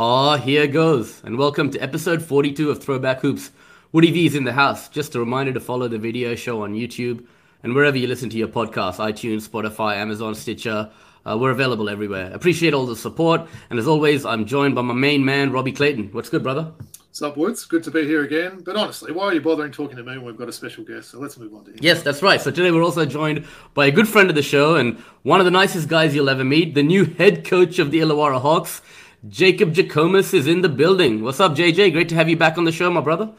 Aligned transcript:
Oh, 0.00 0.36
here 0.42 0.66
goes. 0.66 1.22
And 1.22 1.38
welcome 1.38 1.70
to 1.70 1.78
episode 1.78 2.20
42 2.20 2.70
of 2.70 2.82
Throwback 2.82 3.20
Hoops. 3.20 3.52
Woody 3.92 4.10
V 4.10 4.26
is 4.26 4.34
in 4.34 4.42
the 4.42 4.52
house. 4.52 4.88
Just 4.88 5.14
a 5.14 5.20
reminder 5.20 5.52
to 5.52 5.60
follow 5.60 5.86
the 5.86 5.98
video 5.98 6.34
show 6.34 6.62
on 6.62 6.74
YouTube 6.74 7.24
and 7.62 7.74
wherever 7.74 7.96
you 7.96 8.08
listen 8.08 8.28
to 8.30 8.36
your 8.36 8.48
podcast 8.48 8.96
iTunes, 8.96 9.48
Spotify, 9.48 9.94
Amazon, 9.94 10.34
Stitcher. 10.34 10.90
Uh, 11.26 11.36
we're 11.38 11.50
available 11.50 11.88
everywhere. 11.88 12.30
Appreciate 12.32 12.74
all 12.74 12.86
the 12.86 12.96
support. 12.96 13.48
And 13.70 13.78
as 13.78 13.86
always, 13.86 14.24
I'm 14.24 14.46
joined 14.46 14.74
by 14.74 14.82
my 14.82 14.94
main 14.94 15.24
man, 15.24 15.52
Robbie 15.52 15.72
Clayton. 15.72 16.10
What's 16.12 16.30
good, 16.30 16.42
brother? 16.42 16.72
What's 17.18 17.22
up, 17.22 17.36
Woods? 17.36 17.64
Good 17.64 17.82
to 17.82 17.90
be 17.90 18.04
here 18.06 18.22
again. 18.22 18.62
But 18.64 18.76
honestly, 18.76 19.10
why 19.10 19.24
are 19.24 19.34
you 19.34 19.40
bothering 19.40 19.72
talking 19.72 19.96
to 19.96 20.04
me 20.04 20.12
when 20.12 20.24
we've 20.24 20.36
got 20.36 20.48
a 20.48 20.52
special 20.52 20.84
guest? 20.84 21.10
So 21.10 21.18
let's 21.18 21.36
move 21.36 21.52
on 21.52 21.64
to 21.64 21.72
him. 21.72 21.78
Yes, 21.80 22.02
that's 22.02 22.22
right. 22.22 22.40
So 22.40 22.50
today 22.50 22.70
we're 22.70 22.84
also 22.84 23.04
joined 23.04 23.44
by 23.74 23.86
a 23.86 23.90
good 23.90 24.06
friend 24.06 24.30
of 24.30 24.36
the 24.36 24.42
show 24.42 24.76
and 24.76 24.98
one 25.24 25.40
of 25.40 25.44
the 25.44 25.50
nicest 25.50 25.88
guys 25.88 26.14
you'll 26.14 26.30
ever 26.30 26.44
meet, 26.44 26.74
the 26.74 26.82
new 26.82 27.04
head 27.04 27.44
coach 27.44 27.78
of 27.80 27.90
the 27.90 27.98
Illawarra 27.98 28.40
Hawks. 28.40 28.82
Jacob 29.28 29.74
Jackomas 29.74 30.32
is 30.32 30.46
in 30.46 30.60
the 30.62 30.68
building. 30.68 31.24
What's 31.24 31.40
up, 31.40 31.56
JJ? 31.56 31.92
Great 31.92 32.08
to 32.10 32.14
have 32.14 32.28
you 32.28 32.36
back 32.36 32.56
on 32.56 32.62
the 32.62 32.70
show, 32.70 32.88
my 32.88 33.00
brother. 33.00 33.32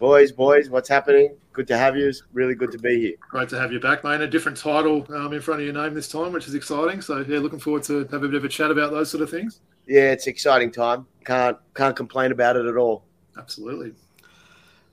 Boys, 0.00 0.32
boys, 0.32 0.68
what's 0.68 0.88
happening? 0.88 1.36
Good 1.52 1.66
to 1.68 1.76
have 1.76 1.96
you. 1.96 2.08
It's 2.08 2.22
really 2.32 2.54
good 2.54 2.72
to 2.72 2.78
be 2.78 2.98
here. 2.98 3.14
Great 3.28 3.48
to 3.50 3.60
have 3.60 3.72
you 3.72 3.80
back, 3.80 4.04
mate. 4.04 4.20
A 4.20 4.26
different 4.26 4.56
title 4.56 5.06
um, 5.14 5.32
in 5.32 5.40
front 5.40 5.60
of 5.60 5.66
your 5.66 5.74
name 5.74 5.94
this 5.94 6.08
time, 6.08 6.32
which 6.32 6.48
is 6.48 6.54
exciting. 6.54 7.02
So 7.02 7.18
yeah, 7.28 7.38
looking 7.40 7.58
forward 7.58 7.82
to 7.84 8.06
have 8.10 8.22
a 8.22 8.28
bit 8.28 8.34
of 8.34 8.44
a 8.44 8.48
chat 8.48 8.70
about 8.70 8.90
those 8.90 9.10
sort 9.10 9.22
of 9.22 9.30
things. 9.30 9.60
Yeah, 9.86 10.12
it's 10.12 10.26
exciting 10.26 10.70
time. 10.70 11.06
Can't 11.24 11.58
can't 11.74 11.94
complain 11.94 12.32
about 12.32 12.56
it 12.56 12.66
at 12.66 12.76
all. 12.76 13.04
Absolutely. 13.36 13.92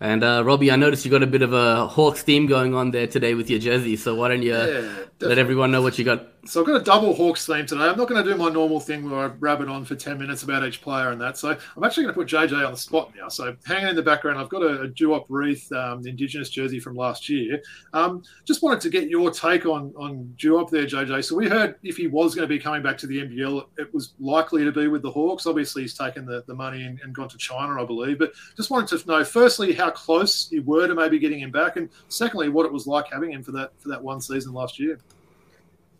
And 0.01 0.23
uh, 0.23 0.43
Robbie, 0.45 0.71
I 0.71 0.77
noticed 0.77 1.03
you 1.03 1.11
got 1.11 1.23
a 1.23 1.27
bit 1.27 1.41
of 1.41 1.51
a 1.51 1.85
Hawks 1.87 2.23
theme 2.23 2.45
going 2.45 2.73
on 2.73 2.91
there 2.91 3.07
today 3.07 3.33
with 3.33 3.49
your 3.49 3.59
jersey. 3.59 3.97
So 3.97 4.15
why 4.15 4.29
don't 4.29 4.41
you 4.41 4.55
Yeah, 4.55 4.95
let 5.19 5.37
everyone 5.37 5.71
know 5.71 5.81
what 5.81 5.99
you 5.99 6.05
got? 6.05 6.25
So 6.45 6.61
I've 6.61 6.67
got 6.67 6.81
a 6.81 6.83
double 6.83 7.13
Hawks 7.13 7.45
theme 7.45 7.65
today. 7.65 7.83
I'm 7.83 7.97
not 7.97 8.07
going 8.07 8.23
to 8.23 8.29
do 8.29 8.37
my 8.37 8.49
normal 8.49 8.79
thing 8.79 9.09
where 9.09 9.19
I 9.19 9.25
rabbit 9.25 9.67
on 9.67 9.83
for 9.83 9.95
10 9.95 10.17
minutes 10.17 10.43
about 10.43 10.63
each 10.63 10.81
player 10.81 11.11
and 11.11 11.19
that. 11.19 11.37
So 11.37 11.49
I'm 11.49 11.83
actually 11.83 12.03
going 12.03 12.15
to 12.15 12.19
put 12.19 12.27
JJ 12.29 12.65
on 12.65 12.71
the 12.71 12.77
spot 12.77 13.11
now. 13.15 13.27
So 13.27 13.55
hanging 13.65 13.89
in 13.89 13.95
the 13.95 14.01
background, 14.01 14.39
I've 14.39 14.49
got 14.49 14.61
a, 14.61 14.81
a 14.83 14.87
Duop 14.87 15.25
Reath, 15.27 15.69
um, 15.73 16.01
the 16.01 16.09
Indigenous 16.09 16.49
jersey 16.49 16.79
from 16.79 16.95
last 16.95 17.27
year. 17.27 17.61
Um, 17.93 18.23
just 18.45 18.63
wanted 18.63 18.79
to 18.81 18.89
get 18.89 19.09
your 19.09 19.31
take 19.31 19.65
on, 19.65 19.93
on 19.97 20.33
Duop 20.37 20.69
there, 20.69 20.85
JJ. 20.85 21.25
So 21.25 21.35
we 21.35 21.49
heard 21.49 21.75
if 21.83 21.97
he 21.97 22.07
was 22.07 22.35
going 22.35 22.47
to 22.47 22.53
be 22.53 22.59
coming 22.59 22.81
back 22.81 22.97
to 22.99 23.07
the 23.07 23.17
NBL, 23.25 23.65
it 23.77 23.93
was 23.93 24.13
likely 24.19 24.63
to 24.63 24.71
be 24.71 24.87
with 24.87 25.01
the 25.01 25.11
Hawks. 25.11 25.45
Obviously, 25.45 25.81
he's 25.81 25.93
taken 25.93 26.25
the, 26.25 26.43
the 26.47 26.55
money 26.55 26.83
and, 26.83 26.99
and 27.03 27.13
gone 27.13 27.29
to 27.29 27.37
China, 27.37 27.81
I 27.81 27.85
believe. 27.85 28.17
But 28.17 28.33
just 28.55 28.71
wanted 28.71 28.97
to 28.97 29.07
know, 29.07 29.25
firstly, 29.25 29.73
how 29.73 29.89
close 29.89 30.49
you 30.51 30.63
were 30.63 30.87
to 30.87 30.95
maybe 30.95 31.19
getting 31.19 31.39
him 31.39 31.51
back, 31.51 31.75
and 31.75 31.89
secondly, 32.07 32.47
what 32.47 32.65
it 32.65 32.71
was 32.71 32.87
like 32.87 33.11
having 33.11 33.33
him 33.33 33.43
for 33.43 33.51
that 33.51 33.73
for 33.79 33.89
that 33.89 34.01
one 34.01 34.21
season 34.21 34.53
last 34.53 34.79
year. 34.79 34.99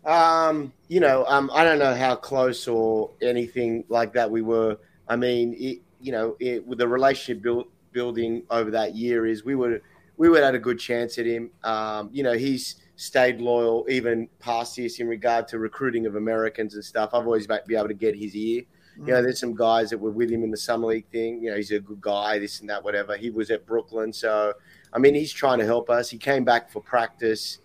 Um, 0.06 0.74
you 0.88 1.00
know, 1.00 1.26
um, 1.28 1.52
I 1.54 1.64
don't 1.64 1.80
know 1.80 1.94
how 1.94 2.16
close 2.16 2.68
or 2.68 3.12
anything 3.22 3.84
like 3.90 4.14
that 4.14 4.30
we 4.30 4.42
were. 4.42 4.78
I 5.08 5.16
mean, 5.16 5.56
it, 5.58 5.80
you 6.00 6.12
know, 6.12 6.36
it, 6.40 6.66
with 6.66 6.80
the 6.80 6.88
relationship 6.88 7.44
build, 7.44 7.68
building 7.92 8.44
over 8.50 8.72
that 8.72 8.96
year 8.96 9.26
is 9.26 9.44
we 9.44 9.56
would 9.56 9.82
we 10.18 10.30
would 10.30 10.38
have 10.38 10.48
had 10.48 10.56
a 10.56 10.60
good 10.60 10.80
chance 10.80 11.18
at 11.18 11.26
him. 11.26 11.50
Um, 11.64 12.10
you 12.12 12.24
know, 12.24 12.34
he's 12.34 12.76
stayed 12.96 13.40
loyal 13.40 13.86
even 13.90 14.28
past 14.40 14.76
this 14.76 15.00
in 15.00 15.08
regard 15.08 15.48
to 15.48 15.60
recruiting 15.60 16.06
of 16.06 16.16
Americans 16.16 16.76
and 16.76 16.84
stuff. 16.84 17.12
I've 17.14 17.26
always 17.26 17.48
been 17.48 17.62
able 17.72 17.88
to 17.88 17.94
get 17.94 18.16
his 18.16 18.36
ear. 18.36 18.64
You 18.98 19.14
know, 19.14 19.22
there's 19.22 19.40
some 19.40 19.56
guys 19.56 19.92
that 19.92 19.98
were 19.98 20.12
with 20.12 20.30
him 20.30 20.44
in 20.44 20.52
the 20.52 20.58
summer 20.58 20.88
league 20.88 21.08
thing. 21.10 21.42
You 21.42 21.52
know, 21.52 21.56
he's 21.56 21.72
a 21.72 21.80
good 21.80 22.02
guy, 22.02 22.38
this 22.38 22.60
and 22.60 22.70
that, 22.70 22.84
whatever. 22.84 23.16
He 23.16 23.30
was 23.30 23.50
at 23.50 23.66
Brooklyn, 23.66 24.12
so 24.12 24.54
I 24.92 25.00
mean, 25.00 25.16
he's 25.16 25.32
trying 25.32 25.60
to 25.60 25.66
help 25.66 25.90
us. 25.90 26.10
He 26.10 26.18
came 26.18 26.44
back 26.44 26.70
for 26.70 26.82
practice 26.82 27.60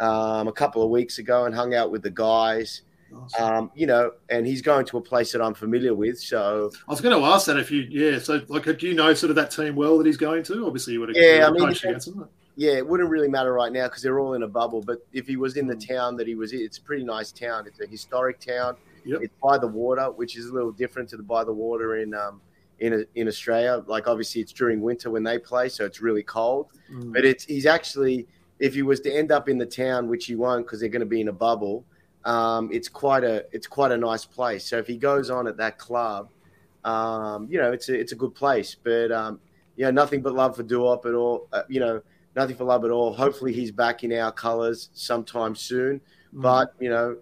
um, 0.00 0.48
a 0.48 0.52
couple 0.52 0.82
of 0.82 0.90
weeks 0.90 1.18
ago 1.18 1.44
and 1.46 1.54
hung 1.54 1.74
out 1.74 1.90
with 1.90 2.02
the 2.02 2.10
guys. 2.10 2.82
Um, 3.38 3.70
you 3.74 3.86
know, 3.86 4.12
and 4.28 4.46
he's 4.46 4.60
going 4.60 4.84
to 4.86 4.98
a 4.98 5.00
place 5.00 5.32
that 5.32 5.40
I'm 5.40 5.54
familiar 5.54 5.94
with. 5.94 6.18
So 6.18 6.70
I 6.86 6.90
was 6.90 7.00
going 7.00 7.18
to 7.18 7.24
ask 7.24 7.46
that 7.46 7.56
if 7.56 7.70
you, 7.70 7.86
yeah. 7.88 8.18
So, 8.18 8.42
like, 8.48 8.64
do 8.64 8.86
you 8.86 8.94
know 8.94 9.14
sort 9.14 9.30
of 9.30 9.36
that 9.36 9.50
team 9.50 9.76
well 9.76 9.96
that 9.98 10.06
he's 10.06 10.16
going 10.16 10.42
to? 10.44 10.66
Obviously, 10.66 10.94
you 10.94 11.00
would 11.00 11.10
have 11.10 11.16
Yeah, 11.16 11.46
I 11.46 11.50
mean, 11.50 11.66
coached 11.68 11.84
yeah. 11.84 12.24
yeah, 12.56 12.72
it 12.72 12.86
wouldn't 12.86 13.08
really 13.08 13.28
matter 13.28 13.52
right 13.52 13.72
now 13.72 13.84
because 13.84 14.02
they're 14.02 14.18
all 14.18 14.34
in 14.34 14.42
a 14.42 14.48
bubble. 14.48 14.82
But 14.82 15.06
if 15.12 15.26
he 15.26 15.36
was 15.36 15.56
in 15.56 15.66
the 15.66 15.76
Mm. 15.76 15.88
town 15.88 16.16
that 16.16 16.26
he 16.26 16.34
was 16.34 16.52
in, 16.52 16.60
it's 16.60 16.78
a 16.78 16.82
pretty 16.82 17.04
nice 17.04 17.30
town. 17.32 17.66
It's 17.66 17.80
a 17.80 17.86
historic 17.86 18.40
town. 18.40 18.76
Yep. 19.04 19.20
It's 19.22 19.34
by 19.42 19.56
the 19.56 19.68
water, 19.68 20.10
which 20.10 20.36
is 20.36 20.46
a 20.46 20.52
little 20.52 20.72
different 20.72 21.08
to 21.10 21.16
the 21.16 21.22
by 21.22 21.44
the 21.44 21.52
water 21.52 21.96
in 21.98 22.12
um, 22.12 22.40
in 22.80 23.06
in 23.14 23.28
Australia. 23.28 23.82
Like 23.86 24.08
obviously, 24.08 24.40
it's 24.42 24.52
during 24.52 24.80
winter 24.80 25.10
when 25.10 25.22
they 25.22 25.38
play, 25.38 25.68
so 25.68 25.84
it's 25.84 26.00
really 26.02 26.24
cold. 26.24 26.66
Mm. 26.92 27.12
But 27.12 27.24
it's 27.24 27.44
he's 27.44 27.66
actually 27.66 28.26
if 28.58 28.74
he 28.74 28.82
was 28.82 29.00
to 29.00 29.12
end 29.12 29.32
up 29.32 29.48
in 29.48 29.58
the 29.58 29.66
town, 29.66 30.08
which 30.08 30.26
he 30.26 30.34
won't 30.34 30.66
because 30.66 30.80
they're 30.80 30.88
going 30.88 31.00
to 31.00 31.06
be 31.06 31.20
in 31.20 31.28
a 31.28 31.32
bubble. 31.32 31.84
Um, 32.24 32.70
it's 32.72 32.88
quite 32.88 33.22
a 33.24 33.44
it's 33.52 33.66
quite 33.66 33.92
a 33.92 33.96
nice 33.96 34.24
place. 34.24 34.66
So 34.66 34.78
if 34.78 34.86
he 34.86 34.96
goes 34.96 35.30
on 35.30 35.46
at 35.46 35.56
that 35.58 35.78
club, 35.78 36.28
um, 36.84 37.46
you 37.50 37.58
know, 37.58 37.72
it's 37.72 37.88
a 37.88 37.98
it's 37.98 38.12
a 38.12 38.16
good 38.16 38.34
place. 38.34 38.74
But 38.74 39.12
um, 39.12 39.40
you 39.76 39.84
know, 39.84 39.90
nothing 39.90 40.22
but 40.22 40.34
love 40.34 40.56
for 40.56 40.64
Duop 40.64 41.06
at 41.06 41.14
all. 41.14 41.48
Uh, 41.52 41.62
you 41.68 41.80
know, 41.80 42.00
nothing 42.34 42.56
for 42.56 42.64
love 42.64 42.84
at 42.84 42.90
all. 42.90 43.12
Hopefully, 43.12 43.52
he's 43.52 43.70
back 43.70 44.04
in 44.04 44.12
our 44.12 44.32
colours 44.32 44.90
sometime 44.92 45.54
soon. 45.54 46.00
Mm. 46.34 46.42
But 46.42 46.74
you 46.80 46.88
know, 46.88 47.16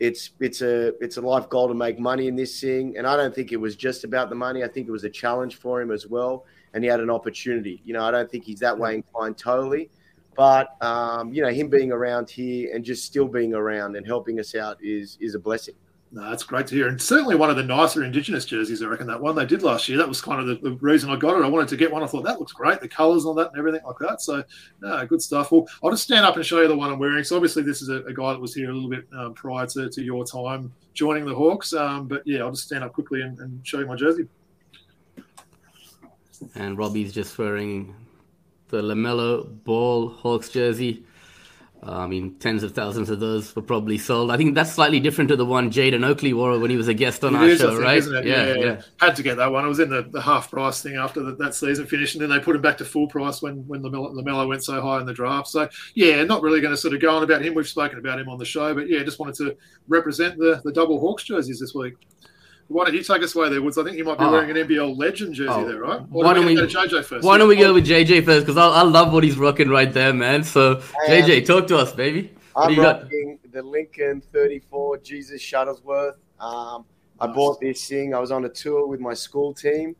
it's 0.00 0.30
it's 0.38 0.62
a 0.62 0.94
it's 1.02 1.16
a 1.16 1.20
life 1.20 1.48
goal 1.48 1.68
to 1.68 1.74
make 1.74 1.98
money 1.98 2.28
in 2.28 2.36
this 2.36 2.60
thing, 2.60 2.96
and 2.96 3.06
I 3.06 3.16
don't 3.16 3.34
think 3.34 3.52
it 3.52 3.56
was 3.56 3.76
just 3.76 4.04
about 4.04 4.28
the 4.28 4.36
money. 4.36 4.62
I 4.62 4.68
think 4.68 4.86
it 4.88 4.92
was 4.92 5.04
a 5.04 5.10
challenge 5.10 5.56
for 5.56 5.80
him 5.80 5.90
as 5.90 6.06
well, 6.06 6.44
and 6.72 6.84
he 6.84 6.90
had 6.90 7.00
an 7.00 7.10
opportunity. 7.10 7.82
You 7.84 7.94
know, 7.94 8.02
I 8.02 8.10
don't 8.10 8.30
think 8.30 8.44
he's 8.44 8.60
that 8.60 8.78
way 8.78 8.94
inclined 8.94 9.36
totally, 9.38 9.90
but 10.38 10.80
um, 10.80 11.34
you 11.34 11.42
know, 11.42 11.48
him 11.48 11.68
being 11.68 11.90
around 11.90 12.30
here 12.30 12.70
and 12.72 12.84
just 12.84 13.04
still 13.04 13.26
being 13.26 13.54
around 13.54 13.96
and 13.96 14.06
helping 14.06 14.38
us 14.38 14.54
out 14.54 14.78
is 14.80 15.18
is 15.20 15.34
a 15.34 15.38
blessing. 15.38 15.74
No, 16.12 16.30
that's 16.30 16.44
great 16.44 16.68
to 16.68 16.76
hear. 16.76 16.86
And 16.86 17.02
certainly 17.02 17.34
one 17.34 17.50
of 17.50 17.56
the 17.56 17.64
nicer 17.64 18.04
Indigenous 18.04 18.44
jerseys, 18.44 18.80
I 18.80 18.86
reckon, 18.86 19.08
that 19.08 19.20
one 19.20 19.34
they 19.34 19.44
did 19.44 19.62
last 19.62 19.88
year. 19.88 19.98
That 19.98 20.08
was 20.08 20.22
kind 20.22 20.40
of 20.40 20.46
the, 20.46 20.70
the 20.70 20.76
reason 20.76 21.10
I 21.10 21.16
got 21.16 21.36
it. 21.36 21.44
I 21.44 21.48
wanted 21.48 21.68
to 21.70 21.76
get 21.76 21.92
one. 21.92 22.04
I 22.04 22.06
thought 22.06 22.24
that 22.24 22.38
looks 22.38 22.52
great, 22.52 22.80
the 22.80 22.88
colours 22.88 23.24
and 23.24 23.30
all 23.30 23.34
that 23.34 23.50
and 23.50 23.58
everything 23.58 23.82
like 23.84 23.98
that. 23.98 24.22
So, 24.22 24.42
no, 24.80 25.04
good 25.04 25.20
stuff. 25.20 25.52
Well, 25.52 25.66
I'll 25.82 25.90
just 25.90 26.04
stand 26.04 26.24
up 26.24 26.36
and 26.36 26.46
show 26.46 26.62
you 26.62 26.68
the 26.68 26.76
one 26.76 26.90
I'm 26.90 26.98
wearing. 26.98 27.24
So, 27.24 27.36
obviously, 27.36 27.62
this 27.62 27.82
is 27.82 27.90
a, 27.90 28.04
a 28.04 28.14
guy 28.14 28.32
that 28.32 28.40
was 28.40 28.54
here 28.54 28.70
a 28.70 28.72
little 28.72 28.88
bit 28.88 29.06
um, 29.12 29.34
prior 29.34 29.66
to, 29.66 29.90
to 29.90 30.02
your 30.02 30.24
time 30.24 30.72
joining 30.94 31.26
the 31.26 31.34
Hawks. 31.34 31.74
Um, 31.74 32.08
but 32.08 32.22
yeah, 32.24 32.40
I'll 32.40 32.52
just 32.52 32.64
stand 32.64 32.84
up 32.84 32.94
quickly 32.94 33.20
and, 33.20 33.38
and 33.40 33.66
show 33.66 33.80
you 33.80 33.86
my 33.86 33.96
jersey. 33.96 34.28
And 36.54 36.78
Robbie's 36.78 37.12
just 37.12 37.36
wearing 37.36 37.94
the 38.68 38.82
LaMelo 38.82 39.64
Ball 39.64 40.08
Hawks 40.08 40.48
jersey. 40.48 41.04
Uh, 41.80 41.92
I 41.92 42.06
mean, 42.08 42.34
tens 42.40 42.64
of 42.64 42.72
thousands 42.72 43.08
of 43.08 43.20
those 43.20 43.54
were 43.54 43.62
probably 43.62 43.98
sold. 43.98 44.32
I 44.32 44.36
think 44.36 44.56
that's 44.56 44.72
slightly 44.72 44.98
different 44.98 45.28
to 45.28 45.36
the 45.36 45.46
one 45.46 45.70
Jaden 45.70 46.04
Oakley 46.04 46.32
wore 46.32 46.58
when 46.58 46.70
he 46.70 46.76
was 46.76 46.88
a 46.88 46.94
guest 46.94 47.22
on 47.22 47.36
It 47.36 47.38
our 47.38 47.56
show, 47.56 47.70
think, 47.70 47.82
right? 47.82 47.98
isn't 47.98 48.16
it? 48.16 48.26
Yeah, 48.26 48.54
yeah. 48.54 48.82
Had 48.98 49.14
to 49.14 49.22
get 49.22 49.36
that 49.36 49.52
one. 49.52 49.64
It 49.64 49.68
was 49.68 49.78
in 49.78 49.88
the, 49.88 50.02
the 50.02 50.20
half 50.20 50.50
price 50.50 50.82
thing 50.82 50.96
after 50.96 51.22
the, 51.22 51.36
that 51.36 51.54
season 51.54 51.86
finished, 51.86 52.16
and 52.16 52.22
then 52.22 52.30
they 52.30 52.40
put 52.40 52.56
him 52.56 52.62
back 52.62 52.78
to 52.78 52.84
full 52.84 53.06
price 53.06 53.40
when 53.42 53.64
when 53.68 53.82
LaMelo, 53.82 54.12
LaMelo 54.12 54.48
went 54.48 54.64
so 54.64 54.80
high 54.80 54.98
in 54.98 55.06
the 55.06 55.14
draft. 55.14 55.46
So 55.46 55.68
yeah, 55.94 56.24
not 56.24 56.42
really 56.42 56.60
going 56.60 56.74
to 56.74 56.76
sort 56.76 56.94
of 56.94 57.00
go 57.00 57.14
on 57.14 57.22
about 57.22 57.42
him. 57.42 57.54
We've 57.54 57.68
spoken 57.68 58.00
about 58.00 58.18
him 58.18 58.28
on 58.28 58.38
the 58.38 58.44
show, 58.44 58.74
but 58.74 58.88
yeah, 58.88 59.04
just 59.04 59.20
wanted 59.20 59.36
to 59.36 59.56
represent 59.86 60.36
the 60.36 60.60
the 60.64 60.72
double 60.72 60.98
Hawks 60.98 61.22
jerseys 61.22 61.60
this 61.60 61.74
week. 61.74 61.94
Why 62.68 62.84
don't 62.84 62.94
you 62.94 63.02
take 63.02 63.22
us 63.22 63.34
away 63.34 63.48
there, 63.48 63.62
Woods? 63.62 63.78
I 63.78 63.84
think 63.84 63.96
you 63.96 64.04
might 64.04 64.18
be 64.18 64.24
Oh. 64.24 64.30
wearing 64.32 64.50
an 64.50 64.56
NBL 64.58 64.94
legend 64.96 65.34
jersey 65.34 65.48
Oh. 65.50 65.66
there, 65.66 65.80
right? 65.80 66.02
Why 66.10 66.34
don't 66.34 66.44
we- 66.44 66.54
go 66.54 66.66
to 66.66 66.66
JJ 66.66 67.02
first? 67.02 67.24
Why 67.26 67.38
don't 67.38 67.48
we 67.48 67.56
go 67.56 67.72
with 67.72 67.86
JJ 67.86 68.20
first? 68.20 68.44
Because 68.46 68.58
I, 68.58 68.66
I 68.68 68.82
love 68.82 69.12
what 69.12 69.24
he's 69.24 69.38
rocking 69.38 69.70
right 69.70 69.90
there, 69.92 70.12
man. 70.12 70.44
So, 70.44 70.80
I 71.08 71.12
am- 71.14 71.22
JJ, 71.24 71.46
talk 71.46 71.66
to 71.68 71.78
us, 71.78 71.92
baby. 71.92 72.30
What 72.52 72.64
I'm 72.64 72.70
you 72.70 72.76
got? 72.76 73.02
rocking 73.04 73.38
the 73.52 73.62
Lincoln 73.62 74.20
34 74.32 74.98
Jesus 74.98 75.40
Shuttlesworth. 75.42 76.14
Um, 76.38 76.84
I 77.20 77.26
bought 77.26 77.58
this 77.60 77.88
thing. 77.88 78.14
I 78.14 78.18
was 78.20 78.30
on 78.30 78.44
a 78.44 78.48
tour 78.48 78.86
with 78.86 79.00
my 79.00 79.14
school 79.14 79.54
team, 79.54 79.96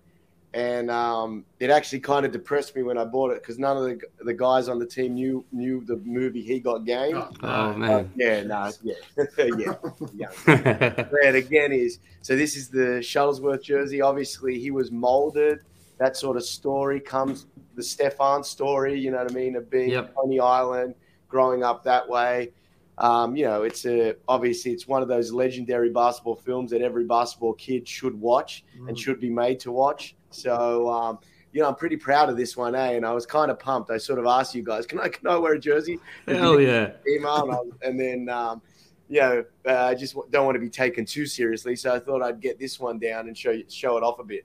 and 0.55 0.91
um, 0.91 1.45
it 1.61 1.69
actually 1.71 2.01
kind 2.01 2.25
of 2.25 2.33
depressed 2.33 2.75
me 2.75 2.83
when 2.83 2.97
I 2.97 3.05
bought 3.05 3.33
it 3.33 3.43
because 3.43 3.59
none 3.59 3.77
of 3.77 3.83
the, 3.85 4.01
the 4.25 4.33
guys 4.35 4.69
on 4.69 4.79
the 4.79 4.87
team 4.87 5.15
knew 5.15 5.45
knew 5.53 5.85
the 5.85 5.97
movie 5.99 6.43
He 6.43 6.59
Got 6.59 6.85
Game. 6.87 7.17
Oh, 7.43 7.73
no. 7.73 7.77
man. 7.77 8.13
Yeah, 8.17 8.43
no, 8.45 8.71
yeah, 8.83 8.95
yeah, 9.37 9.75
yeah. 10.47 11.03
Brad 11.11 11.35
again 11.35 11.73
is 11.73 11.99
so. 12.23 12.35
This 12.37 12.57
is 12.57 12.69
the 12.69 13.01
Shuttlesworth 13.01 13.63
jersey. 13.63 14.01
Obviously, 14.01 14.59
he 14.59 14.71
was 14.71 14.91
molded. 14.91 15.61
That 15.99 16.17
sort 16.17 16.37
of 16.37 16.45
story 16.45 17.01
comes 17.01 17.47
the 17.75 17.83
Stephon 17.83 18.45
story. 18.45 18.99
You 18.99 19.11
know 19.11 19.19
what 19.19 19.31
I 19.31 19.35
mean? 19.35 19.57
Of 19.57 19.69
being 19.69 19.91
Yep. 19.91 20.15
Coney 20.15 20.41
Island, 20.41 20.95
growing 21.29 21.63
up 21.63 21.85
that 21.85 22.09
way. 22.09 22.53
Um, 22.99 23.37
you 23.37 23.45
know, 23.45 23.63
it's 23.63 23.85
a 23.87 24.17
obviously 24.27 24.73
it's 24.73 24.89
one 24.89 25.03
of 25.03 25.09
those 25.09 25.31
legendary 25.33 25.91
basketball 25.91 26.35
films 26.37 26.71
that 26.73 26.83
every 26.83 27.05
basketball 27.05 27.53
kid 27.55 27.87
should 27.87 28.19
watch 28.19 28.65
and 28.89 28.97
Mm. 28.97 28.99
should 28.99 29.21
be 29.21 29.31
made 29.31 29.61
to 29.61 29.71
watch. 29.73 30.17
So. 30.31 30.89
Um, 30.89 31.19
you 31.51 31.63
know, 31.63 31.69
I'm 31.69 31.77
pretty 31.77 31.97
proud 31.97 32.29
of 32.29 32.37
this 32.37 32.59
one, 32.59 32.75
eh? 32.75 32.93
And 32.93 33.07
I 33.07 33.13
was 33.13 33.25
kind 33.25 33.51
of 33.51 33.59
pumped. 33.59 33.91
I 33.91 33.97
sort 33.97 34.19
of 34.19 34.27
asked 34.27 34.55
you 34.55 34.63
guys, 34.63 34.87
"Can 34.87 35.01
I 35.01 35.09
can 35.09 35.27
I 35.27 35.37
wear 35.39 35.55
a 35.55 35.59
jersey?" 35.59 35.99
Hell 36.27 36.61
yeah. 36.61 36.93
email, 37.09 37.51
and, 37.51 37.73
and 37.83 37.99
then 37.99 38.29
um, 38.29 38.61
you 39.09 39.21
know, 39.21 39.45
uh, 39.67 39.87
I 39.87 39.95
just 39.95 40.15
don't 40.31 40.45
want 40.45 40.57
to 40.57 40.61
be 40.61 40.69
taken 40.69 41.05
too 41.05 41.27
seriously, 41.27 41.75
so 41.75 41.95
I 41.95 41.99
thought 41.99 42.23
I'd 42.23 42.41
get 42.41 42.59
this 42.59 42.79
one 42.79 42.99
down 42.99 43.29
and 43.29 43.37
show 43.37 43.51
you, 43.51 43.65
show 43.69 43.97
it 43.97 44.03
off 44.03 44.19
a 44.19 44.25
bit. 44.25 44.45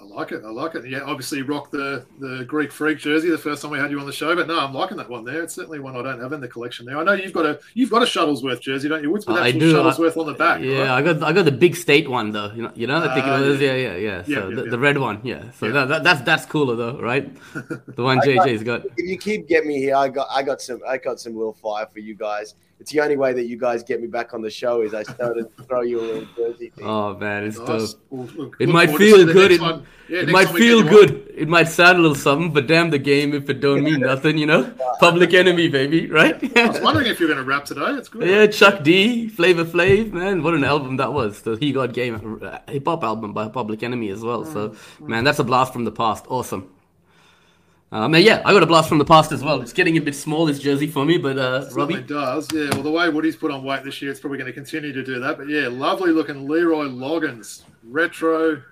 I 0.00 0.04
like 0.04 0.32
it. 0.32 0.42
I 0.46 0.50
like 0.50 0.74
it. 0.76 0.88
Yeah, 0.88 1.00
obviously 1.02 1.38
you 1.38 1.44
rock 1.44 1.70
the 1.70 2.06
the 2.20 2.44
Greek 2.46 2.72
Freak 2.72 2.96
jersey 2.98 3.28
the 3.28 3.36
first 3.36 3.60
time 3.60 3.70
we 3.70 3.78
had 3.78 3.90
you 3.90 4.00
on 4.00 4.06
the 4.06 4.12
show, 4.12 4.34
but 4.34 4.46
no, 4.46 4.58
I'm 4.58 4.72
liking 4.72 4.96
that 4.96 5.10
one 5.10 5.24
there. 5.24 5.42
It's 5.42 5.52
certainly 5.54 5.78
one 5.78 5.94
I 5.94 6.02
don't 6.02 6.20
have 6.20 6.32
in 6.32 6.40
the 6.40 6.48
collection 6.48 6.86
there. 6.86 6.96
I 6.96 7.04
know 7.04 7.12
you've 7.12 7.34
got 7.34 7.44
a 7.44 7.60
you've 7.74 7.90
got 7.90 8.02
a 8.02 8.06
Shuttlesworth 8.06 8.60
jersey, 8.60 8.88
don't 8.88 9.02
you? 9.02 9.10
Woods 9.10 9.26
with 9.26 9.36
I 9.36 9.50
do. 9.50 9.74
Shuttlesworth 9.74 10.16
on 10.16 10.26
the 10.26 10.32
back. 10.32 10.62
Yeah, 10.62 10.78
right? 10.78 10.88
I 10.90 11.02
got 11.02 11.22
I 11.22 11.32
got 11.34 11.44
the 11.44 11.52
big 11.52 11.76
state 11.76 12.08
one 12.08 12.30
though. 12.32 12.50
You 12.52 12.62
know, 12.62 12.72
you 12.74 12.86
know, 12.86 12.96
I 12.96 13.12
think 13.14 13.26
Ah, 13.26 13.42
it 13.42 13.46
was 13.46 13.60
yeah. 13.60 13.74
yeah, 13.74 13.96
yeah, 13.96 13.96
yeah. 13.96 14.22
So 14.22 14.30
Yeah, 14.30 14.38
yeah, 14.48 14.54
the, 14.56 14.64
yeah. 14.64 14.70
the 14.70 14.78
red 14.78 14.96
one, 14.96 15.20
yeah. 15.22 15.50
So 15.52 15.66
Yeah. 15.66 15.72
That, 15.72 15.88
that, 15.88 16.04
that's 16.04 16.20
that's 16.22 16.46
cooler 16.46 16.76
though, 16.76 16.98
right? 16.98 17.30
The 17.54 18.02
one 18.02 18.20
I 18.20 18.24
got- 18.34 18.46
JJ's 18.46 18.62
got. 18.62 18.86
If 18.96 19.06
you 19.06 19.18
keep 19.18 19.48
getting 19.48 19.68
me 19.68 19.78
here, 19.80 19.96
I 19.96 20.08
got 20.08 20.28
I 20.30 20.42
got 20.42 20.62
some 20.62 20.80
I 20.88 20.96
got 20.96 21.20
some 21.20 21.36
little 21.36 21.52
fire 21.52 21.86
for 21.92 21.98
you 21.98 22.14
guys. 22.14 22.54
It's 22.80 22.90
the 22.92 23.00
only 23.00 23.16
way 23.18 23.34
that 23.34 23.44
you 23.44 23.58
guys 23.58 23.82
get 23.82 24.00
me 24.00 24.06
back 24.06 24.32
on 24.32 24.40
the 24.40 24.48
show 24.48 24.80
is 24.80 24.94
I 24.94 25.02
started 25.02 25.54
to 25.54 25.62
throw 25.64 25.82
you 25.82 26.00
a 26.00 26.02
little 26.02 26.26
jersey 26.34 26.70
thing. 26.70 26.84
Oh 26.86 27.14
man, 27.14 27.44
it's 27.44 27.58
Nice. 27.58 27.92
dope. 27.92 28.00
We'll- 28.08 28.30
we'll 28.36 28.50
It 28.58 28.70
might 28.70 28.90
feel 28.96 29.26
good. 29.26 29.52
It. 29.52 29.60
Yeah, 29.60 30.20
it 30.22 30.28
might 30.30 30.48
feel 30.48 30.82
get 30.82 30.90
you 30.92 30.98
good. 30.98 31.32
It 31.36 31.46
might 31.46 31.68
sound 31.68 31.98
a 31.98 32.00
little 32.00 32.14
something, 32.16 32.52
but 32.52 32.66
damn 32.66 32.88
the 32.90 32.98
game 32.98 33.34
if 33.34 33.48
it 33.50 33.60
don't 33.60 33.84
mean 33.84 34.00
nothing, 34.12 34.38
you 34.38 34.46
know. 34.46 34.72
Public 34.98 35.34
enemy, 35.34 35.68
baby, 35.68 36.06
right? 36.08 36.34
I 36.56 36.68
was 36.68 36.80
wondering 36.80 37.06
if 37.06 37.20
you're 37.20 37.28
going 37.28 37.38
to 37.38 37.44
rap 37.44 37.64
today. 37.66 37.90
It's 37.92 38.08
good. 38.08 38.26
Yeah, 38.26 38.46
Chuck 38.46 38.82
D, 38.82 39.28
Flavor 39.28 39.64
Flav, 39.64 40.12
man, 40.12 40.42
what 40.42 40.54
an 40.54 40.64
album 40.64 40.96
that 40.96 41.12
was. 41.12 41.42
The 41.42 41.56
He 41.56 41.72
Got 41.72 41.92
Game 41.92 42.40
uh, 42.42 42.58
hip 42.66 42.86
hop 42.86 43.04
album 43.04 43.32
by 43.34 43.48
Public 43.48 43.82
Enemy 43.82 44.08
as 44.08 44.22
well. 44.22 44.44
So, 44.46 44.74
man, 45.00 45.22
that's 45.24 45.38
a 45.38 45.44
blast 45.44 45.72
from 45.74 45.84
the 45.84 45.92
past. 45.92 46.24
Awesome. 46.28 46.68
Um, 47.92 48.14
and 48.14 48.24
yeah, 48.24 48.40
I 48.44 48.52
got 48.52 48.62
a 48.62 48.66
blast 48.66 48.88
from 48.88 48.98
the 48.98 49.04
past 49.04 49.32
as 49.32 49.42
well. 49.42 49.60
It's 49.60 49.72
getting 49.72 49.96
a 49.96 50.00
bit 50.00 50.14
small, 50.14 50.46
this 50.46 50.60
jersey 50.60 50.86
for 50.86 51.04
me, 51.04 51.18
but 51.18 51.36
uh, 51.38 51.68
Robbie, 51.72 52.00
does. 52.02 52.48
Yeah, 52.52 52.70
well, 52.72 52.82
the 52.82 52.90
way 52.90 53.08
Woody's 53.08 53.34
put 53.34 53.50
on 53.50 53.64
weight 53.64 53.82
this 53.82 54.00
year, 54.00 54.12
it's 54.12 54.20
probably 54.20 54.38
going 54.38 54.46
to 54.46 54.52
continue 54.52 54.92
to 54.92 55.02
do 55.02 55.18
that. 55.18 55.38
But 55.38 55.48
yeah, 55.48 55.66
lovely 55.66 56.12
looking 56.12 56.48
Leroy 56.48 56.84
Loggins 56.84 57.62
retro 57.82 58.62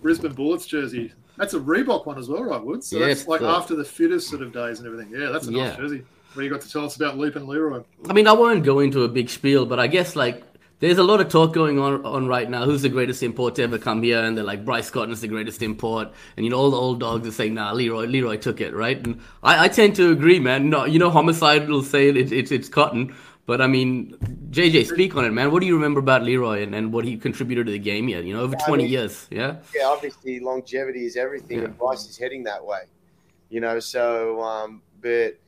Brisbane 0.00 0.32
Bullets 0.32 0.66
jersey. 0.66 1.12
That's 1.36 1.54
a 1.54 1.58
Reebok 1.60 2.06
one 2.06 2.18
as 2.18 2.28
well, 2.28 2.44
right, 2.44 2.62
Woods? 2.62 2.86
So 2.88 2.98
Yeah, 2.98 3.06
that's 3.08 3.26
like 3.26 3.42
after 3.42 3.74
the 3.74 3.84
fittest 3.84 4.28
sort 4.30 4.42
of 4.42 4.52
days 4.52 4.78
and 4.78 4.86
everything. 4.86 5.12
Yeah, 5.12 5.30
that's 5.30 5.48
a 5.48 5.50
nice 5.50 5.72
Yeah. 5.72 5.76
jersey. 5.76 6.02
Where 6.34 6.44
you 6.44 6.50
got 6.50 6.60
to 6.60 6.70
tell 6.70 6.84
us 6.84 6.96
about 6.96 7.18
Leapin' 7.18 7.46
Leroy. 7.48 7.82
I 8.08 8.12
mean, 8.12 8.28
I 8.28 8.32
won't 8.32 8.62
go 8.62 8.78
into 8.78 9.02
a 9.04 9.08
big 9.08 9.28
spiel, 9.28 9.66
but 9.66 9.80
I 9.80 9.86
guess 9.86 10.14
like 10.14 10.44
there's 10.78 10.98
a 10.98 11.02
lot 11.02 11.20
of 11.20 11.28
talk 11.28 11.54
going 11.54 11.78
on 11.78 12.04
on 12.04 12.26
right 12.26 12.48
now. 12.48 12.64
Who's 12.64 12.82
the 12.82 12.88
greatest 12.90 13.22
import 13.22 13.54
to 13.54 13.62
ever 13.62 13.78
come 13.78 14.02
here? 14.02 14.22
And 14.22 14.36
they're 14.36 14.44
like 14.44 14.64
Bryce 14.64 14.90
Cotton's 14.90 15.20
the 15.20 15.28
greatest 15.28 15.62
import, 15.62 16.08
and 16.36 16.44
you 16.44 16.50
know 16.50 16.58
all 16.58 16.70
the 16.70 16.76
old 16.76 17.00
dogs 17.00 17.26
are 17.26 17.32
saying, 17.32 17.54
"Nah, 17.54 17.72
Leroy, 17.72 18.04
Leroy 18.06 18.36
took 18.36 18.60
it, 18.60 18.74
right?" 18.74 19.04
And 19.06 19.20
I, 19.42 19.64
I 19.64 19.68
tend 19.68 19.96
to 19.96 20.10
agree, 20.12 20.38
man. 20.38 20.68
No, 20.70 20.84
you 20.84 20.98
know, 20.98 21.10
homicide 21.10 21.68
will 21.68 21.82
say 21.82 22.08
it, 22.08 22.16
it, 22.16 22.32
it's 22.32 22.52
it's 22.52 22.68
Cotton, 22.68 23.14
but 23.46 23.60
I 23.62 23.66
mean, 23.68 24.16
JJ, 24.50 24.86
speak 24.86 25.16
on 25.16 25.24
it, 25.24 25.30
man. 25.30 25.50
What 25.50 25.60
do 25.60 25.66
you 25.66 25.74
remember 25.74 26.00
about 26.00 26.22
Leroy 26.24 26.62
and, 26.62 26.74
and 26.74 26.92
what 26.92 27.04
he 27.06 27.16
contributed 27.16 27.66
to 27.66 27.72
the 27.72 27.78
game 27.78 28.06
here? 28.08 28.20
You 28.20 28.34
know, 28.34 28.42
over 28.42 28.56
I 28.60 28.66
twenty 28.66 28.84
mean- 28.84 28.92
years, 28.92 29.26
yeah. 29.30 29.56
yeah, 29.74 29.86
obviously 29.86 30.40
longevity 30.40 31.06
is 31.06 31.16
everything, 31.16 31.58
Yeah. 31.60 31.64
and 31.66 31.78
Bryce 31.78 32.06
is 32.08 32.18
heading 32.18 32.44
that 32.44 32.64
way. 32.64 32.80
You 33.48 33.60
know, 33.60 33.78
so 33.80 34.42
um, 34.42 34.82
but 35.00 35.38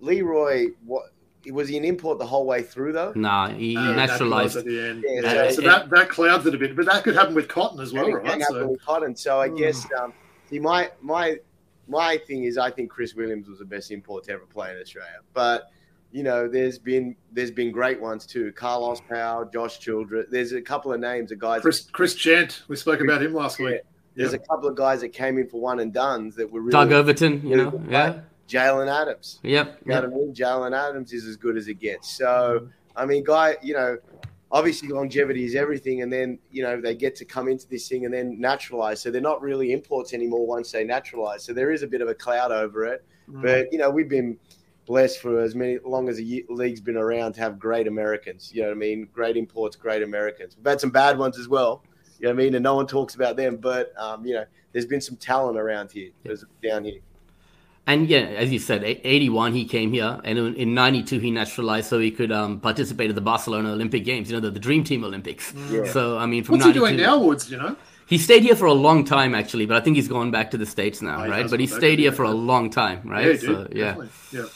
Leroy, 0.00 0.66
what 0.84 1.12
was 1.50 1.68
he 1.68 1.76
an 1.76 1.84
import 1.84 2.18
the 2.18 2.26
whole 2.26 2.46
way 2.46 2.62
through 2.62 2.92
though? 2.92 3.12
Nah, 3.14 3.48
he 3.50 3.76
Uh, 3.76 3.92
naturalized. 3.94 4.56
at 4.56 4.64
the 4.64 4.80
end. 4.80 5.04
Yeah, 5.06 5.20
Yeah, 5.22 5.48
so 5.50 5.56
so 5.56 5.62
that, 5.62 5.90
that 5.90 6.08
clouds 6.08 6.46
it 6.46 6.54
a 6.54 6.58
bit. 6.58 6.76
But 6.76 6.86
that 6.86 7.04
could 7.04 7.14
happen 7.14 7.34
with 7.34 7.48
Cotton 7.48 7.80
as 7.80 7.92
well, 7.92 8.10
right? 8.12 8.24
can 8.24 8.40
So, 8.42 8.66
with 8.68 8.82
Cotton. 8.84 9.14
So 9.16 9.40
I 9.40 9.48
Hmm. 9.48 9.56
guess 9.56 9.86
um, 10.02 10.12
see 10.48 10.58
my 10.58 10.90
my 11.00 11.36
my 11.88 12.18
thing 12.26 12.44
is 12.44 12.58
I 12.58 12.70
think 12.70 12.90
Chris 12.90 13.14
Williams 13.14 13.48
was 13.48 13.58
the 13.60 13.64
best 13.64 13.90
import 13.90 14.24
to 14.24 14.32
ever 14.32 14.46
play 14.46 14.72
in 14.72 14.80
Australia. 14.80 15.20
But 15.32 15.64
you 16.12 16.22
know, 16.22 16.48
there's 16.48 16.78
been 16.78 17.16
there's 17.32 17.50
been 17.50 17.70
great 17.72 18.00
ones 18.00 18.26
too. 18.26 18.52
Carlos 18.52 19.00
Powell, 19.02 19.44
Josh 19.52 19.78
Childress. 19.78 20.26
There's 20.30 20.52
a 20.52 20.62
couple 20.62 20.92
of 20.92 21.00
names 21.00 21.30
of 21.32 21.38
guys. 21.38 21.62
Chris 21.62 21.88
Chris 21.92 22.14
Chant, 22.14 22.62
we 22.68 22.76
spoke 22.76 23.00
about 23.00 23.22
him 23.22 23.34
last 23.34 23.58
week. 23.58 23.80
There's 24.14 24.32
a 24.32 24.38
couple 24.38 24.68
of 24.68 24.76
guys 24.76 25.02
that 25.02 25.10
came 25.10 25.36
in 25.36 25.46
for 25.46 25.60
one 25.60 25.78
and 25.78 25.92
duns 25.92 26.36
that 26.36 26.50
were 26.50 26.60
really 26.60 26.70
Doug 26.72 26.90
Overton, 26.92 27.46
you 27.46 27.56
know, 27.56 27.82
yeah, 27.86 28.20
Jalen 28.48 28.88
Adams. 28.88 29.40
yep, 29.42 29.78
You 29.84 29.90
know 29.90 30.00
yep. 30.00 30.04
what 30.04 30.12
I 30.12 30.16
mean? 30.16 30.34
Jalen 30.34 30.76
Adams 30.88 31.12
is 31.12 31.26
as 31.26 31.36
good 31.36 31.56
as 31.56 31.68
it 31.68 31.74
gets. 31.74 32.16
So, 32.16 32.68
I 32.94 33.04
mean, 33.04 33.24
guy, 33.24 33.56
you 33.62 33.74
know, 33.74 33.98
obviously 34.52 34.88
longevity 34.88 35.44
is 35.44 35.54
everything. 35.54 36.02
And 36.02 36.12
then, 36.12 36.38
you 36.50 36.62
know, 36.62 36.80
they 36.80 36.94
get 36.94 37.16
to 37.16 37.24
come 37.24 37.48
into 37.48 37.68
this 37.68 37.88
thing 37.88 38.04
and 38.04 38.14
then 38.14 38.40
naturalize. 38.40 39.02
So 39.02 39.10
they're 39.10 39.20
not 39.20 39.42
really 39.42 39.72
imports 39.72 40.14
anymore 40.14 40.46
once 40.46 40.72
they 40.72 40.84
naturalize. 40.84 41.42
So 41.42 41.52
there 41.52 41.72
is 41.72 41.82
a 41.82 41.86
bit 41.86 42.00
of 42.00 42.08
a 42.08 42.14
cloud 42.14 42.52
over 42.52 42.84
it. 42.84 43.04
Mm. 43.28 43.42
But, 43.42 43.72
you 43.72 43.78
know, 43.78 43.90
we've 43.90 44.08
been 44.08 44.38
blessed 44.86 45.20
for 45.20 45.40
as 45.40 45.54
many 45.56 45.78
long 45.84 46.08
as 46.08 46.16
the 46.16 46.44
league's 46.48 46.80
been 46.80 46.96
around 46.96 47.32
to 47.34 47.40
have 47.40 47.58
great 47.58 47.88
Americans. 47.88 48.52
You 48.54 48.62
know 48.62 48.68
what 48.68 48.76
I 48.76 48.78
mean? 48.78 49.08
Great 49.12 49.36
imports, 49.36 49.74
great 49.76 50.02
Americans. 50.02 50.56
We've 50.56 50.66
had 50.66 50.80
some 50.80 50.90
bad 50.90 51.18
ones 51.18 51.38
as 51.38 51.48
well. 51.48 51.82
You 52.18 52.28
know 52.28 52.34
what 52.34 52.40
I 52.40 52.44
mean? 52.44 52.54
And 52.54 52.62
no 52.62 52.76
one 52.76 52.86
talks 52.86 53.14
about 53.16 53.36
them. 53.36 53.56
But, 53.56 53.92
um, 53.98 54.24
you 54.24 54.34
know, 54.34 54.44
there's 54.72 54.86
been 54.86 55.00
some 55.00 55.16
talent 55.16 55.58
around 55.58 55.90
here, 55.90 56.10
there's 56.22 56.44
down 56.62 56.84
here. 56.84 57.00
And 57.88 58.08
yeah, 58.08 58.18
as 58.18 58.52
you 58.52 58.58
said, 58.58 58.82
81 58.82 59.52
he 59.52 59.64
came 59.64 59.92
here, 59.92 60.20
and 60.24 60.38
in, 60.38 60.54
in 60.56 60.74
92 60.74 61.20
he 61.20 61.30
naturalized 61.30 61.88
so 61.88 62.00
he 62.00 62.10
could 62.10 62.32
um, 62.32 62.58
participate 62.58 63.10
at 63.10 63.14
the 63.14 63.20
Barcelona 63.20 63.70
Olympic 63.70 64.04
Games, 64.04 64.28
you 64.28 64.34
know, 64.36 64.40
the, 64.40 64.50
the 64.50 64.58
Dream 64.58 64.82
Team 64.82 65.04
Olympics. 65.04 65.54
Yeah. 65.70 65.84
So, 65.86 66.18
I 66.18 66.26
mean, 66.26 66.42
from 66.42 66.54
What's 66.54 66.64
he 66.64 66.72
92, 66.72 66.80
doing 66.80 66.96
now, 66.96 67.18
Woods? 67.18 67.48
You 67.48 67.58
know, 67.58 67.76
He 68.06 68.18
stayed 68.18 68.42
here 68.42 68.56
for 68.56 68.66
a 68.66 68.72
long 68.72 69.04
time, 69.04 69.36
actually, 69.36 69.66
but 69.66 69.76
I 69.76 69.80
think 69.80 69.94
he's 69.94 70.08
gone 70.08 70.32
back 70.32 70.50
to 70.50 70.58
the 70.58 70.66
States 70.66 71.00
now, 71.00 71.24
Oh, 71.24 71.28
right? 71.28 71.48
But 71.48 71.60
he 71.60 71.68
stayed 71.68 72.00
here 72.00 72.10
for 72.12 72.24
a 72.24 72.32
long 72.32 72.70
time, 72.70 73.02
right? 73.04 73.26
yeah, 73.26 73.32
he 73.32 73.38
so, 73.38 73.64
did, 73.64 73.76
yeah. 73.76 73.96
yeah. 74.32 74.46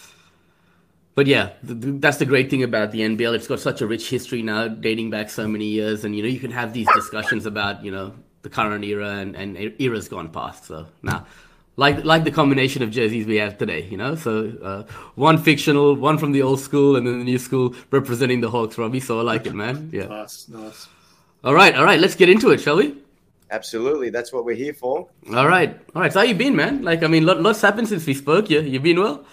But 1.15 1.27
yeah, 1.27 1.51
th- 1.67 1.81
th- 1.81 1.95
that's 2.01 2.17
the 2.17 2.25
great 2.27 2.51
thing 2.51 2.63
about 2.63 2.93
the 2.93 3.01
NBL. 3.01 3.35
It's 3.35 3.47
got 3.47 3.61
such 3.61 3.81
a 3.81 3.87
rich 3.87 4.09
history 4.09 4.43
now, 4.43 4.69
dating 4.69 5.11
back 5.11 5.29
so 5.31 5.47
many 5.47 5.67
years, 5.67 6.05
and 6.05 6.17
you 6.17 6.23
know 6.23 6.29
you 6.29 6.41
can 6.41 6.51
have 6.53 6.73
these 6.73 6.89
discussions 6.95 7.47
about 7.47 7.85
you 7.85 7.91
know 7.91 8.15
the 8.43 8.49
current 8.49 8.85
era 8.85 9.11
and, 9.17 9.37
and 9.37 9.75
eras 9.79 10.09
gone 10.09 10.31
past. 10.31 10.65
So 10.65 10.87
now, 11.03 11.27
like 11.77 12.05
like 12.05 12.25
the 12.25 12.31
combination 12.31 12.83
of 12.83 12.91
jerseys 12.91 13.27
we 13.27 13.37
have 13.37 13.59
today, 13.59 13.87
you 13.91 13.97
know. 13.97 14.15
So 14.15 14.53
uh, 14.63 14.83
one 15.15 15.39
fictional, 15.39 15.95
one 15.95 16.19
from 16.19 16.33
the 16.33 16.43
old 16.43 16.61
school, 16.61 16.97
and 16.97 17.07
then 17.07 17.19
the 17.19 17.25
new 17.25 17.39
school 17.39 17.75
representing 17.91 18.41
the 18.41 18.51
Hawks, 18.51 18.77
Robbie. 18.79 19.01
So 19.01 19.19
I 19.19 19.23
like 19.23 19.47
it, 19.47 19.55
man. 19.55 19.91
Yeah. 20.01 20.07
Nice, 20.07 20.49
nice. 20.49 20.89
All 21.43 21.55
right, 21.55 21.75
all 21.75 21.85
right. 21.85 21.99
Let's 21.99 22.15
get 22.15 22.29
into 22.29 22.51
it, 22.51 22.61
shall 22.61 22.77
we? 22.77 22.97
Absolutely. 23.51 24.11
That's 24.11 24.33
what 24.33 24.45
we're 24.45 24.55
here 24.57 24.75
for. 24.75 25.09
All 25.35 25.49
right, 25.49 25.77
all 25.95 26.03
right. 26.03 26.13
So 26.13 26.21
how 26.21 26.25
you 26.25 26.35
been, 26.35 26.55
man? 26.55 26.83
Like, 26.83 27.03
I 27.03 27.09
mean, 27.09 27.27
lot, 27.27 27.41
lots 27.41 27.61
happened 27.61 27.89
since 27.89 28.07
we 28.07 28.15
spoke. 28.15 28.51
You 28.51 28.61
you 28.61 28.79
been 28.79 29.01
well? 29.01 29.25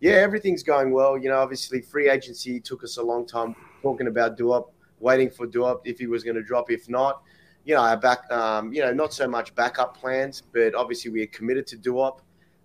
Yeah, 0.00 0.14
everything's 0.14 0.62
going 0.62 0.90
well. 0.92 1.18
You 1.18 1.28
know, 1.28 1.38
obviously, 1.38 1.80
free 1.80 2.08
agency 2.08 2.60
took 2.60 2.82
us 2.82 2.96
a 2.96 3.02
long 3.02 3.26
time 3.26 3.54
talking 3.82 4.06
about 4.06 4.38
Duop, 4.38 4.70
waiting 5.00 5.30
for 5.30 5.46
Duop 5.46 5.82
if 5.84 5.98
he 5.98 6.06
was 6.06 6.24
going 6.24 6.36
to 6.36 6.42
drop. 6.42 6.70
If 6.70 6.88
not, 6.88 7.22
you 7.64 7.74
know, 7.74 7.80
our 7.80 7.96
back, 7.96 8.30
um, 8.30 8.72
you 8.72 8.80
know, 8.82 8.92
not 8.92 9.12
so 9.12 9.28
much 9.28 9.54
backup 9.54 9.96
plans, 9.96 10.42
but 10.52 10.74
obviously 10.74 11.10
we 11.10 11.22
are 11.22 11.28
committed 11.28 11.66
to 11.68 11.76
Duop. 11.76 12.20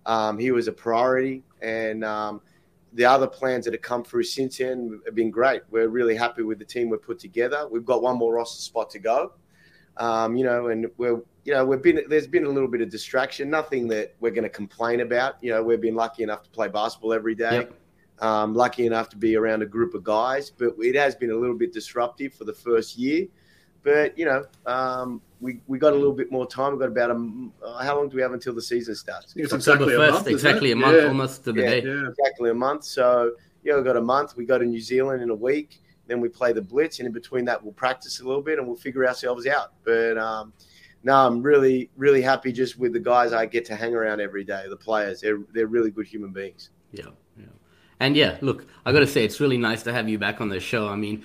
Um, 0.06 0.38
he 0.38 0.50
was 0.50 0.68
a 0.68 0.72
priority, 0.72 1.44
and 1.60 2.04
um, 2.04 2.40
the 2.94 3.04
other 3.04 3.26
plans 3.26 3.64
that 3.64 3.74
have 3.74 3.82
come 3.82 4.02
through 4.02 4.24
since 4.24 4.58
then 4.58 5.00
have 5.04 5.14
been 5.14 5.30
great. 5.30 5.62
We're 5.70 5.88
really 5.88 6.16
happy 6.16 6.42
with 6.42 6.58
the 6.58 6.64
team 6.64 6.88
we've 6.88 7.02
put 7.02 7.18
together. 7.18 7.68
We've 7.70 7.84
got 7.84 8.02
one 8.02 8.16
more 8.16 8.34
roster 8.34 8.60
spot 8.62 8.90
to 8.90 8.98
go. 8.98 9.32
Um, 9.98 10.36
you 10.36 10.44
know, 10.44 10.68
and 10.68 10.86
we're 10.96 11.20
you 11.44 11.52
know 11.54 11.64
we've 11.64 11.82
been 11.82 12.02
there's 12.08 12.26
been 12.26 12.44
a 12.44 12.48
little 12.48 12.68
bit 12.68 12.80
of 12.80 12.88
distraction, 12.88 13.50
nothing 13.50 13.88
that 13.88 14.14
we're 14.20 14.30
going 14.30 14.44
to 14.44 14.50
complain 14.50 15.00
about. 15.00 15.36
You 15.42 15.50
know, 15.50 15.62
we've 15.62 15.80
been 15.80 15.96
lucky 15.96 16.22
enough 16.22 16.42
to 16.44 16.50
play 16.50 16.68
basketball 16.68 17.12
every 17.12 17.34
day. 17.34 17.56
Yep. 17.56 17.74
Um, 18.20 18.54
lucky 18.54 18.84
enough 18.86 19.08
to 19.10 19.16
be 19.16 19.36
around 19.36 19.62
a 19.62 19.66
group 19.66 19.94
of 19.94 20.02
guys, 20.02 20.50
but 20.50 20.74
it 20.78 20.96
has 20.96 21.14
been 21.14 21.30
a 21.30 21.36
little 21.36 21.56
bit 21.56 21.72
disruptive 21.72 22.34
for 22.34 22.44
the 22.44 22.52
first 22.52 22.98
year. 22.98 23.26
But 23.82 24.18
you 24.18 24.24
know, 24.24 24.44
um, 24.66 25.20
we 25.40 25.60
we 25.66 25.78
got 25.78 25.92
a 25.92 25.96
little 25.96 26.12
bit 26.12 26.30
more 26.32 26.46
time. 26.46 26.72
We've 26.72 26.80
got 26.80 26.88
about 26.88 27.10
a 27.10 27.48
uh, 27.64 27.82
how 27.82 27.96
long 27.96 28.08
do 28.08 28.16
we 28.16 28.22
have 28.22 28.32
until 28.32 28.54
the 28.54 28.62
season 28.62 28.94
starts? 28.94 29.34
It's 29.36 29.52
October 29.52 29.84
exactly 29.84 29.94
a 29.94 29.96
first, 29.98 30.12
month, 30.14 30.26
exactly 30.28 30.72
a 30.72 30.76
month, 30.76 30.96
Yeah, 30.96 31.08
almost 31.08 31.44
to 31.44 31.52
the 31.52 31.62
Yeah. 31.62 31.70
day. 31.70 31.82
Yeah. 31.84 32.08
exactly 32.08 32.50
a 32.50 32.54
month. 32.54 32.84
So 32.84 33.32
yeah, 33.62 33.76
we've 33.76 33.84
got 33.84 33.96
a 33.96 34.00
month. 34.02 34.36
We 34.36 34.44
go 34.44 34.58
to 34.58 34.64
New 34.64 34.80
Zealand 34.80 35.22
in 35.22 35.30
a 35.30 35.34
week. 35.34 35.80
Then 36.06 36.20
we 36.20 36.28
play 36.28 36.52
the 36.52 36.62
Blitz, 36.62 37.00
and 37.00 37.06
in 37.06 37.12
between 37.12 37.44
that, 37.44 37.62
we'll 37.62 37.74
practice 37.74 38.20
a 38.20 38.24
little 38.26 38.42
bit 38.42 38.58
and 38.58 38.66
we'll 38.66 38.76
figure 38.76 39.06
ourselves 39.06 39.46
out. 39.46 39.74
But 39.84 40.16
um, 40.16 40.54
no, 41.04 41.14
I'm 41.14 41.42
really, 41.42 41.90
really 41.96 42.22
happy 42.22 42.50
just 42.50 42.78
with 42.78 42.92
the 42.94 43.00
guys 43.00 43.32
I 43.32 43.46
get 43.46 43.64
to 43.66 43.76
hang 43.76 43.94
around 43.94 44.20
every 44.20 44.42
day. 44.42 44.64
The 44.68 44.76
players, 44.76 45.20
they're 45.20 45.40
they're 45.52 45.66
really 45.66 45.90
good 45.90 46.06
human 46.06 46.32
beings. 46.32 46.70
Yeah, 46.92 47.06
yeah. 47.38 47.44
And 48.00 48.16
yeah, 48.16 48.38
look, 48.40 48.66
I 48.86 48.92
got 48.92 49.00
to 49.00 49.06
say, 49.06 49.24
it's 49.24 49.38
really 49.40 49.58
nice 49.58 49.82
to 49.82 49.92
have 49.92 50.08
you 50.08 50.18
back 50.18 50.40
on 50.40 50.48
the 50.48 50.60
show. 50.60 50.88
I 50.88 50.96
mean, 50.96 51.24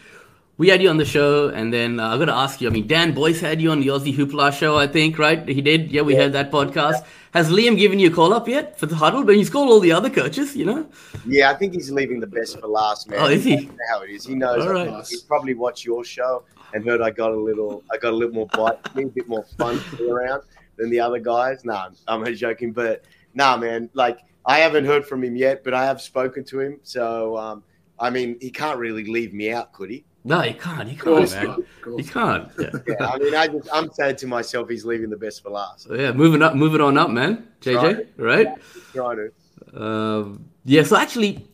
we 0.57 0.69
had 0.69 0.81
you 0.81 0.89
on 0.89 0.97
the 0.97 1.05
show, 1.05 1.49
and 1.49 1.73
then 1.73 1.99
uh, 1.99 2.09
I 2.09 2.17
got 2.17 2.25
to 2.25 2.33
ask 2.33 2.61
you. 2.61 2.67
I 2.67 2.71
mean, 2.71 2.85
Dan 2.87 3.13
Boyce 3.13 3.39
had 3.41 3.61
you 3.61 3.71
on 3.71 3.79
the 3.79 3.87
Aussie 3.87 4.15
Hoopla 4.15 4.53
show, 4.53 4.77
I 4.77 4.87
think, 4.87 5.17
right? 5.17 5.47
He 5.47 5.61
did. 5.61 5.91
Yeah, 5.91 6.01
we 6.03 6.13
Yeah. 6.15 6.23
had 6.23 6.33
that 6.33 6.51
podcast. 6.51 7.03
Has 7.33 7.49
Liam 7.49 7.75
given 7.77 7.97
you 7.97 8.09
a 8.09 8.13
call 8.13 8.31
up 8.33 8.47
yet 8.47 8.79
for 8.79 8.85
the 8.85 8.95
huddle? 8.95 9.23
But 9.23 9.35
he's 9.35 9.49
called 9.49 9.69
all 9.69 9.79
the 9.79 9.91
other 9.91 10.11
coaches, 10.11 10.55
you 10.55 10.65
know. 10.65 10.87
Yeah, 11.25 11.49
I 11.49 11.55
think 11.55 11.73
he's 11.73 11.89
leaving 11.89 12.19
the 12.19 12.27
best 12.27 12.59
for 12.59 12.67
last, 12.67 13.09
man. 13.09 13.19
Oh, 13.21 13.25
is 13.25 13.43
he? 13.43 13.69
How 13.89 14.03
it 14.03 14.11
is. 14.11 14.25
He 14.27 14.35
knows. 14.35 14.63
All 14.63 14.71
right. 14.73 15.03
He's 15.07 15.21
probably 15.23 15.55
watched 15.55 15.83
your 15.83 16.03
show 16.03 16.43
and 16.75 16.85
heard 16.85 17.01
I 17.01 17.09
got 17.09 17.31
a 17.31 17.35
little, 17.35 17.83
I 17.91 17.97
got 17.97 18.13
a 18.13 18.15
little 18.15 18.35
more 18.35 18.47
bite, 18.47 18.77
a 18.95 19.05
bit 19.05 19.27
more 19.27 19.43
fun 19.57 19.79
to 19.79 19.95
be 19.97 20.09
around 20.09 20.43
than 20.77 20.91
the 20.91 20.99
other 20.99 21.17
guys. 21.19 21.65
Nah, 21.65 21.89
I'm 22.07 22.23
joking, 22.35 22.71
but 22.71 23.03
nah, 23.33 23.57
man. 23.57 23.89
Like 23.93 24.19
I 24.45 24.59
haven't 24.59 24.85
heard 24.85 25.03
from 25.05 25.23
him 25.23 25.35
yet, 25.35 25.63
but 25.63 25.73
I 25.73 25.85
have 25.85 26.01
spoken 26.01 26.43
to 26.45 26.59
him. 26.59 26.79
So, 26.83 27.35
um, 27.37 27.63
I 27.99 28.11
mean, 28.11 28.37
he 28.41 28.51
can't 28.51 28.77
really 28.77 29.05
leave 29.05 29.33
me 29.33 29.51
out, 29.51 29.73
could 29.73 29.89
he? 29.89 30.05
No, 30.25 30.41
you 30.43 30.53
can't. 30.53 30.99
Course 30.99 31.33
can't, 31.33 31.47
man. 31.47 31.97
You 31.97 32.03
can't. 32.03 32.49
Yeah. 32.57 32.69
Yeah, 32.87 33.07
I 33.07 33.17
mean, 33.17 33.35
I 33.35 33.47
just, 33.47 33.67
I'm 33.73 33.91
saying 33.91 34.15
to 34.17 34.27
myself, 34.27 34.69
he's 34.69 34.85
leaving 34.85 35.09
the 35.09 35.17
best 35.17 35.43
for 35.43 35.49
last. 35.49 35.87
So, 35.87 35.95
yeah, 35.95 36.13
moving 36.13 36.41
up, 36.41 36.55
moving 36.55 36.79
on 36.79 36.97
up, 36.97 37.09
man. 37.09 37.47
JJ, 37.61 38.07
right? 38.17 38.47
Trying 38.93 39.17
to. 39.17 39.81
Um, 39.81 40.45
yeah, 40.63 40.83
so 40.83 40.95
actually, 40.95 41.45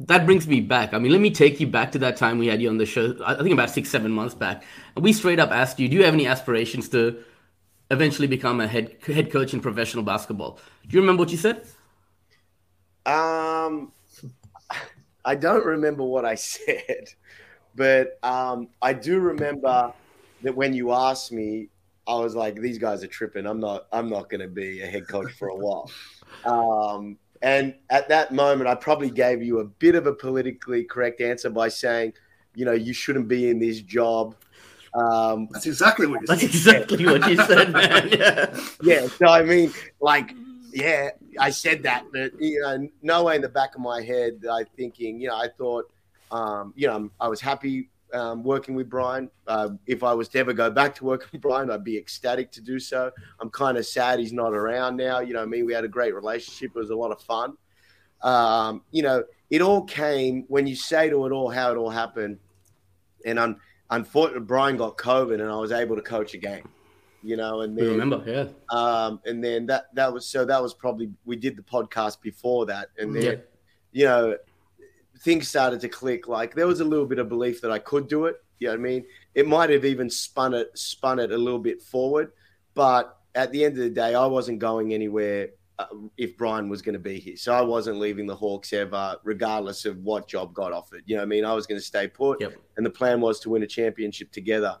that 0.00 0.26
brings 0.26 0.46
me 0.46 0.60
back. 0.60 0.92
I 0.92 0.98
mean, 0.98 1.12
let 1.12 1.20
me 1.20 1.30
take 1.30 1.58
you 1.58 1.66
back 1.66 1.90
to 1.92 1.98
that 2.00 2.16
time 2.16 2.38
we 2.38 2.46
had 2.46 2.60
you 2.60 2.68
on 2.68 2.76
the 2.76 2.86
show. 2.86 3.16
I 3.24 3.34
think 3.36 3.52
about 3.52 3.70
six, 3.70 3.88
seven 3.88 4.12
months 4.12 4.34
back, 4.34 4.62
and 4.94 5.04
we 5.04 5.12
straight 5.12 5.40
up 5.40 5.50
asked 5.50 5.80
you, 5.80 5.88
"Do 5.88 5.96
you 5.96 6.04
have 6.04 6.14
any 6.14 6.26
aspirations 6.26 6.88
to 6.90 7.22
eventually 7.90 8.28
become 8.28 8.60
a 8.60 8.68
head 8.68 8.96
head 9.06 9.30
coach 9.30 9.54
in 9.54 9.60
professional 9.60 10.04
basketball?" 10.04 10.60
Do 10.86 10.94
you 10.96 11.00
remember 11.00 11.22
what 11.22 11.30
you 11.30 11.38
said? 11.38 11.66
Um, 13.06 13.92
I 15.24 15.34
don't 15.34 15.64
remember 15.64 16.04
what 16.04 16.24
I 16.24 16.34
said, 16.54 17.08
but 17.78 18.18
um, 18.22 18.68
I 18.82 18.92
do 18.92 19.20
remember 19.20 19.92
that 20.42 20.54
when 20.54 20.74
you 20.74 20.92
asked 20.92 21.32
me, 21.32 21.68
I 22.06 22.14
was 22.16 22.34
like, 22.34 22.56
"These 22.60 22.78
guys 22.78 23.02
are 23.04 23.08
tripping. 23.08 23.46
I'm 23.46 23.60
not. 23.60 23.86
I'm 23.92 24.10
not 24.10 24.28
going 24.28 24.40
to 24.40 24.48
be 24.48 24.82
a 24.82 24.86
head 24.86 25.08
coach 25.08 25.32
for 25.32 25.48
a 25.48 25.56
while." 25.56 25.90
Um, 26.44 27.16
and 27.40 27.74
at 27.90 28.08
that 28.08 28.32
moment, 28.32 28.68
I 28.68 28.74
probably 28.74 29.10
gave 29.10 29.42
you 29.42 29.60
a 29.60 29.64
bit 29.64 29.94
of 29.94 30.06
a 30.06 30.12
politically 30.12 30.84
correct 30.84 31.20
answer 31.20 31.48
by 31.50 31.68
saying, 31.68 32.14
"You 32.54 32.64
know, 32.64 32.72
you 32.72 32.92
shouldn't 32.92 33.28
be 33.28 33.48
in 33.48 33.58
this 33.58 33.80
job." 33.80 34.34
Um, 34.94 35.48
That's 35.52 35.66
exactly 35.66 36.06
what 36.06 36.22
you 36.22 36.26
That's 36.26 36.40
said. 36.40 36.50
exactly 36.50 37.06
what 37.06 37.28
you 37.30 37.36
said, 37.36 37.72
man. 37.72 38.08
Yeah. 38.18 38.60
yeah. 38.82 39.06
So 39.06 39.26
I 39.26 39.42
mean, 39.42 39.72
like, 40.00 40.34
yeah, 40.72 41.10
I 41.38 41.50
said 41.50 41.82
that, 41.84 42.04
but 42.12 42.32
you 42.40 42.60
know, 42.62 42.88
no 43.02 43.24
way 43.24 43.36
in 43.36 43.42
the 43.42 43.48
back 43.48 43.74
of 43.74 43.80
my 43.80 44.02
head, 44.02 44.44
I 44.50 44.64
thinking, 44.76 45.20
you 45.20 45.28
know, 45.28 45.36
I 45.36 45.48
thought, 45.58 45.90
um, 46.30 46.72
you 46.76 46.86
know, 46.86 47.10
I 47.20 47.28
was 47.28 47.40
happy 47.40 47.90
um, 48.14 48.42
working 48.42 48.74
with 48.74 48.88
Brian. 48.88 49.30
Uh, 49.46 49.70
if 49.86 50.02
I 50.02 50.12
was 50.14 50.28
to 50.30 50.38
ever 50.38 50.52
go 50.52 50.70
back 50.70 50.94
to 50.96 51.04
work 51.04 51.28
with 51.32 51.40
Brian, 51.40 51.70
I'd 51.70 51.84
be 51.84 51.96
ecstatic 51.98 52.50
to 52.52 52.60
do 52.60 52.78
so. 52.78 53.10
I'm 53.40 53.50
kind 53.50 53.76
of 53.78 53.86
sad 53.86 54.18
he's 54.18 54.32
not 54.32 54.52
around 54.54 54.96
now. 54.96 55.20
You 55.20 55.34
know, 55.34 55.42
I 55.42 55.46
mean, 55.46 55.66
we 55.66 55.72
had 55.74 55.84
a 55.84 55.88
great 55.88 56.14
relationship. 56.14 56.72
It 56.74 56.78
was 56.78 56.90
a 56.90 56.96
lot 56.96 57.12
of 57.12 57.20
fun. 57.22 57.56
Um, 58.22 58.82
you 58.90 59.02
know, 59.02 59.24
it 59.50 59.60
all 59.62 59.84
came 59.84 60.44
when 60.48 60.66
you 60.66 60.74
say 60.74 61.08
to 61.10 61.26
it 61.26 61.32
all 61.32 61.48
how 61.50 61.70
it 61.72 61.76
all 61.76 61.90
happened, 61.90 62.38
and 63.24 63.38
un- 63.38 63.56
unfortunately, 63.90 64.44
Brian 64.46 64.76
got 64.76 64.96
COVID, 64.98 65.34
and 65.34 65.50
I 65.50 65.56
was 65.56 65.72
able 65.72 65.96
to 65.96 66.02
coach 66.02 66.34
a 66.34 66.38
game. 66.38 66.68
You 67.22 67.36
know, 67.36 67.62
and 67.62 67.74
We 67.74 67.82
then 67.82 67.90
remember, 67.98 68.22
yeah. 68.26 68.76
um, 68.76 69.20
and 69.26 69.42
then 69.42 69.66
that 69.66 69.92
that 69.94 70.12
was 70.12 70.24
so 70.26 70.44
that 70.44 70.62
was 70.62 70.72
probably 70.72 71.10
we 71.24 71.34
did 71.36 71.56
the 71.56 71.62
podcast 71.62 72.20
before 72.20 72.64
that, 72.66 72.88
and 72.96 73.14
then 73.14 73.22
Yeah. 73.22 73.34
you 73.92 74.04
know 74.04 74.36
things 75.20 75.48
started 75.48 75.80
to 75.80 75.88
click. 75.88 76.28
Like 76.28 76.54
there 76.54 76.66
was 76.66 76.80
a 76.80 76.84
little 76.84 77.06
bit 77.06 77.18
of 77.18 77.28
belief 77.28 77.60
that 77.62 77.70
I 77.70 77.78
could 77.78 78.08
do 78.08 78.26
it. 78.26 78.36
You 78.58 78.68
know 78.68 78.74
what 78.74 78.80
I 78.80 78.82
mean? 78.82 79.04
It 79.34 79.46
might 79.46 79.70
have 79.70 79.84
even 79.84 80.10
spun 80.10 80.54
it 80.54 80.70
spun 80.76 81.18
it 81.18 81.32
a 81.32 81.38
little 81.38 81.58
bit 81.60 81.82
forward, 81.82 82.32
but 82.74 83.18
at 83.34 83.52
the 83.52 83.64
end 83.64 83.74
of 83.76 83.84
the 83.84 83.90
day, 83.90 84.14
I 84.14 84.26
wasn't 84.26 84.58
going 84.58 84.92
anywhere 84.92 85.50
uh, 85.78 85.86
if 86.16 86.36
Brian 86.36 86.68
was 86.68 86.82
going 86.82 86.94
to 86.94 86.98
be 86.98 87.20
here. 87.20 87.36
So 87.36 87.52
I 87.52 87.60
wasn't 87.60 87.98
leaving 88.00 88.26
the 88.26 88.34
Hawks 88.34 88.72
ever, 88.72 89.16
regardless 89.22 89.84
of 89.84 89.98
what 89.98 90.26
job 90.26 90.52
got 90.54 90.72
offered. 90.72 91.02
You 91.06 91.14
know 91.14 91.20
what 91.22 91.26
I 91.26 91.28
mean? 91.28 91.44
I 91.44 91.52
was 91.54 91.66
going 91.66 91.80
to 91.80 91.84
stay 91.86 92.08
put, 92.08 92.40
Yep. 92.40 92.54
and 92.76 92.84
the 92.84 92.90
plan 92.90 93.20
was 93.20 93.38
to 93.40 93.50
win 93.50 93.62
a 93.62 93.66
championship 93.66 94.32
together. 94.32 94.76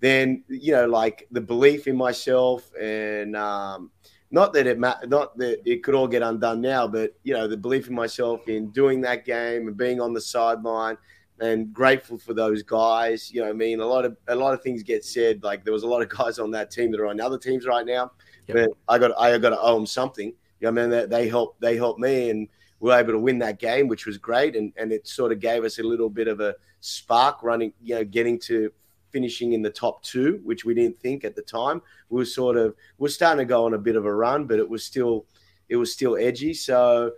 Then 0.00 0.44
you 0.48 0.72
know, 0.72 0.86
like 0.86 1.26
the 1.30 1.40
belief 1.40 1.86
in 1.86 1.96
myself, 1.96 2.70
and 2.78 3.34
um, 3.36 3.90
not 4.32 4.52
that 4.54 4.66
it 4.66 4.78
ma- 4.78 4.96
not 5.06 5.36
that 5.38 5.60
it 5.64 5.84
could 5.84 5.94
all 5.94 6.08
get 6.08 6.22
undone 6.22 6.60
now, 6.60 6.88
but 6.88 7.14
you 7.22 7.34
know, 7.34 7.46
the 7.46 7.56
belief 7.56 7.86
in 7.86 7.94
myself 7.94 8.48
in 8.48 8.70
doing 8.70 9.00
that 9.02 9.24
game 9.24 9.68
and 9.68 9.76
being 9.76 10.00
on 10.00 10.12
the 10.12 10.20
sideline. 10.20 10.96
And 11.40 11.72
grateful 11.72 12.18
for 12.18 12.34
those 12.34 12.62
guys. 12.62 13.32
You 13.32 13.42
know, 13.42 13.48
I 13.50 13.52
mean, 13.52 13.80
a 13.80 13.86
lot 13.86 14.04
of 14.04 14.16
a 14.28 14.34
lot 14.34 14.54
of 14.54 14.62
things 14.62 14.82
get 14.82 15.04
said. 15.04 15.42
Like 15.42 15.64
there 15.64 15.72
was 15.72 15.82
a 15.82 15.88
lot 15.88 16.00
of 16.02 16.08
guys 16.08 16.38
on 16.38 16.50
that 16.52 16.70
team 16.70 16.92
that 16.92 17.00
are 17.00 17.08
on 17.08 17.20
other 17.20 17.38
teams 17.38 17.66
right 17.66 17.84
now, 17.84 18.12
Yep. 18.46 18.56
but 18.56 18.94
I 18.94 18.98
got 18.98 19.12
I 19.18 19.36
got 19.38 19.50
to 19.50 19.60
owe 19.60 19.74
them 19.74 19.86
something. 19.86 20.28
You 20.28 20.34
know, 20.60 20.68
I 20.68 20.70
mean, 20.70 20.90
they, 20.90 21.06
they 21.06 21.28
helped 21.28 21.60
they 21.60 21.76
helped 21.76 21.98
me, 21.98 22.30
and 22.30 22.48
we 22.78 22.90
were 22.90 22.96
able 22.98 23.12
to 23.12 23.18
win 23.18 23.38
that 23.40 23.58
game, 23.58 23.88
which 23.88 24.06
was 24.06 24.18
great, 24.18 24.54
and 24.54 24.72
and 24.76 24.92
it 24.92 25.08
sort 25.08 25.32
of 25.32 25.40
gave 25.40 25.64
us 25.64 25.78
a 25.80 25.82
little 25.82 26.10
bit 26.10 26.28
of 26.28 26.38
a 26.40 26.54
spark 26.80 27.42
running, 27.42 27.72
you 27.82 27.96
know, 27.96 28.04
getting 28.04 28.38
to 28.40 28.70
finishing 29.12 29.52
in 29.52 29.62
the 29.62 29.70
top 29.70 30.02
two, 30.02 30.40
which 30.42 30.64
we 30.64 30.74
didn't 30.74 30.98
think 31.00 31.24
at 31.24 31.36
the 31.36 31.42
time. 31.42 31.82
We 32.08 32.18
were 32.18 32.24
sort 32.24 32.56
of 32.56 32.74
we 32.98 33.04
we're 33.04 33.08
starting 33.08 33.38
to 33.38 33.48
go 33.48 33.64
on 33.64 33.74
a 33.74 33.78
bit 33.78 33.96
of 33.96 34.04
a 34.06 34.14
run, 34.14 34.46
but 34.46 34.58
it 34.58 34.68
was 34.68 34.84
still 34.84 35.26
it 35.68 35.76
was 35.76 35.92
still 35.92 36.16
edgy. 36.16 36.54
So 36.54 37.12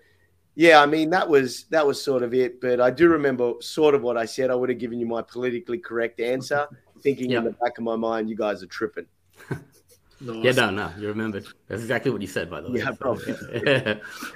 yeah, 0.56 0.80
I 0.80 0.86
mean 0.86 1.10
that 1.10 1.28
was 1.28 1.64
that 1.70 1.86
was 1.86 2.02
sort 2.02 2.22
of 2.22 2.34
it. 2.34 2.60
But 2.60 2.80
I 2.80 2.90
do 2.90 3.08
remember 3.08 3.54
sort 3.60 3.94
of 3.94 4.02
what 4.02 4.16
I 4.16 4.24
said. 4.24 4.50
I 4.50 4.54
would 4.54 4.68
have 4.68 4.78
given 4.78 4.98
you 5.00 5.06
my 5.06 5.22
politically 5.22 5.78
correct 5.78 6.20
answer, 6.20 6.66
thinking 7.02 7.30
Yeah. 7.30 7.38
in 7.38 7.44
the 7.44 7.52
back 7.52 7.78
of 7.78 7.84
my 7.84 7.96
mind, 7.96 8.28
you 8.28 8.36
guys 8.36 8.62
are 8.62 8.66
tripping. 8.66 9.06
Nice. 10.24 10.44
Yeah, 10.44 10.52
no, 10.52 10.70
no, 10.70 10.90
you 10.98 11.08
remembered. 11.08 11.46
That's 11.68 11.82
exactly 11.82 12.10
what 12.10 12.20
you 12.20 12.26
said, 12.26 12.50
by 12.50 12.60
the 12.60 12.70
way. 12.70 12.78
Yeah, 12.78 12.92
probably. 12.98 13.32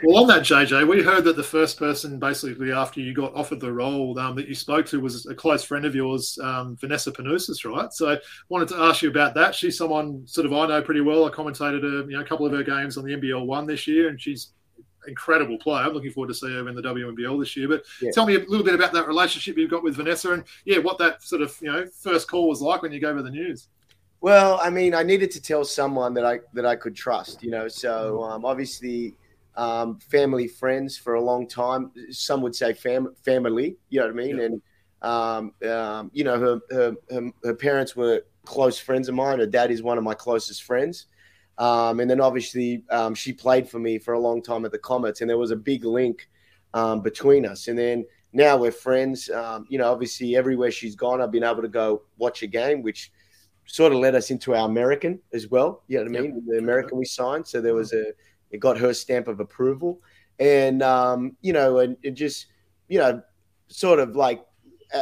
Well, 0.03 0.19
on 0.23 0.27
that, 0.29 0.43
JJ, 0.43 0.87
we 0.87 1.03
heard 1.03 1.25
that 1.25 1.37
the 1.37 1.43
first 1.43 1.79
person, 1.79 2.19
basically 2.19 2.73
after 2.73 3.01
you 3.01 3.15
got 3.15 3.35
offered 3.35 3.61
the 3.61 3.73
role, 3.73 4.19
um, 4.19 4.37
that 4.37 4.49
you 4.49 4.55
spoke 4.55 4.87
to 4.87 5.01
was 5.01 5.27
a 5.27 5.35
close 5.35 5.65
friend 5.65 5.85
of 5.85 5.95
yours, 5.95 6.39
um, 6.43 6.77
Vanessa 6.77 7.11
Panousis, 7.11 7.65
right? 7.65 7.93
So, 7.93 8.19
wanted 8.49 8.69
to 8.69 8.77
ask 8.77 9.03
you 9.03 9.11
about 9.11 9.35
that. 9.35 9.55
She's 9.55 9.79
someone 9.79 10.27
sort 10.27 10.47
of 10.47 10.53
I 10.53 10.67
know 10.67 10.83
pretty 10.83 11.01
well. 11.01 11.25
I 11.25 11.31
commentated 11.31 11.83
a, 11.85 12.07
you 12.11 12.17
know, 12.17 12.21
a 12.21 12.25
couple 12.25 12.45
of 12.47 12.53
her 12.53 12.63
games 12.63 12.97
on 12.99 13.05
the 13.05 13.15
NBL 13.15 13.47
one 13.47 13.67
this 13.67 13.87
year, 13.87 14.09
and 14.09 14.21
she's 14.21 14.53
incredible 15.07 15.59
player. 15.59 15.85
I'm 15.85 15.93
looking 15.93 16.11
forward 16.11 16.29
to 16.29 16.35
see 16.35 16.53
her 16.53 16.69
in 16.69 16.75
the 16.75 16.83
WNBL 16.83 17.41
this 17.41 17.57
year. 17.57 17.69
But 17.69 17.85
Yeah. 18.03 18.11
tell 18.13 18.27
me 18.27 18.35
a 18.35 18.41
little 18.41 18.65
bit 18.65 18.75
about 18.75 18.93
that 18.93 19.09
relationship 19.09 19.57
you've 19.57 19.71
got 19.71 19.83
with 19.83 19.97
Vanessa, 19.97 20.33
and 20.33 20.45
yeah, 20.65 20.79
what 20.79 20.99
that 20.99 21.23
sort 21.23 21.43
of 21.43 21.57
you 21.63 21.73
know 21.73 21.87
first 22.03 22.29
call 22.29 22.49
was 22.49 22.61
like 22.61 22.83
when 22.83 22.93
you 22.93 23.01
gave 23.01 23.15
her 23.15 23.23
the 23.23 23.31
news. 23.31 23.69
Well, 24.21 24.59
I 24.63 24.71
mean, 24.71 24.95
I 24.95 25.03
needed 25.03 25.31
to 25.33 25.43
tell 25.43 25.65
someone 25.65 26.15
that 26.15 26.27
I 26.27 26.41
that 26.55 26.67
I 26.67 26.77
could 26.77 26.97
trust, 26.97 27.43
you 27.43 27.51
know. 27.51 27.69
So 27.69 28.23
um, 28.23 28.45
obviously, 28.45 29.15
um, 29.57 29.99
family, 29.99 30.49
friends 30.49 30.97
for 30.97 31.15
a 31.15 31.21
long 31.21 31.47
time. 31.47 31.93
Some 32.11 32.43
would 32.43 32.55
say 32.55 32.75
fam- 32.75 33.15
family, 33.25 33.77
you 33.91 34.01
know 34.01 34.07
what 34.07 34.13
I 34.13 34.17
mean. 34.17 34.39
Yeah. 34.39 34.45
And 34.45 34.63
um, 35.03 35.71
um, 35.71 36.11
you 36.13 36.25
know, 36.25 36.39
her, 36.39 36.61
her 36.71 36.97
her 37.11 37.31
her 37.45 37.55
parents 37.55 37.95
were 37.95 38.23
close 38.45 38.79
friends 38.79 39.09
of 39.09 39.15
mine. 39.15 39.39
Her 39.39 39.47
dad 39.47 39.71
is 39.71 39.83
one 39.83 39.99
of 39.99 40.05
my 40.05 40.15
closest 40.15 40.65
friends. 40.65 41.07
Um, 41.59 42.01
and 42.01 42.09
then 42.09 42.21
obviously, 42.21 42.85
um, 42.91 43.15
she 43.15 43.33
played 43.33 43.69
for 43.69 43.79
me 43.79 43.99
for 43.99 44.15
a 44.15 44.21
long 44.21 44.43
time 44.43 44.65
at 44.65 44.73
the 44.73 44.79
Comets, 44.79 45.21
and 45.21 45.31
there 45.31 45.39
was 45.39 45.51
a 45.51 45.57
big 45.57 45.85
link 45.85 46.29
um, 46.75 47.03
between 47.03 47.45
us. 47.47 47.69
And 47.69 47.79
then 47.79 48.05
now 48.33 48.57
we're 48.57 48.73
friends. 48.73 49.29
Um, 49.31 49.67
you 49.69 49.79
know, 49.79 49.91
obviously, 49.91 50.37
everywhere 50.37 50.71
she's 50.71 50.97
gone, 50.97 51.21
I've 51.21 51.33
been 51.33 51.45
able 51.45 51.63
to 51.63 51.69
go 51.69 52.03
watch 52.17 52.43
a 52.43 52.47
game, 52.47 52.83
which 52.83 53.13
sort 53.69 53.93
of 53.93 53.99
led 53.99 54.15
us 54.15 54.31
into 54.31 54.55
our 54.55 54.67
American 54.67 55.21
as 55.33 55.49
well. 55.49 55.83
You 55.87 55.99
know 55.99 56.11
what 56.11 56.19
I 56.19 56.23
mean? 56.23 56.43
The 56.47 56.59
American 56.59 56.99
we 56.99 57.05
signed, 57.05 57.47
so 57.47 57.61
there 57.61 57.75
was 57.75 57.93
a 57.93 58.07
it 58.51 58.59
got 58.59 58.79
her 58.79 58.95
stamp 58.95 59.29
of 59.29 59.41
approval, 59.41 60.01
and 60.39 60.83
um, 60.83 61.37
you 61.43 61.53
know, 61.53 61.79
and 61.79 61.97
it 62.03 62.13
just 62.13 62.47
you 62.89 62.99
know, 62.99 63.23
sort 63.69 64.01
of 64.01 64.17
like 64.17 64.45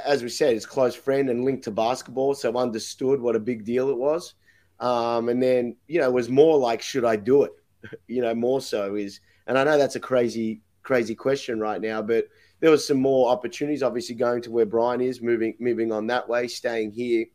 as 0.04 0.24
we 0.24 0.28
said, 0.28 0.54
his 0.54 0.66
close 0.66 0.96
friend 0.96 1.30
and 1.30 1.44
linked 1.44 1.62
to 1.64 1.70
basketball, 1.70 2.34
so 2.34 2.56
understood 2.56 3.20
what 3.20 3.36
a 3.36 3.40
big 3.40 3.64
deal 3.64 3.88
it 3.88 3.96
was. 3.96 4.34
Um, 4.80 5.28
and 5.28 5.40
then 5.40 5.76
you 5.86 6.00
know, 6.00 6.08
it 6.08 6.12
was 6.12 6.28
more 6.28 6.58
like, 6.58 6.82
should 6.82 7.04
I 7.04 7.14
do 7.16 7.44
it? 7.44 7.52
you 8.08 8.20
know, 8.20 8.34
more 8.34 8.60
so 8.60 8.96
is, 8.96 9.20
and 9.46 9.56
I 9.56 9.62
know 9.62 9.78
that's 9.78 9.96
a 9.96 10.00
crazy, 10.00 10.60
crazy 10.82 11.14
question 11.14 11.60
right 11.60 11.80
now, 11.80 12.02
but 12.02 12.26
there 12.58 12.72
was 12.72 12.84
some 12.84 12.98
more 12.98 13.30
opportunities. 13.30 13.84
Obviously, 13.84 14.16
going 14.16 14.42
to 14.42 14.50
where 14.50 14.66
Brian 14.66 15.00
is, 15.00 15.22
moving, 15.22 15.54
moving 15.60 15.92
on 15.92 16.08
that 16.08 16.28
way, 16.28 16.48
staying 16.48 16.90
here 16.90 17.26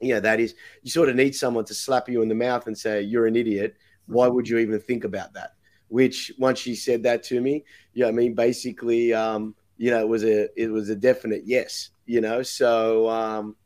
you 0.00 0.14
know, 0.14 0.20
that 0.20 0.40
is, 0.40 0.54
you 0.82 0.90
sort 0.90 1.08
of 1.08 1.16
need 1.16 1.34
someone 1.34 1.64
to 1.64 1.74
slap 1.74 2.08
you 2.08 2.22
in 2.22 2.28
the 2.28 2.34
mouth 2.34 2.66
and 2.66 2.76
say, 2.76 3.02
you're 3.02 3.26
an 3.26 3.36
idiot. 3.36 3.76
Why 4.06 4.26
would 4.28 4.48
you 4.48 4.58
even 4.58 4.80
think 4.80 5.04
about 5.04 5.32
that? 5.34 5.54
Which 5.88 6.32
once 6.38 6.58
she 6.58 6.74
said 6.74 7.02
that 7.02 7.22
to 7.24 7.40
me, 7.40 7.64
you 7.94 8.02
know, 8.02 8.08
I 8.08 8.12
mean, 8.12 8.34
basically, 8.34 9.12
um, 9.12 9.54
you 9.76 9.90
know, 9.90 10.00
it 10.00 10.08
was 10.08 10.24
a, 10.24 10.48
it 10.60 10.70
was 10.70 10.88
a 10.88 10.96
definite 10.96 11.42
yes, 11.44 11.90
you 12.06 12.20
know? 12.20 12.42
So, 12.42 13.08
um, 13.08 13.56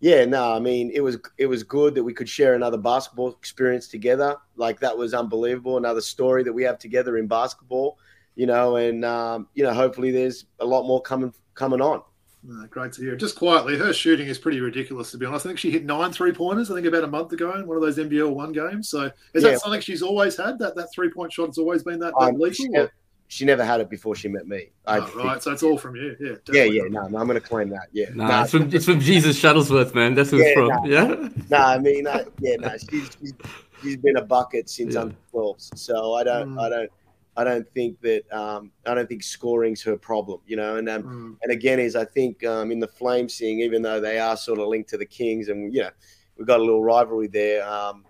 yeah, 0.00 0.24
no, 0.24 0.52
I 0.52 0.58
mean, 0.58 0.90
it 0.92 1.00
was, 1.00 1.18
it 1.38 1.46
was 1.46 1.62
good 1.62 1.94
that 1.94 2.04
we 2.04 2.12
could 2.12 2.28
share 2.28 2.54
another 2.54 2.78
basketball 2.78 3.30
experience 3.30 3.88
together. 3.88 4.36
Like 4.56 4.80
that 4.80 4.96
was 4.96 5.14
unbelievable. 5.14 5.76
Another 5.76 6.00
story 6.00 6.42
that 6.44 6.52
we 6.52 6.62
have 6.64 6.78
together 6.78 7.16
in 7.16 7.26
basketball, 7.26 7.98
you 8.34 8.46
know, 8.46 8.76
and, 8.76 9.04
um, 9.04 9.48
you 9.54 9.64
know, 9.64 9.72
hopefully 9.72 10.10
there's 10.10 10.46
a 10.60 10.64
lot 10.66 10.86
more 10.86 11.00
coming, 11.00 11.32
coming 11.54 11.80
on. 11.80 12.02
No, 12.48 12.64
great 12.68 12.92
to 12.92 13.02
hear. 13.02 13.16
Just 13.16 13.34
quietly, 13.36 13.76
her 13.76 13.92
shooting 13.92 14.28
is 14.28 14.38
pretty 14.38 14.60
ridiculous, 14.60 15.10
to 15.10 15.18
be 15.18 15.26
honest. 15.26 15.46
I 15.46 15.48
think 15.48 15.58
she 15.58 15.70
hit 15.70 15.84
nine 15.84 16.12
three 16.12 16.32
pointers, 16.32 16.70
I 16.70 16.74
think, 16.74 16.86
about 16.86 17.02
a 17.02 17.08
month 17.08 17.32
ago 17.32 17.52
in 17.54 17.66
one 17.66 17.76
of 17.76 17.82
those 17.82 17.98
NBL 17.98 18.32
one 18.34 18.52
games. 18.52 18.88
So 18.88 19.10
is 19.34 19.42
Yeah. 19.42 19.50
that 19.52 19.60
something 19.60 19.80
she's 19.80 20.02
always 20.02 20.36
had? 20.36 20.58
That 20.60 20.76
that 20.76 20.88
three 20.94 21.10
point 21.10 21.32
shot 21.32 21.48
has 21.48 21.58
always 21.58 21.82
been 21.82 21.98
that, 22.00 22.12
that 22.18 22.26
Um, 22.26 22.34
lethal? 22.38 22.54
she, 22.54 22.66
or- 22.68 22.70
never, 22.70 22.92
she 23.28 23.44
never 23.44 23.64
had 23.64 23.80
it 23.80 23.90
before 23.90 24.14
she 24.14 24.28
met 24.28 24.46
me. 24.46 24.70
I 24.86 24.98
Oh, 24.98 25.02
think. 25.06 25.16
right, 25.24 25.42
so 25.42 25.50
it's 25.50 25.64
all 25.64 25.76
from 25.76 25.96
you. 25.96 26.14
Yeah, 26.20 26.28
Yeah, 26.28 26.34
definitely. 26.44 26.76
yeah, 26.76 26.82
no, 26.88 27.08
no 27.08 27.18
I'm 27.18 27.26
going 27.26 27.40
to 27.40 27.40
claim 27.40 27.68
that. 27.70 27.88
Yeah, 27.92 28.10
Nah, 28.14 28.28
nah, 28.28 28.42
it's 28.44 28.52
from 28.52 28.72
it's 28.72 28.84
from 28.84 29.00
Jesus 29.00 29.40
Shuttlesworth, 29.42 29.94
man. 29.96 30.14
That's 30.14 30.30
who 30.30 30.38
it's 30.38 30.52
from. 30.52 30.68
nah. 30.68 30.84
Yeah. 30.84 31.28
nah, 31.50 31.66
I 31.70 31.78
mean, 31.78 32.06
I, 32.06 32.24
yeah, 32.40 32.56
no, 32.60 32.76
she's, 32.78 33.10
she's 33.20 33.34
she's 33.82 33.96
been 33.96 34.16
a 34.18 34.22
bucket 34.22 34.70
since 34.70 34.94
Yeah. 34.94 35.00
under 35.02 35.16
12, 35.32 35.56
so 35.58 36.14
I 36.14 36.22
don't, 36.22 36.54
Mm. 36.54 36.60
I 36.60 36.68
don't, 36.68 36.90
I 37.36 37.44
don't 37.44 37.68
think 37.74 38.00
that 38.00 38.30
um, 38.32 38.72
I 38.86 38.94
don't 38.94 39.08
think 39.08 39.22
scoring's 39.22 39.82
her 39.82 39.96
problem, 39.96 40.40
you 40.46 40.56
know. 40.56 40.76
And 40.76 40.88
um, 40.88 41.02
Mm. 41.04 41.36
and 41.42 41.52
again, 41.52 41.78
is 41.78 41.94
I 41.96 42.04
think 42.04 42.44
um, 42.44 42.72
in 42.72 42.80
the 42.80 42.88
Flames 42.88 43.38
thing, 43.38 43.60
even 43.60 43.82
though 43.82 44.00
they 44.00 44.18
are 44.18 44.36
sort 44.36 44.58
of 44.58 44.68
linked 44.68 44.90
to 44.90 44.96
the 44.98 45.06
Kings, 45.06 45.48
and 45.48 45.72
you 45.74 45.82
know, 45.82 45.90
we've 46.36 46.46
got 46.46 46.60
a 46.60 46.62
little 46.62 46.82
rivalry 46.82 47.28
there. 47.28 47.66
Um, 47.66 48.04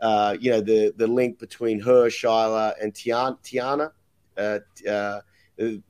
uh, 0.00 0.36
you 0.40 0.50
know, 0.50 0.60
the 0.60 0.92
the 0.96 1.06
link 1.06 1.38
between 1.38 1.80
her, 1.80 2.06
Shyla, 2.06 2.74
and 2.82 2.92
Tiana, 2.92 3.38
Tiana 3.42 3.90
uh, 4.36 4.58
uh, 4.88 5.20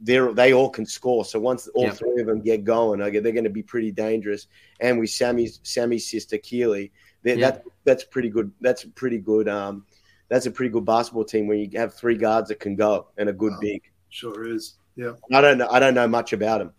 they're 0.00 0.32
they 0.34 0.52
all 0.52 0.68
can 0.68 0.84
score. 0.84 1.24
So 1.24 1.38
once 1.38 1.68
all 1.68 1.84
Yeah. 1.84 1.92
three 1.92 2.20
of 2.20 2.26
them 2.26 2.42
get 2.42 2.64
going, 2.64 3.00
okay, 3.00 3.20
they're 3.20 3.32
going 3.32 3.44
to 3.44 3.50
be 3.50 3.62
pretty 3.62 3.92
dangerous. 3.92 4.48
And 4.80 4.98
with 4.98 5.10
Sammy's 5.10 5.60
Sammy's 5.62 6.10
sister 6.10 6.38
Keely, 6.38 6.92
that 7.22 7.38
Yeah. 7.38 7.50
that 7.52 7.64
that's 7.84 8.04
pretty 8.04 8.28
good. 8.28 8.52
That's 8.60 8.84
pretty 8.84 9.18
good. 9.18 9.48
Um, 9.48 9.86
that's 10.32 10.46
a 10.46 10.50
pretty 10.50 10.70
good 10.70 10.86
basketball 10.86 11.24
team 11.26 11.46
when 11.46 11.58
you 11.58 11.68
have 11.78 11.92
three 11.92 12.16
guards 12.16 12.48
that 12.48 12.58
can 12.58 12.74
go 12.74 13.08
and 13.18 13.28
a 13.28 13.32
good 13.34 13.52
Wow. 13.52 13.58
big. 13.60 13.82
Sure 14.08 14.46
is. 14.48 14.76
Yeah. 14.96 15.12
I 15.30 15.42
don't 15.42 15.58
know. 15.58 15.68
I 15.70 15.78
don't 15.78 15.92
know 15.92 16.08
much 16.08 16.32
about 16.32 16.62
him. 16.62 16.72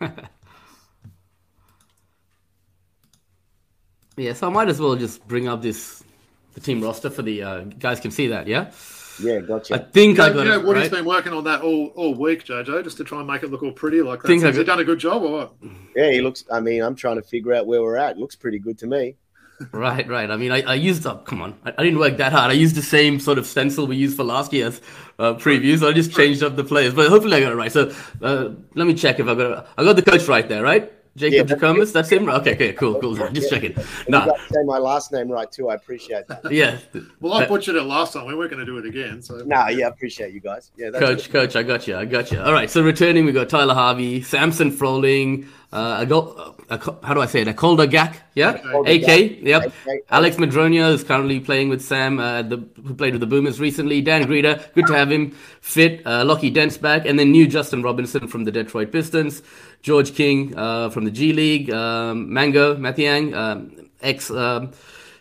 Yeah, 4.16 4.32
so 4.32 4.46
I 4.46 4.50
might 4.50 4.68
as 4.68 4.80
well 4.80 4.96
just 4.96 5.26
bring 5.28 5.46
up 5.46 5.60
this 5.62 6.02
the 6.54 6.60
team 6.60 6.80
roster 6.82 7.10
for 7.10 7.22
the 7.22 7.42
uh, 7.42 7.60
guys 7.78 8.00
can 8.00 8.10
see 8.10 8.28
that. 8.28 8.46
Yeah, 8.46 8.70
Yeah, 9.20 9.40
gotcha. 9.40 9.74
I 9.74 9.78
gotcha. 9.78 9.90
think 9.92 10.18
I 10.18 10.28
You 10.28 10.34
got 10.34 10.46
know, 10.46 10.52
it 10.60 10.64
Woody's 10.64 10.82
right. 10.84 10.90
been 10.90 11.04
working 11.04 11.34
on 11.34 11.44
that 11.44 11.60
all, 11.60 11.88
all 11.96 12.14
week, 12.14 12.44
Jojo, 12.46 12.82
just 12.82 12.96
to 12.96 13.04
try 13.04 13.18
and 13.18 13.26
make 13.26 13.42
it 13.42 13.50
look 13.50 13.62
all 13.62 13.72
pretty 13.72 14.00
like 14.00 14.22
that. 14.22 14.28
Think 14.28 14.40
So 14.40 14.46
I 14.46 14.50
has 14.50 14.56
he 14.56 14.64
done 14.64 14.80
a 14.80 14.84
good 14.84 14.98
job 14.98 15.22
or 15.22 15.30
what? 15.32 15.54
Yeah, 15.94 16.10
he 16.12 16.22
looks. 16.22 16.44
I 16.50 16.60
mean, 16.60 16.82
I'm 16.82 16.94
trying 16.94 17.16
to 17.16 17.22
figure 17.22 17.52
out 17.52 17.66
where 17.66 17.82
we're 17.82 17.96
at. 17.98 18.16
Looks 18.16 18.36
pretty 18.36 18.58
good 18.58 18.78
to 18.78 18.86
me. 18.86 19.16
Right, 19.72 20.06
right. 20.06 20.30
I 20.30 20.36
mean, 20.36 20.52
I, 20.52 20.62
I 20.62 20.74
used 20.74 21.06
up. 21.06 21.24
Come 21.24 21.40
on, 21.40 21.58
I, 21.64 21.72
I 21.78 21.82
didn't 21.82 21.98
work 21.98 22.18
that 22.18 22.32
hard. 22.32 22.50
I 22.50 22.54
used 22.54 22.74
the 22.74 22.82
same 22.82 23.18
sort 23.18 23.38
of 23.38 23.46
stencil 23.46 23.86
we 23.86 23.96
used 23.96 24.16
for 24.16 24.22
last 24.24 24.52
year's 24.52 24.82
uh, 25.18 25.34
preview, 25.34 25.78
so 25.78 25.88
I 25.88 25.92
just 25.94 26.12
changed 26.12 26.42
up 26.42 26.56
the 26.56 26.64
players. 26.64 26.92
But 26.92 27.08
hopefully, 27.08 27.36
I 27.38 27.40
got 27.40 27.52
it 27.52 27.56
right. 27.56 27.72
So 27.72 27.90
uh, 28.20 28.50
let 28.74 28.86
me 28.86 28.92
check 28.92 29.18
if 29.18 29.26
I 29.26 29.34
got. 29.34 29.68
I 29.78 29.84
got 29.84 29.96
the 29.96 30.02
coach 30.02 30.28
right 30.28 30.46
there, 30.46 30.62
right? 30.62 30.92
Yeah, 31.16 31.30
Jacob 31.30 31.48
that's 31.48 31.60
Jackomas. 31.62 31.92
That's 31.92 32.08
him. 32.10 32.28
Okay, 32.28 32.54
okay, 32.54 32.72
cool, 32.74 33.00
cool. 33.00 33.16
Just 33.30 33.50
checking. 33.50 33.74
And 33.74 33.86
Nah, 34.08 34.24
you 34.24 34.30
got 34.32 34.36
to 34.48 34.52
say 34.54 34.62
my 34.64 34.78
last 34.78 35.12
name 35.12 35.28
right 35.28 35.50
too. 35.50 35.68
I 35.68 35.74
appreciate 35.74 36.28
that. 36.28 36.50
yeah. 36.50 36.78
Well, 37.20 37.34
I 37.34 37.46
butchered 37.46 37.76
it 37.76 37.82
last 37.82 38.12
time. 38.12 38.26
We 38.26 38.34
weren't 38.34 38.50
going 38.50 38.64
to 38.64 38.66
do 38.66 38.78
it 38.78 38.86
again. 38.86 39.22
So 39.22 39.38
Nah, 39.38 39.68
yeah, 39.68 39.86
I 39.86 39.88
appreciate 39.88 40.32
you 40.34 40.40
guys. 40.40 40.70
Yeah, 40.76 40.90
that's 40.90 41.04
Coach, 41.04 41.30
good. 41.32 41.52
coach, 41.52 41.56
I 41.56 41.62
got 41.62 41.86
you. 41.88 41.96
I 41.96 42.04
got 42.04 42.30
you. 42.30 42.40
All 42.40 42.52
right. 42.52 42.70
So 42.70 42.82
returning, 42.82 43.24
we 43.24 43.32
got 43.32 43.48
Tyler 43.48 43.74
Harvey, 43.74 44.22
Samson 44.22 44.70
Froling, 44.70 45.48
uh, 45.72 45.98
a 46.00 46.06
go, 46.06 46.54
uh, 46.70 46.76
a, 46.78 47.06
how 47.06 47.12
do 47.12 47.20
I 47.20 47.26
say 47.26 47.42
it? 47.42 47.48
Akoldah 47.48 47.90
Gak, 47.90 48.16
yeah, 48.34 48.60
Okay. 48.74 49.02
AK, 49.02 49.42
yep. 49.42 49.66
AK. 49.86 50.04
Alex 50.10 50.36
Mudronja 50.36 50.92
is 50.92 51.02
currently 51.02 51.40
playing 51.40 51.68
with 51.68 51.82
Sam, 51.82 52.18
uh, 52.20 52.42
the, 52.42 52.58
who 52.84 52.94
played 52.94 53.12
with 53.14 53.20
the 53.20 53.26
Boomers 53.26 53.58
recently. 53.60 54.00
Dan 54.00 54.24
Grida, 54.24 54.72
good 54.74 54.86
to 54.86 54.94
have 54.94 55.10
him 55.10 55.32
fit. 55.60 56.06
Uh, 56.06 56.24
Lockie 56.24 56.50
Dent's 56.50 56.76
back, 56.78 57.04
and 57.04 57.18
then 57.18 57.30
new 57.32 57.46
Justin 57.48 57.82
Robinson 57.82 58.28
from 58.28 58.44
the 58.44 58.52
Detroit 58.52 58.92
Pistons, 58.92 59.42
George 59.82 60.14
King 60.14 60.56
uh, 60.56 60.90
from 60.90 61.04
the 61.04 61.10
G 61.10 61.32
League, 61.32 61.70
um, 61.70 62.32
Mango 62.32 62.76
Mathiang, 62.76 63.34
um, 63.34 63.88
ex 64.00 64.30
um, 64.30 64.72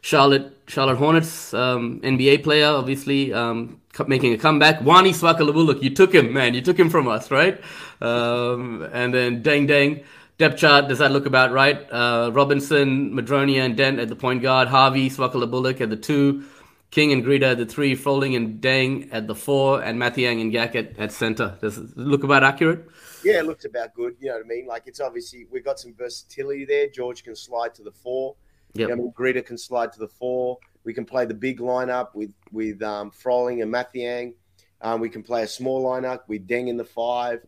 Charlotte 0.01 0.57
Charlotte 0.67 0.97
Hornets 0.97 1.53
um, 1.53 1.99
NBA 2.01 2.43
player, 2.43 2.67
obviously 2.67 3.33
um, 3.33 3.79
making 4.07 4.33
a 4.33 4.37
comeback. 4.37 4.81
Wani 4.81 5.11
Swaka 5.11 5.39
Lo 5.41 5.53
Buluk, 5.53 5.81
you 5.81 5.93
took 5.93 6.13
him, 6.13 6.33
man, 6.33 6.53
you 6.53 6.61
took 6.61 6.79
him 6.79 6.89
from 6.89 7.07
us, 7.07 7.31
right? 7.31 7.61
Um, 8.01 8.87
and 8.91 9.13
then 9.13 9.43
Deng 9.43 9.67
Deng. 9.67 10.03
Depth 10.37 10.57
chart, 10.57 10.89
does 10.89 10.99
that 10.99 11.13
look 11.13 11.25
about 11.25 11.53
right? 11.53 11.89
Uh, 11.89 12.29
Robinson, 12.33 13.13
Mudronja, 13.13 13.63
and 13.63 13.77
Dent 13.77 13.99
at 13.99 14.09
the 14.09 14.17
point 14.17 14.41
guard. 14.41 14.67
Harvey, 14.67 15.09
Swaka 15.09 15.35
Lo 15.35 15.47
Buluk 15.47 15.79
at 15.79 15.89
the 15.89 15.95
two. 15.95 16.43
King 16.91 17.13
and 17.13 17.23
Grida 17.23 17.51
at 17.51 17.57
the 17.57 17.65
three. 17.65 17.95
Froling 17.95 18.35
and 18.35 18.61
Deng 18.61 19.07
at 19.13 19.27
the 19.27 19.35
four. 19.35 19.81
And 19.81 19.97
Mathiang 19.97 20.41
and 20.41 20.51
Gak 20.51 20.75
at, 20.75 20.99
at 20.99 21.13
center. 21.13 21.57
Does 21.61 21.77
it 21.77 21.97
look 21.97 22.23
about 22.23 22.43
accurate? 22.43 22.85
Yeah, 23.25 23.39
it 23.39 23.45
looks 23.45 23.65
about 23.65 23.93
good. 23.93 24.15
You 24.19 24.29
know 24.29 24.35
what 24.35 24.45
I 24.45 24.47
mean? 24.47 24.67
Like 24.67 24.83
it's 24.85 24.99
obviously 24.99 25.45
we've 25.49 25.65
got 25.65 25.79
some 25.79 25.93
versatility 25.93 26.63
there. 26.65 26.87
George 26.87 27.23
can 27.23 27.35
slide 27.35 27.73
to 27.75 27.83
the 27.83 27.91
four. 27.91 28.35
Yep. 28.75 28.89
You 28.89 28.95
know, 28.95 29.13
Grida 29.17 29.45
can 29.45 29.57
slide 29.57 29.91
to 29.93 29.99
the 29.99 30.07
four. 30.07 30.57
We 30.83 30.93
can 30.93 31.05
play 31.05 31.25
the 31.25 31.33
big 31.33 31.59
lineup 31.59 32.13
with 32.13 32.33
with 32.51 32.81
um, 32.83 33.09
Froling 33.11 33.61
and 33.61 33.73
Mathiang. 33.73 34.33
Um, 34.81 34.99
we 34.99 35.09
can 35.09 35.23
play 35.23 35.43
a 35.43 35.47
small 35.47 35.83
lineup 35.83 36.21
with 36.27 36.47
Deng 36.47 36.67
in 36.67 36.77
the 36.77 36.85
five. 36.85 37.39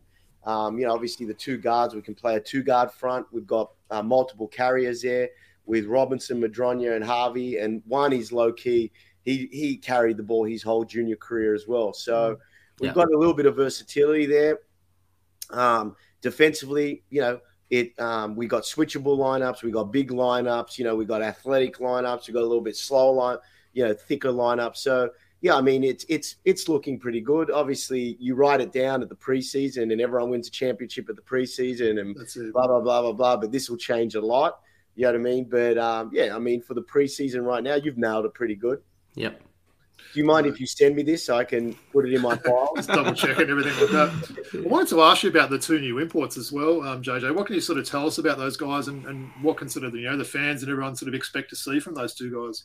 Um, 0.44 0.78
you 0.78 0.86
know, 0.86 0.94
obviously 0.94 1.26
the 1.26 1.34
two 1.34 1.58
guards. 1.58 1.94
We 1.94 2.02
can 2.02 2.14
play 2.14 2.36
a 2.36 2.40
two 2.40 2.62
guard 2.62 2.90
front. 2.90 3.26
We've 3.30 3.46
got 3.46 3.70
uh, 3.90 4.02
multiple 4.02 4.48
carriers 4.48 5.02
there 5.02 5.28
with 5.66 5.84
Robinson, 5.86 6.40
Mudronja, 6.40 6.96
and 6.96 7.04
Harvey. 7.04 7.58
And 7.58 7.82
Wani's 7.88 8.32
low 8.32 8.52
key. 8.52 8.90
He 9.24 9.48
he 9.52 9.76
carried 9.76 10.16
the 10.16 10.22
ball 10.22 10.44
his 10.44 10.62
whole 10.62 10.84
junior 10.84 11.16
career 11.16 11.54
as 11.54 11.68
well. 11.68 11.92
So 11.92 12.38
we've 12.80 12.88
Yeah. 12.88 12.94
got 12.94 13.12
a 13.12 13.18
little 13.18 13.34
bit 13.34 13.46
of 13.46 13.56
versatility 13.56 14.26
there. 14.26 14.58
Um, 15.50 15.96
defensively, 16.20 17.02
you 17.10 17.20
know, 17.20 17.40
it 17.70 17.98
um, 18.00 18.34
we 18.34 18.46
got 18.46 18.62
switchable 18.62 19.18
lineups, 19.18 19.62
we 19.62 19.70
got 19.70 19.92
big 19.92 20.10
lineups, 20.10 20.78
you 20.78 20.84
know, 20.84 20.96
we 20.96 21.04
got 21.04 21.22
athletic 21.22 21.78
lineups, 21.78 22.26
we 22.26 22.34
got 22.34 22.40
a 22.40 22.46
little 22.46 22.62
bit 22.62 22.76
slower 22.76 23.12
line, 23.12 23.38
you 23.72 23.84
know, 23.84 23.94
thicker 23.94 24.30
lineups. 24.30 24.76
So 24.76 25.10
yeah, 25.40 25.54
I 25.54 25.60
mean 25.60 25.84
it's 25.84 26.04
it's 26.08 26.36
it's 26.44 26.68
looking 26.68 26.98
pretty 26.98 27.20
good. 27.20 27.50
Obviously, 27.50 28.16
you 28.18 28.34
write 28.34 28.60
it 28.60 28.72
down 28.72 29.02
at 29.02 29.08
the 29.08 29.14
preseason, 29.14 29.92
and 29.92 30.00
everyone 30.00 30.30
wins 30.30 30.48
a 30.48 30.50
championship 30.50 31.08
at 31.08 31.16
the 31.16 31.22
preseason, 31.22 32.00
and 32.00 32.14
blah 32.52 32.66
blah 32.66 32.80
blah 32.80 33.02
blah 33.02 33.12
blah. 33.12 33.36
But 33.36 33.52
this 33.52 33.70
will 33.70 33.76
change 33.76 34.14
a 34.14 34.20
lot. 34.20 34.60
You 34.96 35.04
know 35.04 35.12
what 35.12 35.20
I 35.20 35.22
mean? 35.22 35.44
But 35.44 35.78
um, 35.78 36.10
yeah, 36.12 36.34
I 36.34 36.38
mean 36.38 36.60
for 36.60 36.74
the 36.74 36.82
preseason 36.82 37.44
right 37.44 37.62
now, 37.62 37.76
you've 37.76 37.98
nailed 37.98 38.24
it 38.24 38.34
pretty 38.34 38.56
good. 38.56 38.80
Yep. 39.14 39.42
Do 40.12 40.20
you 40.20 40.24
mind 40.24 40.46
if 40.46 40.58
you 40.58 40.66
send 40.66 40.96
me 40.96 41.02
this 41.02 41.26
so 41.26 41.36
I 41.36 41.44
can 41.44 41.74
put 41.92 42.08
it 42.08 42.14
in 42.14 42.22
my 42.22 42.36
file? 42.36 42.72
Just 42.76 42.88
double 42.88 43.10
and 43.10 43.50
everything 43.50 43.78
like 43.80 43.90
that. 43.90 44.62
I 44.64 44.68
wanted 44.68 44.88
to 44.88 45.02
ask 45.02 45.22
you 45.22 45.30
about 45.30 45.50
the 45.50 45.58
two 45.58 45.78
new 45.80 45.98
imports 45.98 46.36
as 46.36 46.50
well, 46.50 46.82
um, 46.82 47.02
JJ. 47.02 47.34
What 47.34 47.46
can 47.46 47.54
you 47.54 47.60
sort 47.60 47.78
of 47.78 47.86
tell 47.88 48.06
us 48.06 48.18
about 48.18 48.38
those 48.38 48.56
guys, 48.56 48.88
and, 48.88 49.04
and 49.06 49.30
what 49.42 49.58
can 49.58 49.68
sort 49.68 49.84
of 49.84 49.92
the 49.92 49.98
you 50.00 50.10
know 50.10 50.16
the 50.16 50.24
fans 50.24 50.62
and 50.62 50.70
everyone 50.70 50.96
sort 50.96 51.08
of 51.08 51.14
expect 51.14 51.50
to 51.50 51.56
see 51.56 51.80
from 51.80 51.94
those 51.94 52.14
two 52.14 52.32
guys? 52.32 52.64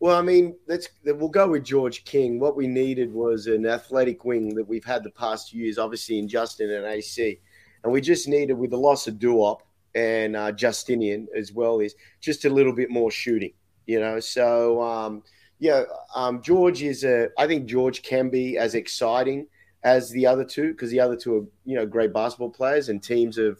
Well, 0.00 0.18
I 0.18 0.22
mean, 0.22 0.56
let's 0.66 0.88
we'll 1.04 1.28
go 1.28 1.48
with 1.48 1.64
George 1.64 2.04
King. 2.04 2.40
What 2.40 2.56
we 2.56 2.66
needed 2.66 3.12
was 3.12 3.46
an 3.46 3.66
athletic 3.66 4.24
wing 4.24 4.54
that 4.54 4.66
we've 4.66 4.84
had 4.84 5.04
the 5.04 5.10
past 5.10 5.52
years, 5.52 5.78
obviously 5.78 6.18
in 6.18 6.26
Justin 6.26 6.70
and 6.70 6.86
AC, 6.86 7.38
and 7.84 7.92
we 7.92 8.00
just 8.00 8.26
needed 8.28 8.54
with 8.54 8.70
the 8.70 8.78
loss 8.78 9.06
of 9.06 9.14
Duop 9.14 9.60
and 9.94 10.36
uh, 10.36 10.52
Justinian 10.52 11.28
as 11.36 11.52
well 11.52 11.80
is 11.80 11.94
just 12.20 12.44
a 12.44 12.50
little 12.50 12.72
bit 12.72 12.90
more 12.90 13.10
shooting, 13.10 13.52
you 13.86 14.00
know. 14.00 14.20
So 14.20 14.82
um, 14.82 15.22
yeah, 15.62 15.84
um, 16.16 16.42
George 16.42 16.82
is 16.82 17.04
a. 17.04 17.28
I 17.38 17.46
think 17.46 17.66
George 17.66 18.02
can 18.02 18.30
be 18.30 18.58
as 18.58 18.74
exciting 18.74 19.46
as 19.84 20.10
the 20.10 20.26
other 20.26 20.44
two 20.44 20.72
because 20.72 20.90
the 20.90 20.98
other 20.98 21.14
two 21.14 21.36
are 21.36 21.44
you 21.64 21.76
know 21.76 21.86
great 21.86 22.12
basketball 22.12 22.50
players 22.50 22.88
and 22.88 23.00
teams 23.00 23.36
have 23.36 23.58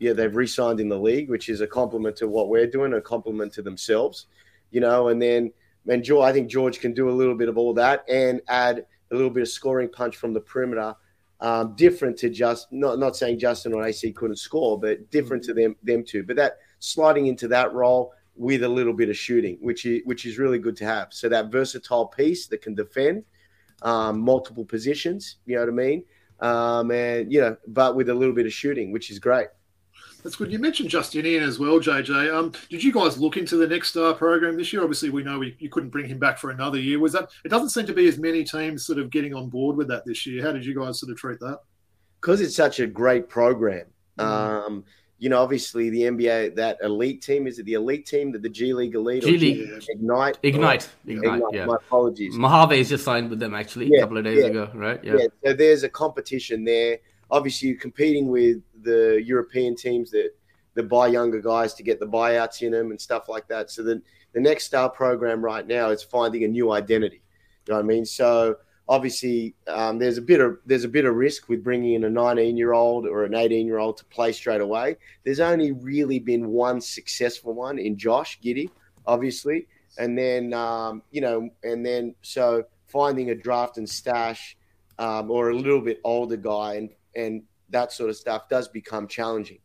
yeah 0.00 0.12
they've 0.12 0.34
re-signed 0.34 0.80
in 0.80 0.88
the 0.88 0.98
league, 0.98 1.30
which 1.30 1.48
is 1.48 1.60
a 1.60 1.66
compliment 1.68 2.16
to 2.16 2.26
what 2.26 2.48
we're 2.48 2.66
doing, 2.66 2.92
a 2.94 3.00
compliment 3.00 3.52
to 3.52 3.62
themselves, 3.62 4.26
you 4.72 4.80
know, 4.80 5.10
and 5.10 5.22
then 5.22 5.52
and 5.86 6.02
George, 6.02 6.28
I 6.28 6.32
think 6.32 6.50
George 6.50 6.80
can 6.80 6.92
do 6.92 7.08
a 7.08 7.12
little 7.12 7.36
bit 7.36 7.48
of 7.48 7.56
all 7.56 7.72
that 7.74 8.04
and 8.08 8.40
add 8.48 8.84
a 9.12 9.14
little 9.14 9.30
bit 9.30 9.42
of 9.42 9.48
scoring 9.48 9.88
punch 9.88 10.16
from 10.16 10.32
the 10.32 10.40
perimeter. 10.40 10.96
Um, 11.38 11.76
different 11.76 12.16
to 12.18 12.30
just 12.30 12.66
not 12.72 12.98
not 12.98 13.14
saying 13.14 13.38
Justin 13.38 13.74
or 13.74 13.84
AC 13.84 14.10
couldn't 14.10 14.38
score, 14.38 14.76
but 14.76 15.08
different 15.12 15.44
to 15.44 15.54
them 15.54 15.76
them 15.84 16.02
two. 16.04 16.24
But 16.24 16.34
that 16.34 16.56
sliding 16.80 17.28
into 17.28 17.46
that 17.46 17.72
role 17.72 18.12
with 18.36 18.62
a 18.62 18.68
little 18.68 18.92
bit 18.92 19.08
of 19.08 19.16
shooting, 19.16 19.58
which 19.60 19.86
is 19.86 20.02
which 20.04 20.26
is 20.26 20.38
really 20.38 20.58
good 20.58 20.76
to 20.76 20.84
have. 20.84 21.08
So 21.12 21.28
that 21.28 21.50
versatile 21.50 22.06
piece 22.06 22.46
that 22.48 22.62
can 22.62 22.74
defend 22.74 23.24
um, 23.82 24.20
multiple 24.20 24.64
positions. 24.64 25.36
You 25.46 25.56
know 25.56 25.62
what 25.62 25.68
I 25.68 25.72
mean? 25.72 26.04
Um, 26.40 26.90
and 26.90 27.32
you 27.32 27.40
know, 27.40 27.56
but 27.66 27.96
with 27.96 28.08
a 28.08 28.14
little 28.14 28.34
bit 28.34 28.46
of 28.46 28.52
shooting, 28.52 28.92
which 28.92 29.10
is 29.10 29.18
great. 29.18 29.48
That's 30.22 30.36
good. 30.36 30.50
You 30.50 30.58
mentioned 30.58 30.88
Justinian 30.88 31.42
as 31.42 31.58
well, 31.58 31.78
JJ. 31.78 32.34
Um, 32.34 32.52
did 32.70 32.82
you 32.82 32.92
guys 32.92 33.18
look 33.18 33.36
into 33.36 33.56
the 33.56 33.66
next 33.66 33.90
star 33.90 34.14
program 34.14 34.56
this 34.56 34.72
year? 34.72 34.80
Obviously, 34.82 35.10
we 35.10 35.22
know 35.22 35.38
we, 35.38 35.54
you 35.58 35.68
couldn't 35.68 35.90
bring 35.90 36.06
him 36.06 36.18
back 36.18 36.38
for 36.38 36.50
another 36.50 36.80
year. 36.80 36.98
Was 36.98 37.12
that? 37.12 37.28
It 37.44 37.50
doesn't 37.50 37.68
seem 37.68 37.84
to 37.86 37.92
be 37.92 38.08
as 38.08 38.18
many 38.18 38.42
teams 38.42 38.86
sort 38.86 38.98
of 38.98 39.10
getting 39.10 39.34
on 39.34 39.50
board 39.50 39.76
with 39.76 39.88
that 39.88 40.06
this 40.06 40.24
year. 40.24 40.42
How 40.42 40.52
did 40.52 40.64
you 40.64 40.74
guys 40.74 40.98
sort 40.98 41.12
of 41.12 41.18
treat 41.18 41.40
that? 41.40 41.58
because 42.24 42.40
it's 42.40 42.56
such 42.56 42.80
a 42.80 42.86
great 42.86 43.28
program. 43.28 43.84
Mm. 44.18 44.24
Um, 44.24 44.84
you 45.18 45.28
know, 45.28 45.40
obviously 45.40 45.90
the 45.90 46.02
NBA 46.02 46.56
that 46.56 46.78
elite 46.82 47.22
team 47.22 47.46
is 47.46 47.58
it 47.58 47.66
the 47.66 47.74
elite 47.74 48.06
team 48.06 48.32
that 48.32 48.42
the 48.42 48.48
G 48.48 48.74
League 48.74 48.94
elite 48.94 49.22
G 49.22 49.38
League. 49.38 49.68
Yeah. 49.68 49.78
Ignite 49.88 50.38
Ignite. 50.42 50.88
Yeah. 51.04 51.14
Ignite. 51.14 51.42
Yeah. 51.52 51.66
My 51.66 51.76
apologies. 51.76 52.34
Mojave's 52.34 52.88
just 52.88 53.04
signed 53.04 53.30
with 53.30 53.38
them 53.38 53.54
actually 53.54 53.90
a 53.94 54.00
couple 54.00 54.18
of 54.18 54.24
days 54.24 54.40
yeah. 54.40 54.46
ago, 54.46 54.70
right? 54.74 55.02
yeah. 55.02 55.14
Yeah. 55.18 55.26
so 55.44 55.54
there's 55.54 55.82
a 55.82 55.88
competition 55.88 56.64
there. 56.64 56.98
Obviously, 57.30 57.68
you're 57.70 57.78
competing 57.78 58.28
with 58.28 58.58
the 58.82 59.22
European 59.24 59.76
teams 59.76 60.10
that 60.10 60.30
that 60.74 60.88
buy 60.88 61.06
younger 61.06 61.40
guys 61.40 61.74
to 61.74 61.82
get 61.82 62.00
the 62.00 62.06
buyouts 62.06 62.62
in 62.62 62.72
them 62.72 62.90
and 62.90 63.00
stuff 63.00 63.28
like 63.28 63.46
that. 63.48 63.70
So 63.70 63.82
the 63.82 64.02
the 64.32 64.40
next 64.40 64.64
star 64.64 64.90
program 64.90 65.42
right 65.42 65.66
now 65.66 65.90
is 65.90 66.02
finding 66.02 66.44
a 66.44 66.48
new 66.48 66.72
identity. 66.72 67.22
You 67.66 67.72
know 67.72 67.78
what 67.78 67.84
I 67.84 67.86
mean? 67.86 68.04
So 68.04 68.56
obviously, 68.88 69.54
um, 69.66 69.98
there's 69.98 70.18
a 70.18 70.22
bit 70.22 70.40
of 70.40 70.58
there's 70.66 70.84
a 70.84 70.88
bit 70.88 71.04
of 71.04 71.14
risk 71.14 71.48
with 71.48 71.64
bringing 71.64 71.94
in 71.94 72.04
a 72.04 72.10
19 72.10 72.56
year 72.56 72.72
old 72.72 73.06
or 73.06 73.24
an 73.24 73.34
18 73.34 73.66
year 73.66 73.78
old 73.78 73.96
to 73.98 74.04
play 74.06 74.32
straight 74.32 74.60
away. 74.60 74.96
There's 75.24 75.40
only 75.40 75.72
really 75.72 76.18
been 76.18 76.48
one 76.48 76.80
successful 76.80 77.54
one 77.54 77.78
in 77.78 77.96
Josh 77.96 78.38
Giddey, 78.42 78.70
obviously, 79.06 79.66
and 79.98 80.16
then 80.16 80.52
um, 80.52 81.02
you 81.10 81.20
know, 81.20 81.48
and 81.62 81.84
then 81.84 82.14
so 82.22 82.64
finding 82.86 83.30
a 83.30 83.34
draft 83.34 83.78
and 83.78 83.88
stash 83.88 84.56
um, 84.98 85.30
or 85.30 85.50
a 85.50 85.56
little 85.56 85.80
bit 85.80 86.00
older 86.04 86.36
guy 86.36 86.74
and 86.74 86.90
and 87.16 87.42
that 87.70 87.92
sort 87.92 88.10
of 88.10 88.16
stuff 88.16 88.48
does 88.48 88.68
become 88.68 89.08
challenging, 89.08 89.58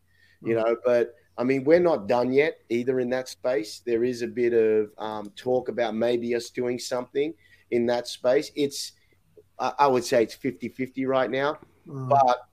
you 0.43 0.55
know. 0.55 0.75
But 0.85 1.15
I 1.37 1.43
mean, 1.43 1.63
we're 1.63 1.79
not 1.79 2.07
done 2.07 2.31
yet 2.31 2.59
either 2.69 2.99
in 2.99 3.09
that 3.11 3.29
space. 3.29 3.81
There 3.85 4.03
is 4.03 4.21
a 4.21 4.27
bit 4.27 4.53
of 4.53 4.91
um, 4.97 5.31
talk 5.35 5.69
about 5.69 5.95
maybe 5.95 6.35
us 6.35 6.49
doing 6.49 6.79
something 6.79 7.33
in 7.71 7.85
that 7.85 8.07
space. 8.07 8.51
It's 8.55 8.93
I 9.59 9.87
would 9.87 10.05
say 10.05 10.23
it's 10.23 10.35
50-50 10.35 11.07
right 11.07 11.29
now, 11.29 11.57
mm. 11.87 12.07
but 12.09 12.49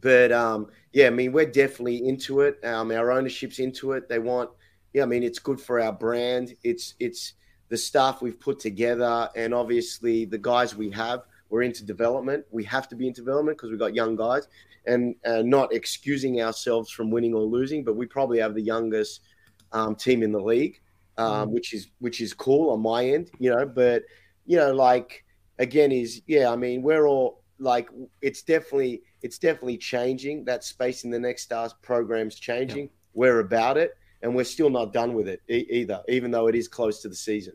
but 0.00 0.32
um, 0.32 0.68
yeah, 0.92 1.06
I 1.06 1.10
mean, 1.10 1.32
we're 1.32 1.50
definitely 1.50 2.06
into 2.06 2.40
it. 2.40 2.64
Um, 2.64 2.90
our 2.90 3.12
ownership's 3.12 3.58
into 3.58 3.92
it. 3.92 4.08
They 4.08 4.18
want, 4.18 4.50
yeah, 4.92 5.02
I 5.02 5.06
mean, 5.06 5.22
it's 5.22 5.38
good 5.38 5.60
for 5.60 5.80
our 5.80 5.92
brand. 5.92 6.54
It's 6.62 6.94
it's 7.00 7.34
the 7.68 7.76
stuff 7.76 8.22
we've 8.22 8.38
put 8.38 8.60
together, 8.60 9.28
and 9.36 9.52
obviously 9.52 10.24
the 10.24 10.38
guys 10.38 10.74
we 10.74 10.90
have. 10.90 11.22
We're 11.50 11.62
into 11.62 11.84
development. 11.84 12.44
We 12.50 12.64
have 12.64 12.88
to 12.88 12.96
be 12.96 13.06
into 13.06 13.20
development 13.20 13.58
because 13.58 13.70
we've 13.70 13.78
got 13.78 13.94
young 13.94 14.16
guys, 14.16 14.48
and 14.86 15.14
uh, 15.24 15.42
not 15.42 15.72
excusing 15.72 16.42
ourselves 16.42 16.90
from 16.90 17.10
winning 17.10 17.34
or 17.34 17.42
losing, 17.42 17.84
but 17.84 17.96
we 17.96 18.06
probably 18.06 18.38
have 18.38 18.54
the 18.54 18.62
youngest 18.62 19.20
um, 19.72 19.94
team 19.94 20.22
in 20.22 20.32
the 20.32 20.40
league, 20.40 20.80
um, 21.18 21.48
mm. 21.48 21.52
which 21.52 21.74
is 21.74 21.88
which 21.98 22.20
is 22.20 22.32
cool 22.32 22.70
on 22.70 22.80
my 22.80 23.04
end, 23.04 23.30
you 23.38 23.50
know. 23.50 23.66
But 23.66 24.04
you 24.46 24.56
know, 24.56 24.72
like 24.72 25.23
again, 25.58 25.92
is 25.92 26.22
yeah, 26.26 26.50
I 26.50 26.56
mean, 26.56 26.82
we're 26.82 27.06
all 27.06 27.42
like 27.58 27.88
it's 28.20 28.42
definitely 28.42 29.02
it's 29.22 29.38
definitely 29.38 29.78
changing. 29.78 30.44
That 30.44 30.64
space 30.64 31.04
in 31.04 31.10
the 31.10 31.18
next 31.18 31.42
stars 31.42 31.74
program's 31.82 32.36
changing. 32.36 32.84
Yeah. 32.84 32.90
We're 33.14 33.40
about 33.40 33.76
it, 33.78 33.96
and 34.22 34.34
we're 34.34 34.44
still 34.44 34.70
not 34.70 34.92
done 34.92 35.14
with 35.14 35.28
it 35.28 35.40
e- 35.48 35.66
either, 35.70 36.02
even 36.08 36.30
though 36.30 36.48
it 36.48 36.54
is 36.54 36.68
close 36.68 37.00
to 37.02 37.08
the 37.08 37.14
season. 37.14 37.54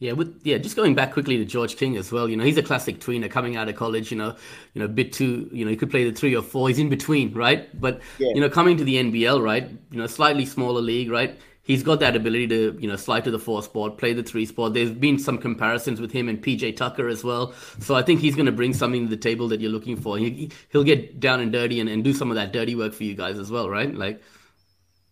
Yeah, 0.00 0.12
with 0.12 0.40
yeah, 0.44 0.56
just 0.56 0.76
going 0.76 0.94
back 0.94 1.12
quickly 1.12 1.36
to 1.36 1.44
George 1.44 1.76
King 1.76 1.98
as 1.98 2.10
well. 2.10 2.26
You 2.26 2.38
know, 2.38 2.44
he's 2.44 2.56
a 2.56 2.62
classic 2.62 3.00
tweener 3.00 3.30
coming 3.30 3.56
out 3.56 3.68
of 3.68 3.76
college. 3.76 4.10
You 4.10 4.16
know, 4.16 4.34
you 4.72 4.80
know, 4.80 4.88
bit 4.88 5.12
too. 5.12 5.50
You 5.52 5.66
know, 5.66 5.70
he 5.70 5.76
could 5.76 5.90
play 5.90 6.08
the 6.08 6.16
three 6.16 6.34
or 6.34 6.42
four. 6.42 6.68
He's 6.68 6.78
in 6.78 6.88
between, 6.88 7.34
right? 7.34 7.68
But 7.78 8.00
yeah. 8.18 8.30
you 8.34 8.40
know, 8.40 8.48
coming 8.48 8.78
to 8.78 8.84
the 8.84 8.96
NBL, 8.96 9.42
right? 9.42 9.68
You 9.90 9.98
know, 9.98 10.06
slightly 10.06 10.46
smaller 10.46 10.80
league, 10.80 11.10
right? 11.10 11.38
He's 11.70 11.84
got 11.84 12.00
that 12.00 12.16
ability 12.16 12.48
to 12.48 12.76
you 12.80 12.88
know 12.88 12.96
slide 12.96 13.24
to 13.24 13.30
the 13.30 13.38
four 13.38 13.62
spot, 13.62 13.96
play 13.96 14.12
the 14.12 14.22
three 14.22 14.44
spot. 14.44 14.74
There's 14.74 14.90
been 14.90 15.18
some 15.18 15.38
comparisons 15.38 16.00
with 16.00 16.10
him 16.10 16.28
and 16.28 16.42
PJ 16.42 16.76
Tucker 16.76 17.08
as 17.08 17.22
well. 17.22 17.54
So 17.78 17.94
I 17.94 18.02
think 18.02 18.20
he's 18.20 18.34
going 18.34 18.46
to 18.46 18.52
bring 18.52 18.72
something 18.72 19.04
to 19.04 19.10
the 19.10 19.16
table 19.16 19.46
that 19.48 19.60
you're 19.60 19.70
looking 19.70 19.96
for. 19.96 20.18
He, 20.18 20.50
will 20.72 20.84
get 20.84 21.20
down 21.20 21.40
and 21.40 21.52
dirty 21.52 21.80
and, 21.80 21.88
and 21.88 22.02
do 22.02 22.12
some 22.12 22.30
of 22.30 22.34
that 22.36 22.52
dirty 22.52 22.74
work 22.74 22.92
for 22.92 23.04
you 23.04 23.14
guys 23.14 23.38
as 23.38 23.50
well, 23.50 23.70
right? 23.70 23.94
Like. 23.94 24.20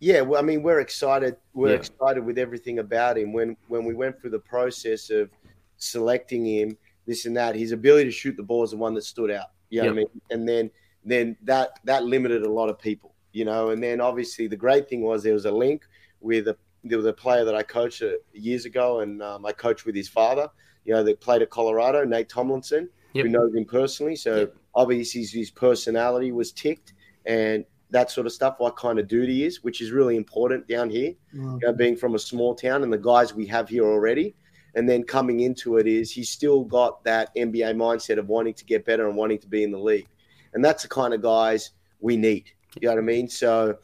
Yeah, 0.01 0.21
well, 0.21 0.39
I 0.39 0.43
mean, 0.43 0.63
we're 0.63 0.79
excited. 0.79 1.35
We're 1.53 1.69
yeah. 1.69 1.75
excited 1.75 2.23
with 2.23 2.37
everything 2.37 2.79
about 2.79 3.17
him. 3.17 3.33
When 3.33 3.57
when 3.67 3.83
we 3.83 3.93
went 3.93 4.19
through 4.19 4.29
the 4.29 4.39
process 4.39 5.09
of 5.09 5.29
selecting 5.77 6.45
him, 6.45 6.77
this 7.05 7.25
and 7.25 7.35
that, 7.35 7.55
his 7.55 7.73
ability 7.73 8.05
to 8.05 8.11
shoot 8.11 8.37
the 8.37 8.43
ball 8.43 8.63
is 8.63 8.71
the 8.71 8.77
one 8.77 8.93
that 8.93 9.03
stood 9.03 9.29
out. 9.29 9.47
You 9.69 9.81
know 9.81 9.87
yep. 9.87 9.93
I 9.93 9.95
mean? 9.95 10.07
And 10.29 10.47
then 10.47 10.71
then 11.03 11.35
that 11.43 11.79
that 11.83 12.05
limited 12.05 12.43
a 12.43 12.49
lot 12.49 12.69
of 12.69 12.79
people, 12.79 13.13
you 13.33 13.43
know. 13.43 13.71
And 13.71 13.83
then 13.83 13.99
obviously 13.99 14.47
the 14.47 14.55
great 14.55 14.87
thing 14.87 15.01
was 15.01 15.21
there 15.21 15.33
was 15.33 15.45
a 15.45 15.51
link 15.51 15.83
with 16.21 16.47
a 16.47 16.57
there 16.83 16.97
was 16.97 17.07
a 17.07 17.13
player 17.13 17.43
that 17.43 17.55
I 17.55 17.63
coached 17.63 18.01
uh, 18.01 18.11
years 18.33 18.65
ago, 18.65 19.01
and 19.01 19.21
um, 19.21 19.45
I 19.45 19.51
coached 19.51 19.85
with 19.85 19.95
his 19.95 20.07
father. 20.07 20.49
You 20.85 20.93
know, 20.93 21.03
that 21.03 21.19
played 21.19 21.41
at 21.41 21.49
Colorado, 21.49 22.03
Nate 22.05 22.29
Tomlinson, 22.29 22.89
yep. 23.13 23.25
who 23.25 23.31
knows 23.31 23.53
him 23.53 23.65
personally. 23.65 24.15
So 24.15 24.37
yep. 24.37 24.55
obviously 24.73 25.25
his 25.25 25.51
personality 25.51 26.31
was 26.31 26.51
ticked, 26.51 26.93
and 27.25 27.65
that 27.91 28.11
sort 28.11 28.27
of 28.27 28.33
stuff. 28.33 28.55
What 28.59 28.77
kind 28.77 28.97
of 28.97 29.07
dude 29.07 29.29
he 29.29 29.43
is, 29.43 29.63
which 29.63 29.81
is 29.81 29.91
really 29.91 30.15
important 30.15 30.67
down 30.67 30.89
here. 30.89 31.13
Mm-hmm. 31.35 31.57
You 31.61 31.67
know, 31.67 31.73
being 31.73 31.95
from 31.95 32.15
a 32.15 32.19
small 32.19 32.55
town, 32.55 32.83
and 32.83 32.91
the 32.91 32.97
guys 32.97 33.33
we 33.33 33.45
have 33.47 33.69
here 33.69 33.85
already. 33.85 34.35
And 34.75 34.87
then 34.87 35.03
coming 35.03 35.39
into 35.39 35.77
it 35.77 35.87
is 35.87 36.11
he's 36.11 36.29
still 36.29 36.63
got 36.63 37.03
that 37.03 37.35
NBA 37.35 37.75
mindset 37.75 38.19
of 38.19 38.27
wanting 38.27 38.53
to 38.53 38.65
get 38.65 38.85
better 38.85 39.07
and 39.07 39.17
wanting 39.17 39.39
to 39.39 39.47
be 39.47 39.63
in 39.63 39.71
the 39.71 39.79
league. 39.79 40.07
And 40.53 40.63
that's 40.63 40.83
the 40.83 40.89
kind 40.89 41.13
of 41.13 41.23
guys 41.23 41.71
we 41.99 42.17
need. 42.17 42.51
You 42.79 42.87
know 42.87 42.95
what 42.95 43.01
I 43.01 43.05
mean? 43.05 43.27
So 43.27 43.77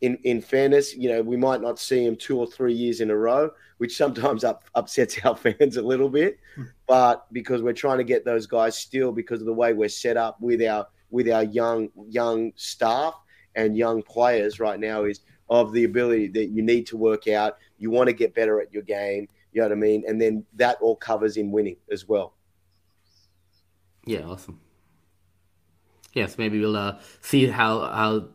in 0.00 0.16
in 0.24 0.40
fairness, 0.40 0.94
you 0.94 1.08
know, 1.10 1.22
we 1.22 1.36
might 1.36 1.60
not 1.60 1.78
see 1.78 2.04
him 2.04 2.16
two 2.16 2.38
or 2.38 2.46
three 2.46 2.72
years 2.72 3.00
in 3.00 3.10
a 3.10 3.16
row, 3.16 3.50
which 3.78 3.96
sometimes 3.96 4.44
up, 4.44 4.64
upsets 4.74 5.18
our 5.24 5.36
fans 5.58 5.76
a 5.76 5.82
little 5.82 6.08
bit. 6.08 6.38
Hmm. 6.54 6.64
But 6.86 7.26
because 7.32 7.62
we're 7.62 7.72
trying 7.72 7.98
to 7.98 8.04
get 8.04 8.24
those 8.24 8.46
guys 8.46 8.76
still 8.76 9.12
because 9.12 9.40
of 9.40 9.46
the 9.46 9.52
way 9.52 9.72
we're 9.72 9.88
set 9.88 10.16
up 10.16 10.40
with 10.40 10.62
our 10.62 10.86
with 11.10 11.28
our 11.30 11.44
young 11.44 11.88
young 12.08 12.52
staff 12.56 13.14
and 13.54 13.76
young 13.76 14.02
players 14.02 14.60
right 14.60 14.80
now 14.80 15.04
is 15.04 15.20
of 15.50 15.72
the 15.72 15.84
ability 15.84 16.28
that 16.28 16.46
you 16.46 16.62
need 16.62 16.86
to 16.86 16.96
work 16.96 17.28
out. 17.28 17.58
You 17.78 17.90
want 17.90 18.06
to 18.06 18.12
get 18.12 18.34
better 18.34 18.60
at 18.60 18.72
your 18.72 18.84
game. 18.84 19.28
You 19.52 19.60
know 19.60 19.68
what 19.68 19.72
I 19.72 19.80
mean? 19.80 20.04
And 20.06 20.20
then 20.20 20.44
that 20.54 20.78
all 20.80 20.94
covers 20.94 21.36
in 21.36 21.50
winning 21.50 21.76
as 21.90 22.08
well. 22.08 22.34
Yeah, 24.06 24.20
awesome. 24.20 24.60
Yes, 26.14 26.38
maybe 26.38 26.60
we'll 26.60 26.76
uh, 26.76 26.98
see 27.20 27.46
how 27.46 27.80
how 27.80 28.28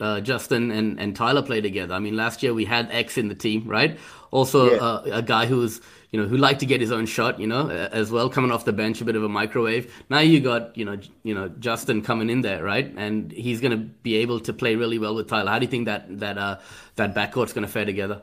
uh, 0.00 0.20
Justin 0.20 0.70
and, 0.70 0.98
and 0.98 1.14
Tyler 1.14 1.42
play 1.42 1.60
together. 1.60 1.94
I 1.94 1.98
mean, 1.98 2.16
last 2.16 2.42
year 2.42 2.52
we 2.52 2.64
had 2.64 2.90
X 2.90 3.16
in 3.16 3.28
the 3.28 3.34
team, 3.34 3.68
right? 3.68 3.98
Also, 4.30 4.72
yeah. 4.72 4.78
uh, 4.78 5.02
a 5.18 5.22
guy 5.22 5.46
who's 5.46 5.80
you 6.10 6.20
know 6.20 6.28
who 6.28 6.36
liked 6.36 6.60
to 6.60 6.66
get 6.66 6.80
his 6.80 6.92
own 6.92 7.06
shot, 7.06 7.40
you 7.40 7.46
know, 7.46 7.68
as 7.70 8.10
well, 8.10 8.28
coming 8.28 8.52
off 8.52 8.64
the 8.64 8.72
bench, 8.72 9.00
a 9.00 9.04
bit 9.04 9.16
of 9.16 9.24
a 9.24 9.28
microwave. 9.28 9.92
Now 10.10 10.20
you 10.20 10.40
got 10.40 10.76
you 10.76 10.84
know 10.84 10.98
you 11.22 11.34
know 11.34 11.48
Justin 11.48 12.02
coming 12.02 12.30
in 12.30 12.40
there, 12.42 12.62
right? 12.62 12.92
And 12.96 13.32
he's 13.32 13.60
going 13.60 13.72
to 13.72 13.76
be 13.76 14.16
able 14.16 14.40
to 14.40 14.52
play 14.52 14.76
really 14.76 14.98
well 14.98 15.14
with 15.14 15.28
Tyler. 15.28 15.50
How 15.50 15.58
do 15.58 15.64
you 15.64 15.70
think 15.70 15.86
that 15.86 16.18
that 16.20 16.38
uh, 16.38 16.58
that 16.96 17.14
backcourt's 17.14 17.52
going 17.52 17.66
to 17.66 17.72
fare 17.72 17.84
together? 17.84 18.22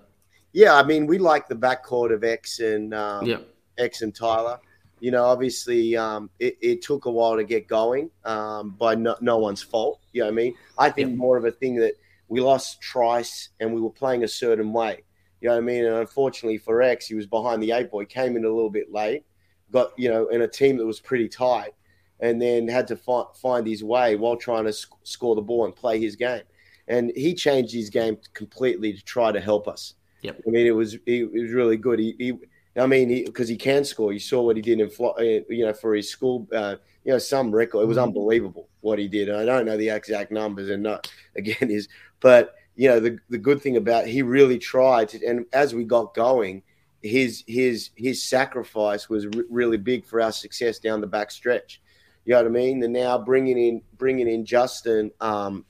Yeah, 0.53 0.75
I 0.75 0.83
mean, 0.83 1.07
we 1.07 1.17
like 1.17 1.47
the 1.47 1.55
backcourt 1.55 2.13
of 2.13 2.23
X 2.23 2.59
and 2.59 2.93
um, 2.93 3.25
yeah. 3.25 3.37
X 3.77 4.01
and 4.01 4.13
Tyler 4.13 4.59
you 5.01 5.09
know, 5.09 5.25
obviously 5.25 5.97
um, 5.97 6.29
it, 6.39 6.57
it, 6.61 6.81
took 6.83 7.05
a 7.05 7.11
while 7.11 7.35
to 7.35 7.43
get 7.43 7.67
going 7.67 8.11
um, 8.23 8.75
by 8.79 8.93
no, 8.93 9.15
no, 9.19 9.39
one's 9.39 9.61
fault. 9.61 9.99
You 10.13 10.21
know 10.21 10.27
what 10.27 10.33
I 10.33 10.35
mean? 10.35 10.55
I 10.77 10.89
think 10.91 11.09
yeah. 11.09 11.15
more 11.15 11.37
of 11.37 11.45
a 11.45 11.51
thing 11.51 11.75
that 11.77 11.95
we 12.27 12.39
lost 12.39 12.81
Trice 12.81 13.49
and 13.59 13.73
we 13.73 13.81
were 13.81 13.89
playing 13.89 14.23
a 14.23 14.27
certain 14.27 14.71
way. 14.71 15.03
You 15.41 15.49
know 15.49 15.55
what 15.55 15.63
I 15.63 15.65
mean? 15.65 15.85
And 15.85 15.95
unfortunately 15.95 16.59
for 16.59 16.83
X, 16.83 17.07
he 17.07 17.15
was 17.15 17.25
behind 17.25 17.63
the 17.63 17.71
eight 17.71 17.89
ball. 17.89 18.01
He 18.01 18.05
came 18.05 18.37
in 18.37 18.45
a 18.45 18.49
little 18.49 18.69
bit 18.69 18.93
late, 18.93 19.25
got, 19.71 19.97
you 19.97 20.07
know, 20.07 20.27
in 20.27 20.43
a 20.43 20.47
team 20.47 20.77
that 20.77 20.85
was 20.85 20.99
pretty 20.99 21.27
tight, 21.27 21.73
and 22.19 22.39
then 22.39 22.67
had 22.67 22.87
to 22.89 22.95
fi- 22.95 23.25
find 23.33 23.65
his 23.65 23.83
way 23.83 24.15
while 24.15 24.37
trying 24.37 24.65
to 24.65 24.73
sc- 24.73 24.93
score 25.01 25.33
the 25.33 25.41
ball 25.41 25.65
and 25.65 25.75
play 25.75 25.99
his 25.99 26.15
game. 26.15 26.43
And 26.87 27.11
he 27.15 27.33
changed 27.33 27.73
his 27.73 27.89
game 27.89 28.19
completely 28.33 28.93
to 28.93 29.03
try 29.03 29.31
to 29.31 29.41
help 29.41 29.67
us. 29.67 29.95
Yep. 30.21 30.41
I 30.45 30.49
mean, 30.51 30.67
it 30.67 30.75
was 30.75 30.97
it, 31.07 31.31
was 31.31 31.51
really 31.51 31.77
good. 31.77 31.97
He, 31.97 32.15
he 32.19 32.33
I 32.77 32.85
mean, 32.85 33.25
because 33.25 33.49
he, 33.49 33.55
he, 33.55 33.57
can 33.57 33.83
score. 33.83 34.13
You 34.13 34.19
saw 34.19 34.41
what 34.41 34.55
he 34.55 34.61
did 34.61 34.79
in, 34.79 34.89
uh, 34.99 35.21
you 35.21 35.65
know, 35.65 35.73
for 35.73 35.93
his 35.93 36.09
school, 36.09 36.47
uh, 36.53 36.77
you 37.03 37.11
know, 37.11 37.17
some 37.17 37.51
record. 37.51 37.81
It 37.81 37.87
was 37.87 37.97
mm-hmm. 37.97 38.07
unbelievable 38.07 38.69
what 38.79 38.97
he 38.97 39.07
did. 39.07 39.27
And 39.27 39.37
I 39.37 39.45
don't 39.45 39.65
know 39.65 39.77
the 39.77 39.89
exact 39.89 40.31
numbers, 40.31 40.69
and 40.69 40.83
not 40.83 41.11
again 41.35 41.69
is, 41.69 41.87
but 42.19 42.55
you 42.75 42.87
know, 42.87 42.99
the 42.99 43.19
the 43.29 43.37
good 43.37 43.61
thing 43.61 43.77
about 43.77 44.07
he 44.07 44.21
really 44.21 44.57
tried, 44.57 45.09
to, 45.09 45.25
and 45.25 45.45
as 45.53 45.75
we 45.75 45.83
got 45.83 46.13
going, 46.13 46.63
his 47.01 47.43
his 47.47 47.89
his 47.95 48.23
sacrifice 48.23 49.09
was 49.09 49.25
r- 49.25 49.43
really 49.49 49.77
big 49.77 50.05
for 50.05 50.21
our 50.21 50.31
success 50.31 50.79
down 50.79 51.01
the 51.01 51.07
back 51.07 51.31
stretch. 51.31 51.81
You 52.25 52.33
know 52.33 52.39
what 52.39 52.47
I 52.47 52.49
mean? 52.49 52.83
And 52.83 52.93
now 52.93 53.17
bringing 53.17 53.57
in 53.57 53.81
bringing 53.97 54.29
in 54.29 54.45
Justin 54.45 55.11
um, 55.19 55.65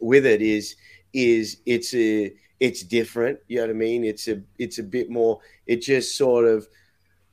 with 0.00 0.26
it 0.26 0.42
is 0.42 0.76
is 1.12 1.58
it's 1.66 1.94
a 1.94 2.34
it's 2.62 2.84
different. 2.84 3.40
You 3.48 3.56
know 3.56 3.62
what 3.64 3.70
I 3.70 3.72
mean? 3.74 4.04
It's 4.04 4.28
a 4.28 4.40
it's 4.56 4.78
a 4.78 4.84
bit 4.84 5.10
more. 5.10 5.40
It 5.66 5.82
just 5.82 6.16
sort 6.16 6.44
of 6.44 6.68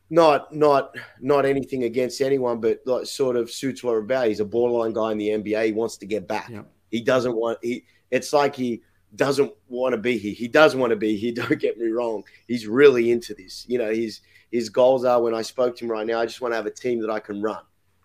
not 0.09 0.51
not 0.51 0.95
not 1.21 1.45
anything 1.45 1.83
against 1.83 2.19
anyone, 2.19 2.59
but 2.59 2.79
like 2.87 3.05
sort 3.05 3.35
of 3.35 3.51
suits 3.51 3.83
what 3.83 3.93
we're 3.93 3.99
about. 3.99 4.27
He's 4.27 4.39
a 4.39 4.45
borderline 4.45 4.93
guy 4.93 5.11
in 5.11 5.19
the 5.19 5.29
NBA. 5.29 5.67
He 5.67 5.71
wants 5.71 5.97
to 5.97 6.07
get 6.07 6.27
back. 6.27 6.51
He 6.89 7.01
doesn't 7.01 7.35
want 7.35 7.59
he. 7.61 7.85
It's 8.09 8.33
like 8.33 8.55
he 8.55 8.81
doesn't 9.15 9.53
want 9.67 9.93
to 9.93 9.99
be 9.99 10.17
here. 10.17 10.33
He 10.33 10.47
does 10.47 10.75
want 10.75 10.89
to 10.89 10.95
be 10.95 11.15
here. 11.15 11.31
Don't 11.35 11.59
get 11.59 11.77
me 11.77 11.89
wrong. 11.89 12.23
He's 12.47 12.65
really 12.65 13.11
into 13.11 13.35
this. 13.35 13.65
You 13.69 13.77
know, 13.77 13.93
his 13.93 14.21
his 14.51 14.69
goals 14.69 15.05
are 15.05 15.21
when 15.21 15.35
I 15.35 15.43
spoke 15.43 15.75
to 15.77 15.85
him 15.85 15.91
right 15.91 16.07
now. 16.07 16.19
I 16.19 16.25
just 16.25 16.41
want 16.41 16.53
to 16.53 16.55
have 16.55 16.65
a 16.65 16.71
team 16.71 17.01
that 17.01 17.11
I 17.11 17.19
can 17.19 17.39
run. 17.39 17.61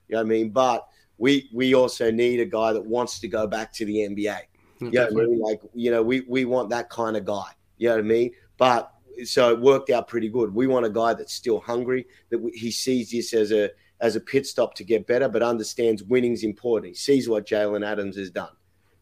You 0.08 0.16
know 0.16 0.18
what 0.20 0.26
I 0.26 0.28
mean? 0.28 0.50
But 0.50 0.86
we 1.16 1.48
we 1.54 1.74
also 1.74 2.10
need 2.10 2.40
a 2.40 2.44
guy 2.44 2.74
that 2.74 2.84
wants 2.84 3.18
to 3.20 3.28
go 3.28 3.46
back 3.46 3.72
to 3.74 3.86
the 3.86 3.96
NBA. 3.96 4.40
You 4.80 4.90
know 4.90 5.08
what 5.10 5.24
I 5.24 5.26
mean? 5.26 5.40
Like, 5.40 5.60
you 5.74 5.90
know, 5.90 6.02
we, 6.02 6.20
we 6.22 6.44
want 6.44 6.70
that 6.70 6.90
kind 6.90 7.16
of 7.16 7.24
guy. 7.24 7.50
You 7.78 7.88
know 7.88 7.96
what 7.96 8.04
I 8.04 8.08
mean? 8.08 8.30
But 8.56 8.92
so 9.24 9.50
it 9.52 9.60
worked 9.60 9.90
out 9.90 10.08
pretty 10.08 10.28
good. 10.28 10.54
We 10.54 10.66
want 10.66 10.86
a 10.86 10.90
guy 10.90 11.14
that's 11.14 11.32
still 11.32 11.60
hungry, 11.60 12.06
that 12.30 12.38
we, 12.38 12.50
he 12.52 12.70
sees 12.70 13.10
this 13.10 13.32
as 13.32 13.52
a 13.52 13.70
as 14.00 14.16
a 14.16 14.20
pit 14.20 14.46
stop 14.46 14.74
to 14.74 14.84
get 14.84 15.06
better, 15.06 15.28
but 15.28 15.42
understands 15.42 16.02
winning's 16.02 16.42
important. 16.42 16.90
He 16.90 16.96
sees 16.96 17.28
what 17.28 17.46
Jalen 17.46 17.86
Adams 17.86 18.16
has 18.16 18.30
done. 18.30 18.50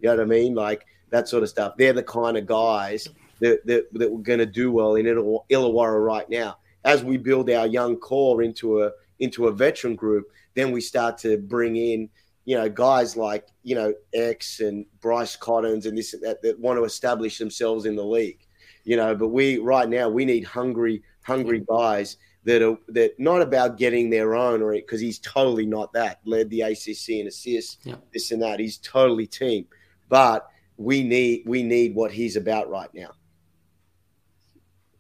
You 0.00 0.08
know 0.08 0.16
what 0.16 0.22
I 0.22 0.26
mean? 0.26 0.54
Like 0.54 0.86
that 1.10 1.28
sort 1.28 1.42
of 1.42 1.48
stuff. 1.48 1.74
They're 1.76 1.92
the 1.92 2.02
kind 2.02 2.36
of 2.36 2.46
guys 2.46 3.08
that 3.40 3.64
that, 3.66 3.86
that 3.94 4.12
we're 4.12 4.22
going 4.22 4.38
to 4.38 4.46
do 4.46 4.70
well 4.70 4.96
in 4.96 5.06
Illawarra 5.06 6.04
right 6.04 6.28
now. 6.28 6.58
As 6.84 7.02
we 7.04 7.16
build 7.16 7.48
our 7.50 7.66
young 7.66 7.96
core 7.96 8.42
into 8.42 8.82
a 8.82 8.90
into 9.18 9.46
a 9.46 9.52
veteran 9.52 9.94
group, 9.94 10.30
then 10.54 10.72
we 10.72 10.80
start 10.80 11.16
to 11.18 11.38
bring 11.38 11.76
in 11.76 12.08
you 12.44 12.56
know, 12.56 12.68
guys 12.68 13.16
like, 13.16 13.46
you 13.62 13.74
know, 13.74 13.94
X 14.14 14.60
and 14.60 14.84
Bryce 15.00 15.36
Cottons 15.36 15.86
and 15.86 15.96
this 15.96 16.14
and 16.14 16.22
that 16.22 16.42
that 16.42 16.58
want 16.58 16.78
to 16.78 16.84
establish 16.84 17.38
themselves 17.38 17.84
in 17.86 17.94
the 17.96 18.04
league, 18.04 18.46
you 18.84 18.96
know, 18.96 19.14
but 19.14 19.28
we 19.28 19.58
right 19.58 19.88
now 19.88 20.08
we 20.08 20.24
need 20.24 20.44
hungry, 20.44 21.02
hungry 21.22 21.64
guys 21.68 22.16
that 22.44 22.60
are 22.62 22.76
that 22.88 23.18
not 23.20 23.40
about 23.42 23.78
getting 23.78 24.10
their 24.10 24.34
own 24.34 24.60
or 24.62 24.72
because 24.72 25.00
he's 25.00 25.20
totally 25.20 25.66
not 25.66 25.92
that. 25.92 26.20
Led 26.24 26.50
the 26.50 26.62
ACC 26.62 27.10
in 27.10 27.28
assists, 27.28 27.78
Yeah. 27.84 27.96
this 28.12 28.32
and 28.32 28.42
that. 28.42 28.58
He's 28.58 28.78
totally 28.78 29.26
team, 29.26 29.66
but 30.08 30.48
we 30.76 31.04
need 31.04 31.44
we 31.46 31.62
need 31.62 31.94
what 31.94 32.10
he's 32.10 32.34
about 32.36 32.68
right 32.68 32.92
now. 32.92 33.12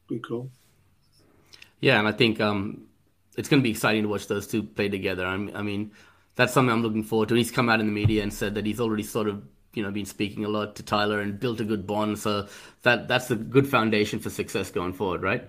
Good 0.06 0.26
call. 0.26 0.50
Yeah, 1.80 1.98
and 1.98 2.06
I 2.06 2.12
think 2.12 2.40
um, 2.40 2.86
it's 3.36 3.48
going 3.48 3.60
to 3.60 3.64
be 3.64 3.70
exciting 3.70 4.02
to 4.02 4.08
watch 4.08 4.28
those 4.28 4.46
two 4.46 4.62
play 4.62 4.88
together. 4.88 5.26
I 5.26 5.36
mean, 5.36 5.56
I 5.56 5.62
mean, 5.62 5.90
that's 6.36 6.52
something 6.52 6.72
I'm 6.72 6.82
looking 6.82 7.04
forward 7.04 7.28
to. 7.30 7.34
He's 7.34 7.50
come 7.50 7.68
out 7.68 7.80
in 7.80 7.86
the 7.86 7.92
media 7.92 8.22
and 8.22 8.32
said 8.32 8.54
that 8.54 8.66
he's 8.66 8.80
already 8.80 9.02
sort 9.02 9.28
of 9.28 9.42
you 9.74 9.82
know 9.82 9.90
been 9.90 10.06
speaking 10.06 10.44
a 10.44 10.48
lot 10.48 10.76
to 10.76 10.82
Tyler 10.82 11.20
and 11.20 11.38
built 11.38 11.60
a 11.60 11.64
good 11.64 11.86
bond. 11.86 12.18
So 12.18 12.48
that 12.82 13.08
that's 13.08 13.30
a 13.30 13.36
good 13.36 13.66
foundation 13.68 14.18
for 14.18 14.30
success 14.30 14.70
going 14.70 14.92
forward, 14.92 15.22
right? 15.22 15.48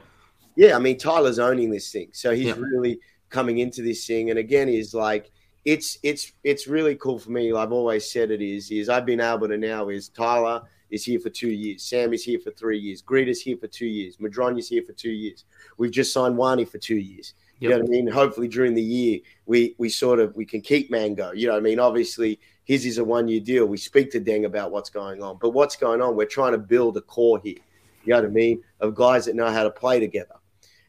Yeah, 0.56 0.76
I 0.76 0.80
mean 0.80 0.98
Tyler's 0.98 1.40
owning 1.40 1.70
this 1.72 1.92
thing, 1.92 2.10
so 2.14 2.34
he's 2.34 2.48
Yeah. 2.48 2.56
really 2.58 3.00
coming 3.30 3.60
into 3.60 3.82
this 3.82 4.06
thing. 4.06 4.30
And 4.30 4.38
again, 4.40 4.68
he's 4.68 4.94
like, 4.94 5.32
it's 5.66 5.98
it's 6.04 6.34
it's 6.44 6.68
really 6.68 6.96
cool 6.96 7.18
for 7.20 7.32
me. 7.32 7.52
I've 7.54 7.72
always 7.72 8.12
said 8.12 8.32
it 8.32 8.42
is 8.42 8.70
is 8.72 8.90
I've 8.90 9.06
been 9.06 9.22
able 9.22 9.48
to 9.48 9.58
now 9.58 9.90
is 9.90 10.10
Tyler 10.10 10.62
is 10.92 11.04
here 11.04 11.20
for 11.20 11.30
two 11.32 11.50
years, 11.50 11.82
Sam 11.84 12.14
is 12.14 12.24
here 12.24 12.40
for 12.40 12.52
three 12.52 12.78
years, 12.78 13.02
Greet 13.02 13.28
is 13.28 13.42
here 13.42 13.58
for 13.58 13.68
two 13.68 13.88
years, 13.88 14.18
Madron 14.18 14.60
is 14.60 14.70
here 14.70 14.84
for 14.86 14.94
two 14.94 15.10
years. 15.12 15.46
We've 15.78 15.90
just 15.92 16.14
signed 16.14 16.38
Wani 16.38 16.66
for 16.66 16.78
two 16.78 16.98
years. 16.98 17.34
You 17.60 17.70
know 17.70 17.78
what 17.78 17.86
I 17.86 17.90
mean? 17.90 18.08
Hopefully 18.08 18.48
during 18.48 18.74
the 18.74 18.84
year 18.84 19.20
we 19.46 19.76
we 19.78 19.90
sort 19.90 20.20
of 20.20 20.36
we 20.36 20.46
can 20.46 20.62
keep 20.62 20.92
Mango. 20.92 21.32
You 21.32 21.48
know 21.48 21.54
what 21.54 21.60
I 21.60 21.64
mean? 21.64 21.80
Obviously 21.80 22.40
his 22.66 22.86
is 22.86 22.98
a 22.98 23.04
one 23.04 23.28
year 23.28 23.40
deal. 23.40 23.66
We 23.66 23.78
speak 23.78 24.12
to 24.12 24.20
Deng 24.20 24.46
about 24.46 24.72
what's 24.72 24.90
going 24.90 25.22
on, 25.22 25.38
but 25.42 25.52
what's 25.52 25.76
going 25.76 26.02
on? 26.02 26.16
We're 26.16 26.26
trying 26.26 26.54
to 26.54 26.58
build 26.58 26.98
a 26.98 27.02
core 27.02 27.40
here. 27.44 27.58
You 28.04 28.14
know 28.14 28.22
what 28.22 28.26
I 28.26 28.30
mean? 28.30 28.62
Of 28.80 28.96
guys 28.96 29.26
that 29.26 29.36
know 29.36 29.50
how 29.50 29.64
to 29.64 29.72
play 29.72 30.00
together 30.00 30.36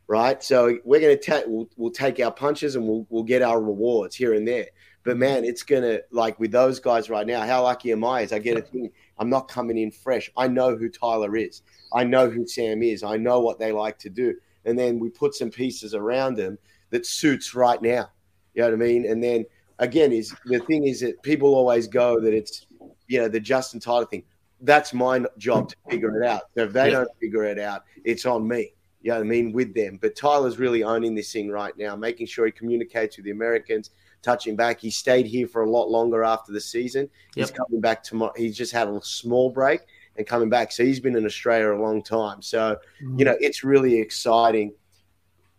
right? 0.07 0.43
So 0.43 0.79
we're 0.85 1.01
going 1.01 1.17
to 1.17 1.23
take 1.23 1.45
we'll, 1.47 1.69
we'll 1.77 1.91
take 1.91 2.21
our 2.21 2.31
punches 2.31 2.77
and 2.77 2.87
we'll 2.87 3.07
we'll 3.09 3.23
get 3.23 3.43
our 3.43 3.61
rewards 3.61 4.15
here 4.15 4.35
and 4.35 4.47
there. 4.47 4.67
But 5.05 5.19
man, 5.19 5.45
it's 5.45 5.63
gonna 5.63 5.99
like 6.11 6.41
with 6.41 6.51
those 6.51 6.81
guys 6.81 7.11
right 7.11 7.27
now. 7.27 7.47
How 7.47 7.63
lucky 7.63 7.93
am 7.93 8.05
I? 8.05 8.23
Is 8.23 8.33
I 8.33 8.39
get 8.39 8.57
a 8.57 8.63
thing. 8.63 8.91
I'm 9.19 9.29
not 9.29 9.49
coming 9.49 9.77
in 9.77 9.91
fresh. 9.91 10.31
I 10.37 10.49
know 10.49 10.77
who 10.77 10.89
Tyler 10.89 11.37
is. 11.37 11.63
I 11.93 12.05
know 12.05 12.31
who 12.31 12.47
Sam 12.47 12.83
is. 12.83 13.03
I 13.03 13.19
know 13.19 13.41
what 13.41 13.59
they 13.59 13.71
like 13.71 13.99
to 14.01 14.09
do. 14.09 14.35
And 14.65 14.79
then 14.79 14.99
we 14.99 15.11
put 15.11 15.35
some 15.35 15.51
pieces 15.51 15.95
around 15.95 16.37
them 16.37 16.59
that 16.91 17.07
suits 17.07 17.55
right 17.55 17.81
now. 17.81 18.11
You 18.55 18.63
know 18.63 18.69
what 18.69 18.75
I 18.75 18.77
mean? 18.77 19.07
And 19.07 19.23
then 19.23 19.45
again, 19.79 20.13
is 20.13 20.35
the 20.47 20.61
thing 20.61 20.87
is 20.87 21.01
that 21.01 21.23
people 21.23 21.55
always 21.55 21.87
go 21.87 22.21
that 22.21 22.33
it's 22.33 22.67
you 23.09 23.19
know 23.21 23.29
the 23.29 23.41
Justin 23.41 23.81
Tyler 23.81 24.07
thing. 24.07 24.23
That's 24.61 24.95
my 24.95 25.25
job 25.37 25.69
to 25.69 25.77
figure 25.91 26.23
it 26.23 26.27
out. 26.27 26.43
So 26.57 26.65
if 26.65 26.73
they 26.73 26.87
Yeah. 26.87 26.99
don't 26.99 27.11
figure 27.21 27.45
it 27.45 27.59
out, 27.59 27.83
it's 28.05 28.25
on 28.25 28.47
me. 28.47 28.73
You 29.03 29.11
know 29.11 29.17
what 29.19 29.25
I 29.27 29.29
mean? 29.29 29.53
With 29.53 29.75
them. 29.75 29.99
But 30.01 30.17
Tyler's 30.17 30.59
really 30.59 30.83
owning 30.83 31.15
this 31.15 31.31
thing 31.31 31.51
right 31.51 31.77
now, 31.77 31.95
making 31.95 32.27
sure 32.27 32.47
he 32.47 32.53
communicates 32.53 33.17
with 33.17 33.27
the 33.27 33.33
Americans, 33.33 33.91
touching 34.23 34.57
back. 34.57 34.81
He 34.81 34.91
stayed 34.91 35.27
here 35.27 35.47
for 35.47 35.65
a 35.65 35.71
lot 35.71 35.91
longer 35.91 36.25
after 36.25 36.53
the 36.53 36.61
season. 36.61 37.11
He's 37.35 37.51
coming 37.51 37.83
back 37.83 38.03
tomorrow. 38.03 38.33
He's 38.37 38.57
just 38.57 38.73
had 38.73 38.89
a 38.89 38.99
small 39.03 39.51
break 39.51 39.81
and 40.17 40.27
coming 40.27 40.49
back. 40.49 40.73
So 40.73 40.85
he's 40.85 41.01
been 41.01 41.17
in 41.17 41.25
Australia 41.25 41.73
a 41.73 41.81
long 41.81 42.03
time. 42.03 42.43
So, 42.43 42.77
you 43.17 43.25
know, 43.25 43.37
it's 43.41 43.65
really 43.65 43.99
exciting. 43.99 44.73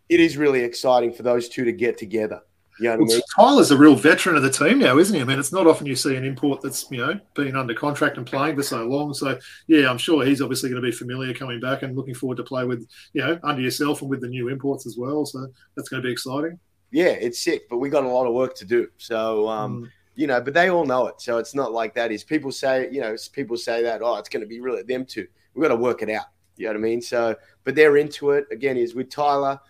It 0.08 0.20
is 0.20 0.36
really 0.36 0.60
exciting 0.60 1.12
for 1.12 1.22
those 1.22 1.48
two 1.48 1.64
to 1.64 1.72
get 1.72 1.98
together. 1.98 2.40
You 2.78 2.90
know 2.90 2.98
what 2.98 3.10
I 3.10 3.14
mean? 3.14 3.22
Tyler's 3.34 3.70
a 3.70 3.76
real 3.76 3.94
veteran 3.94 4.36
of 4.36 4.42
the 4.42 4.50
team 4.50 4.78
now, 4.78 4.98
isn't 4.98 5.14
he? 5.14 5.22
I 5.22 5.24
mean, 5.24 5.38
it's 5.38 5.52
not 5.52 5.66
often 5.66 5.86
you 5.86 5.96
see 5.96 6.14
an 6.14 6.24
import 6.24 6.60
that's 6.60 6.86
you 6.90 6.98
know 6.98 7.18
been 7.34 7.56
under 7.56 7.72
contract 7.72 8.18
and 8.18 8.26
playing 8.26 8.54
for 8.54 8.62
so 8.62 8.84
long. 8.86 9.14
So 9.14 9.38
yeah, 9.66 9.88
I'm 9.88 9.96
sure 9.96 10.26
he's 10.26 10.42
obviously 10.42 10.68
going 10.68 10.82
to 10.82 10.86
be 10.86 10.92
familiar 10.92 11.32
coming 11.32 11.58
back 11.58 11.82
and 11.82 11.96
looking 11.96 12.14
forward 12.14 12.36
to 12.36 12.44
play 12.44 12.64
with 12.66 12.86
you 13.14 13.22
know 13.22 13.38
under 13.42 13.62
yourself 13.62 14.02
and 14.02 14.10
with 14.10 14.20
the 14.20 14.28
new 14.28 14.48
imports 14.48 14.86
as 14.86 14.98
well. 14.98 15.24
So 15.24 15.46
that's 15.74 15.88
going 15.88 16.02
to 16.02 16.06
be 16.06 16.12
exciting. 16.12 16.58
Yeah, 16.90 17.06
it's 17.06 17.42
sick, 17.42 17.68
but 17.70 17.78
we 17.78 17.88
got 17.88 18.04
a 18.04 18.08
lot 18.08 18.26
of 18.26 18.34
work 18.34 18.54
to 18.56 18.64
do. 18.64 18.88
So, 18.98 19.48
um, 19.48 19.82
Mm. 19.84 19.88
You 20.16 20.26
know, 20.26 20.40
but 20.40 20.54
they 20.54 20.70
all 20.70 20.84
know 20.84 21.06
it. 21.06 21.20
So 21.20 21.38
it's 21.38 21.54
not 21.54 21.72
like 21.72 21.94
that. 21.94 22.10
Is 22.10 22.24
people 22.24 22.50
say, 22.50 22.88
you 22.90 23.00
know, 23.00 23.14
people 23.32 23.56
say 23.56 23.82
that, 23.82 24.00
oh, 24.02 24.16
it's 24.16 24.28
going 24.28 24.40
to 24.40 24.46
be 24.46 24.60
really 24.60 24.82
them 24.82 25.04
two. 25.04 25.26
We've 25.54 25.62
got 25.62 25.68
to 25.68 25.76
work 25.76 26.02
it 26.02 26.10
out. 26.10 26.26
You 26.56 26.66
know 26.66 26.72
what 26.72 26.78
I 26.78 26.80
mean? 26.80 27.02
So, 27.02 27.36
but 27.64 27.74
they're 27.74 27.98
into 27.98 28.30
it. 28.30 28.46
Again, 28.50 28.76
is 28.78 28.94
with 28.94 29.10
Tyler, 29.10 29.60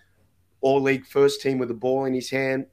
all 0.60 0.80
league 0.80 1.04
first 1.04 1.42
team 1.42 1.58
with 1.58 1.68
the 1.68 1.74
ball 1.74 2.04
in 2.04 2.14
his 2.14 2.30
hand, 2.30 2.66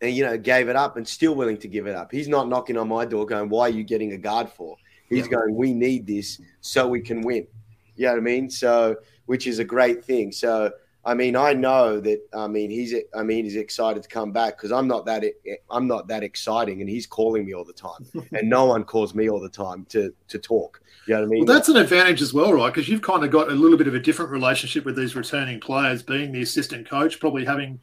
and 0.00 0.12
you 0.14 0.24
know, 0.24 0.36
gave 0.36 0.68
it 0.68 0.76
up 0.76 0.96
and 0.96 1.06
still 1.06 1.34
willing 1.34 1.58
to 1.58 1.68
give 1.68 1.86
it 1.86 1.94
up. 1.94 2.10
He's 2.10 2.28
not 2.28 2.48
knocking 2.48 2.76
on 2.76 2.88
my 2.88 3.04
door 3.04 3.24
going, 3.24 3.48
why 3.48 3.66
are 3.66 3.70
you 3.70 3.84
getting 3.84 4.12
a 4.12 4.18
guard 4.18 4.48
for? 4.50 4.76
He's 5.08 5.26
Yeah. 5.26 5.38
going, 5.38 5.54
we 5.54 5.72
need 5.72 6.06
this 6.06 6.40
so 6.60 6.88
we 6.88 7.00
can 7.00 7.22
win. 7.22 7.46
You 7.94 8.06
know 8.06 8.12
what 8.12 8.18
I 8.18 8.22
mean? 8.22 8.50
So, 8.50 8.96
which 9.26 9.46
is 9.46 9.58
a 9.58 9.64
great 9.64 10.04
thing. 10.04 10.32
So, 10.32 10.72
I 11.04 11.14
mean, 11.14 11.34
I 11.34 11.54
know 11.54 11.98
that. 12.00 12.20
I 12.34 12.46
mean, 12.46 12.70
he's. 12.70 12.94
I 13.14 13.22
mean, 13.22 13.44
he's 13.44 13.56
excited 13.56 14.02
to 14.02 14.08
come 14.08 14.32
back 14.32 14.56
because 14.56 14.70
I'm 14.70 14.86
not 14.86 15.06
that. 15.06 15.24
I'm 15.70 15.86
not 15.86 16.08
that 16.08 16.22
exciting, 16.22 16.80
and 16.80 16.90
he's 16.90 17.06
calling 17.06 17.46
me 17.46 17.54
all 17.54 17.64
the 17.64 17.72
time, 17.72 18.06
and 18.32 18.50
no 18.50 18.66
one 18.66 18.84
calls 18.84 19.14
me 19.14 19.30
all 19.30 19.40
the 19.40 19.48
time 19.48 19.86
to 19.90 20.12
to 20.28 20.38
talk. 20.38 20.82
You 21.06 21.14
know 21.14 21.20
what 21.20 21.26
I 21.26 21.30
mean? 21.30 21.46
Well, 21.46 21.54
that's 21.54 21.68
an 21.70 21.76
advantage 21.76 22.20
as 22.20 22.34
well, 22.34 22.52
right? 22.52 22.72
Because 22.72 22.88
you've 22.88 23.02
kind 23.02 23.24
of 23.24 23.30
got 23.30 23.48
a 23.48 23.54
little 23.54 23.78
bit 23.78 23.88
of 23.88 23.94
a 23.94 24.00
different 24.00 24.30
relationship 24.30 24.84
with 24.84 24.96
these 24.96 25.16
returning 25.16 25.58
players, 25.58 26.02
being 26.02 26.32
the 26.32 26.42
assistant 26.42 26.88
coach, 26.88 27.18
probably 27.18 27.46
having 27.46 27.80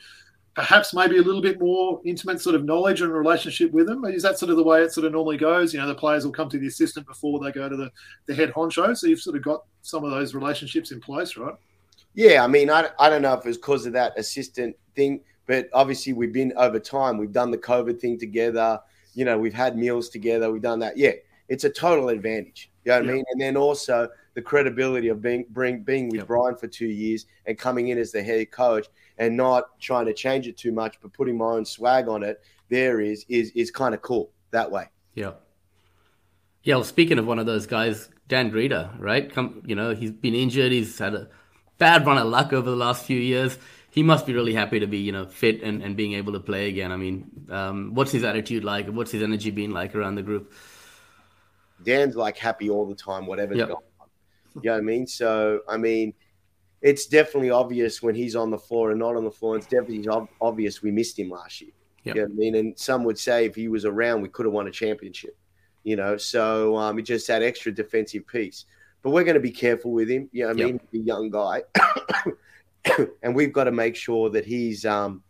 perhaps 0.58 0.92
maybe 0.92 1.18
a 1.18 1.22
little 1.22 1.42
bit 1.42 1.60
more 1.60 2.02
intimate 2.04 2.42
sort 2.42 2.56
of 2.56 2.66
knowledge 2.66 3.02
and 3.02 3.14
relationship 3.14 3.72
with 3.72 3.86
them. 3.86 4.06
Is 4.06 4.24
that 4.24 4.40
sort 4.40 4.50
of 4.50 4.58
the 4.58 4.64
way 4.64 4.82
it 4.82 4.92
sort 4.92 5.06
of 5.06 5.12
normally 5.12 5.38
goes? 5.38 5.72
You 5.72 5.80
know, 5.80 5.88
the 5.88 5.94
players 5.94 6.26
will 6.26 6.32
come 6.32 6.50
to 6.50 6.58
the 6.58 6.66
assistant 6.66 7.06
before 7.06 7.40
they 7.40 7.52
go 7.52 7.70
to 7.70 7.76
the, 7.76 7.92
the 8.26 8.34
head 8.34 8.52
honcho. 8.54 8.98
So 8.98 9.06
you've 9.06 9.22
sort 9.22 9.36
of 9.36 9.44
got 9.44 9.66
some 9.84 10.04
of 10.04 10.10
those 10.10 10.34
relationships 10.34 10.92
in 10.92 11.00
place, 11.00 11.38
right? 11.38 11.54
Yeah, 12.18 12.44
I 12.44 12.48
mean, 12.48 12.72
I, 12.72 12.90
I 13.00 13.12
don't 13.12 13.22
know 13.22 13.36
if 13.36 13.46
it's 13.46 13.58
because 13.58 13.86
of 13.86 13.94
that 13.94 14.18
assistant 14.18 14.76
thing, 14.96 15.22
but 15.46 15.70
obviously 15.72 16.14
we've 16.14 16.34
been 16.34 16.52
over 16.58 16.80
time. 16.80 17.20
We've 17.20 17.32
done 17.32 17.52
the 17.52 17.60
COVID 17.60 18.00
thing 18.00 18.18
together. 18.18 18.80
You 19.14 19.24
know, 19.24 19.38
we've 19.38 19.54
had 19.54 19.78
meals 19.78 20.10
together. 20.10 20.52
We've 20.52 20.60
done 20.60 20.80
that. 20.80 20.98
Yeah, 20.98 21.12
it's 21.48 21.64
a 21.64 21.70
total 21.70 22.10
advantage. 22.10 22.72
You 22.86 22.92
know 22.94 22.98
what 22.98 23.06
Yeah. 23.06 23.12
I 23.12 23.16
mean? 23.18 23.26
And 23.32 23.40
then 23.40 23.56
also 23.56 24.10
the 24.34 24.42
credibility 24.42 25.10
of 25.10 25.22
being 25.22 25.46
bring, 25.52 25.84
being 25.84 26.08
with 26.08 26.22
Yep. 26.22 26.28
Brian 26.28 26.56
for 26.56 26.66
two 26.66 26.88
years 26.88 27.28
and 27.46 27.56
coming 27.56 27.90
in 27.90 28.00
as 28.00 28.12
the 28.12 28.24
head 28.24 28.50
coach 28.50 28.88
and 29.20 29.38
not 29.38 29.80
trying 29.80 30.08
to 30.08 30.14
change 30.14 30.48
it 30.48 30.58
too 30.58 30.72
much, 30.72 30.98
but 31.00 31.14
putting 31.14 31.38
my 31.38 31.46
own 31.46 31.66
swag 31.66 32.08
on 32.08 32.24
it. 32.24 32.42
There 32.70 33.00
is 33.00 33.26
is 33.30 33.52
is 33.52 33.70
kind 33.70 33.94
of 33.94 34.02
cool 34.02 34.32
that 34.50 34.72
way. 34.72 34.86
Yeah. 35.14 35.34
Yeah. 36.64 36.76
Well, 36.78 36.84
speaking 36.84 37.20
of 37.20 37.28
one 37.28 37.38
of 37.38 37.46
those 37.46 37.68
guys, 37.68 38.10
Dan 38.28 38.52
Grida, 38.52 39.00
right? 39.00 39.32
Come, 39.32 39.62
you 39.68 39.76
know, 39.76 39.94
he's 39.94 40.12
been 40.12 40.34
injured. 40.34 40.72
He's 40.72 40.98
had 40.98 41.14
a 41.14 41.30
bad 41.78 42.06
run 42.06 42.18
of 42.18 42.28
luck 42.28 42.54
over 42.54 42.70
the 42.70 42.76
last 42.76 43.06
few 43.06 43.20
years. 43.20 43.58
He 43.90 44.04
must 44.04 44.26
be 44.26 44.34
really 44.34 44.54
happy 44.54 44.80
to 44.80 44.88
be, 44.88 45.00
you 45.00 45.12
know, 45.12 45.26
fit 45.26 45.64
and, 45.64 45.82
and 45.82 45.96
being 45.96 46.14
able 46.14 46.34
to 46.34 46.40
play 46.40 46.70
again. 46.70 46.92
I 46.92 46.98
mean, 46.98 47.48
um, 47.50 47.94
what's 47.96 48.12
his 48.12 48.24
attitude 48.24 48.64
like? 48.64 48.88
What's 48.88 49.12
his 49.12 49.24
energy 49.24 49.50
been 49.50 49.72
like 49.72 49.96
around 49.96 50.16
the 50.16 50.22
group? 50.24 50.54
Dan's 51.84 52.16
like 52.16 52.38
happy 52.38 52.70
all 52.70 52.86
the 52.86 52.96
time, 52.96 53.26
whatever's 53.26 53.58
Yep. 53.58 53.68
going 53.68 53.84
on. 54.00 54.08
You 54.56 54.70
know 54.70 54.74
what 54.74 54.80
I 54.80 54.82
mean? 54.82 55.08
So, 55.08 55.62
I 55.68 55.78
mean, 55.78 56.14
it's 56.82 57.08
definitely 57.08 57.50
obvious 57.50 58.02
when 58.02 58.16
he's 58.16 58.36
on 58.36 58.52
the 58.52 58.58
floor 58.58 58.92
and 58.92 59.00
not 59.00 59.16
on 59.16 59.24
the 59.24 59.32
floor. 59.32 59.56
It's 59.56 59.66
definitely 59.66 60.08
ob- 60.08 60.30
obvious 60.42 60.82
we 60.82 60.92
missed 60.92 61.18
him 61.18 61.30
last 61.30 61.62
year. 61.62 61.72
Yep. 62.04 62.16
You 62.16 62.22
know 62.22 62.28
what 62.28 62.34
I 62.34 62.36
mean? 62.36 62.56
And 62.56 62.78
some 62.78 63.04
would 63.04 63.18
say 63.18 63.46
if 63.46 63.56
he 63.56 63.68
was 63.68 63.86
around, 63.86 64.22
we 64.22 64.30
could 64.30 64.46
have 64.46 64.54
won 64.54 64.68
a 64.68 64.72
championship. 64.72 65.36
You 65.84 65.96
know, 65.96 66.18
so 66.18 66.76
um, 66.76 67.00
it 67.00 67.04
just 67.04 67.28
that 67.28 67.42
extra 67.42 67.72
defensive 67.72 68.28
piece. 68.28 68.66
But 69.02 69.12
we're 69.12 69.24
going 69.24 69.36
to 69.36 69.40
be 69.40 69.52
careful 69.52 69.92
with 69.92 70.10
him. 70.10 70.30
You 70.32 70.44
know 70.44 70.50
what 70.50 70.58
I 70.58 70.60
Yep. 70.60 70.68
mean? 70.70 70.80
He's 70.92 71.02
a 71.02 71.04
young 71.06 71.30
guy. 71.30 71.64
and 73.24 73.36
we've 73.36 73.54
got 73.54 73.66
to 73.66 73.72
make 73.72 73.96
sure 73.96 74.30
that 74.32 74.46
he's, 74.46 74.86
um, 74.86 75.24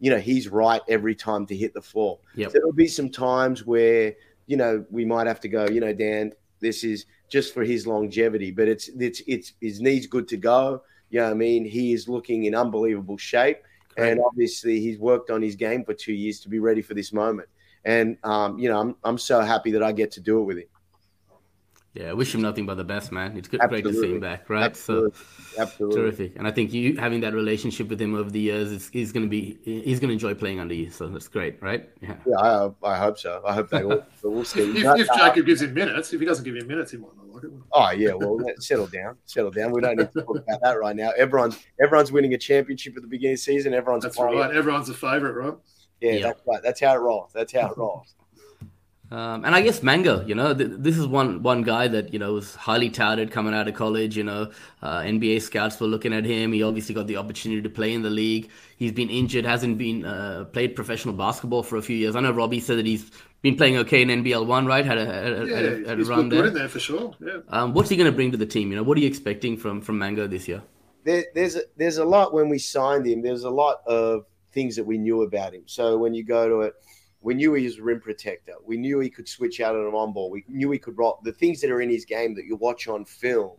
you 0.00 0.10
know, 0.10 0.18
he's 0.18 0.48
right 0.48 0.82
every 0.88 1.14
time 1.14 1.46
to 1.46 1.56
hit 1.56 1.72
the 1.74 1.82
floor. 1.82 2.18
Yep. 2.34 2.50
So 2.50 2.58
there'll 2.58 2.72
be 2.72 2.88
some 2.88 3.08
times 3.08 3.64
where 3.64 4.14
you 4.46 4.56
know, 4.56 4.84
we 4.90 5.04
might 5.04 5.26
have 5.26 5.40
to 5.40 5.48
go, 5.48 5.66
you 5.66 5.80
know, 5.80 5.92
Dan, 5.92 6.32
this 6.60 6.84
is 6.84 7.06
just 7.28 7.54
for 7.54 7.64
his 7.64 7.86
longevity, 7.86 8.50
but 8.50 8.68
it's 8.68 8.88
it's 8.88 9.22
it's 9.26 9.52
his 9.60 9.80
knees 9.80 10.06
good 10.06 10.28
to 10.28 10.36
go. 10.36 10.82
You 11.10 11.20
know 11.20 11.26
what 11.26 11.32
I 11.32 11.34
mean? 11.34 11.64
He 11.64 11.92
is 11.92 12.08
looking 12.08 12.44
in 12.44 12.54
unbelievable 12.54 13.18
shape. 13.18 13.58
And 13.98 14.20
obviously 14.20 14.80
he's 14.80 14.98
worked 14.98 15.30
on 15.30 15.42
his 15.42 15.54
game 15.54 15.84
for 15.84 15.92
two 15.92 16.14
years 16.14 16.40
to 16.40 16.48
be 16.48 16.58
ready 16.58 16.80
for 16.80 16.94
this 16.94 17.12
moment. 17.12 17.48
And 17.84 18.16
um, 18.24 18.58
you 18.58 18.68
know, 18.68 18.78
I'm 18.80 18.96
I'm 19.04 19.18
so 19.18 19.40
happy 19.40 19.70
that 19.72 19.82
I 19.82 19.92
get 19.92 20.10
to 20.12 20.20
do 20.20 20.40
it 20.40 20.44
with 20.44 20.58
him. 20.58 20.66
Yeah, 21.94 22.08
I 22.08 22.14
wish 22.14 22.34
him 22.34 22.40
nothing 22.40 22.64
but 22.64 22.76
the 22.78 22.84
best, 22.84 23.12
man. 23.12 23.36
It's 23.36 23.48
good, 23.48 23.60
great 23.68 23.84
to 23.84 23.92
see 23.92 24.12
him 24.12 24.20
back, 24.20 24.48
right? 24.48 24.62
Absolutely. 24.64 25.10
So 25.54 25.60
Absolutely. 25.62 26.00
terrific. 26.00 26.36
And 26.36 26.48
I 26.48 26.50
think 26.50 26.72
you 26.72 26.96
having 26.96 27.20
that 27.20 27.34
relationship 27.34 27.88
with 27.88 28.00
him 28.00 28.14
over 28.14 28.30
the 28.30 28.40
years 28.40 28.72
is 28.72 28.88
he's 28.88 29.12
going 29.12 29.26
to 29.26 29.28
be 29.28 29.58
he's 29.62 30.00
going 30.00 30.08
to 30.08 30.14
enjoy 30.14 30.32
playing 30.32 30.58
under 30.58 30.72
you. 30.72 30.90
So 30.90 31.06
that's 31.08 31.28
great, 31.28 31.62
right? 31.62 31.90
Yeah. 32.00 32.14
Yeah, 32.26 32.36
I, 32.38 32.70
I 32.82 32.96
hope 32.96 33.18
so. 33.18 33.42
I 33.46 33.52
hope 33.52 33.68
they 33.68 33.82
all. 33.84 34.02
But 34.22 34.30
we'll 34.30 34.44
see. 34.46 34.62
If, 34.62 34.82
But, 34.84 35.00
if 35.00 35.10
uh, 35.10 35.18
Jacob 35.18 35.44
gives 35.44 35.60
him 35.60 35.74
minutes, 35.74 36.14
if 36.14 36.20
he 36.20 36.24
doesn't 36.24 36.44
give 36.46 36.56
him 36.56 36.66
minutes, 36.66 36.92
he 36.92 36.96
might 36.96 37.14
not 37.14 37.28
like 37.28 37.44
it. 37.44 37.50
Oh 37.72 37.90
yeah, 37.90 38.12
well 38.14 38.38
settle 38.58 38.86
down, 38.86 39.18
settle 39.26 39.50
down. 39.50 39.70
We 39.72 39.82
don't 39.82 39.96
need 39.98 40.10
to 40.12 40.22
talk 40.22 40.38
about 40.38 40.60
that 40.62 40.78
right 40.80 40.96
now. 40.96 41.10
Everyone's 41.18 41.58
everyone's 41.82 42.10
winning 42.10 42.32
a 42.32 42.38
championship 42.38 42.96
at 42.96 43.02
the 43.02 43.08
beginning 43.08 43.34
of 43.34 43.38
the 43.40 43.42
season. 43.42 43.74
Everyone's 43.74 44.04
That's 44.04 44.16
playing. 44.16 44.38
right. 44.38 44.56
Everyone's 44.56 44.88
a 44.88 44.94
favourite, 44.94 45.34
right? 45.34 45.54
Yeah, 46.00 46.12
Yeah. 46.12 46.22
that's 46.28 46.40
right. 46.48 46.62
That's 46.62 46.80
how 46.80 46.94
it 46.94 47.00
rolls. 47.00 47.32
That's 47.34 47.52
how 47.52 47.70
it 47.70 47.76
rolls. 47.76 48.14
Um, 49.12 49.44
and 49.44 49.54
I 49.54 49.60
guess 49.60 49.82
Manga, 49.82 50.24
you 50.26 50.34
know, 50.34 50.54
th- 50.54 50.70
this 50.72 50.96
is 50.96 51.06
one 51.06 51.42
one 51.42 51.60
guy 51.62 51.86
that 51.86 52.14
you 52.14 52.18
know 52.18 52.32
was 52.32 52.54
highly 52.54 52.88
touted 52.88 53.30
coming 53.30 53.52
out 53.52 53.68
of 53.68 53.74
college. 53.74 54.16
You 54.16 54.24
know, 54.24 54.50
uh, 54.80 55.00
NBA 55.00 55.42
scouts 55.42 55.78
were 55.78 55.86
looking 55.86 56.14
at 56.14 56.24
him. 56.24 56.50
He 56.52 56.62
obviously 56.62 56.94
got 56.94 57.06
the 57.06 57.18
opportunity 57.18 57.60
to 57.60 57.68
play 57.68 57.92
in 57.92 58.00
the 58.00 58.08
league. 58.10 58.48
He's 58.78 58.92
been 58.92 59.10
injured, 59.10 59.44
hasn't 59.44 59.76
been 59.76 60.06
uh, 60.06 60.44
played 60.46 60.74
professional 60.74 61.14
basketball 61.14 61.62
for 61.62 61.76
a 61.76 61.82
few 61.82 61.96
years. 61.96 62.16
I 62.16 62.20
know 62.20 62.32
Robbie 62.32 62.60
said 62.60 62.78
that 62.78 62.86
he's 62.86 63.10
been 63.42 63.56
playing 63.56 63.76
okay 63.78 64.00
in 64.00 64.08
NBL 64.08 64.46
one, 64.46 64.64
right? 64.66 64.86
Had 64.86 64.96
a, 64.96 65.04
had 65.04 65.32
a, 65.32 65.46
Yeah, 65.46 65.56
had 65.56 65.64
a, 65.66 65.88
had 65.88 66.00
a 66.00 66.04
run 66.04 66.28
there. 66.30 66.48
there 66.48 66.68
for 66.68 66.80
sure. 66.80 67.14
Yeah. 67.20 67.40
Um, 67.50 67.74
what's 67.74 67.90
he 67.90 67.96
going 67.96 68.10
to 68.10 68.16
bring 68.16 68.30
to 68.30 68.38
the 68.38 68.46
team? 68.46 68.70
You 68.70 68.76
know, 68.76 68.82
what 68.82 68.96
are 68.96 69.00
you 69.02 69.08
expecting 69.08 69.58
from 69.58 69.82
from 69.82 69.98
Mango 69.98 70.26
this 70.26 70.48
year? 70.48 70.62
there, 71.04 71.26
there's 71.34 71.56
a, 71.56 71.62
there's 71.76 71.98
a 71.98 72.04
lot 72.04 72.32
when 72.32 72.48
we 72.48 72.58
signed 72.58 73.06
him. 73.06 73.22
There's 73.22 73.44
a 73.44 73.50
lot 73.50 73.82
of 73.86 74.24
things 74.52 74.76
that 74.76 74.84
we 74.84 74.98
knew 74.98 75.22
about 75.22 75.54
him. 75.54 75.64
So 75.66 75.98
when 75.98 76.14
you 76.14 76.24
go 76.24 76.48
to 76.48 76.60
it, 76.62 76.74
we 77.22 77.34
knew 77.34 77.54
he 77.54 77.64
was 77.64 77.78
a 77.78 77.82
rim 77.82 78.00
protector. 78.00 78.54
We 78.64 78.76
knew 78.76 78.98
he 79.00 79.08
could 79.08 79.28
switch 79.28 79.60
out 79.60 79.76
on 79.76 79.86
an 79.86 79.94
on 79.94 80.12
ball. 80.12 80.30
We 80.30 80.44
knew 80.48 80.70
he 80.70 80.78
could 80.78 80.98
rock 80.98 81.22
the 81.22 81.32
things 81.32 81.60
that 81.60 81.70
are 81.70 81.80
in 81.80 81.88
his 81.88 82.04
game 82.04 82.34
that 82.34 82.44
you 82.44 82.56
watch 82.56 82.88
on 82.88 83.04
film. 83.04 83.56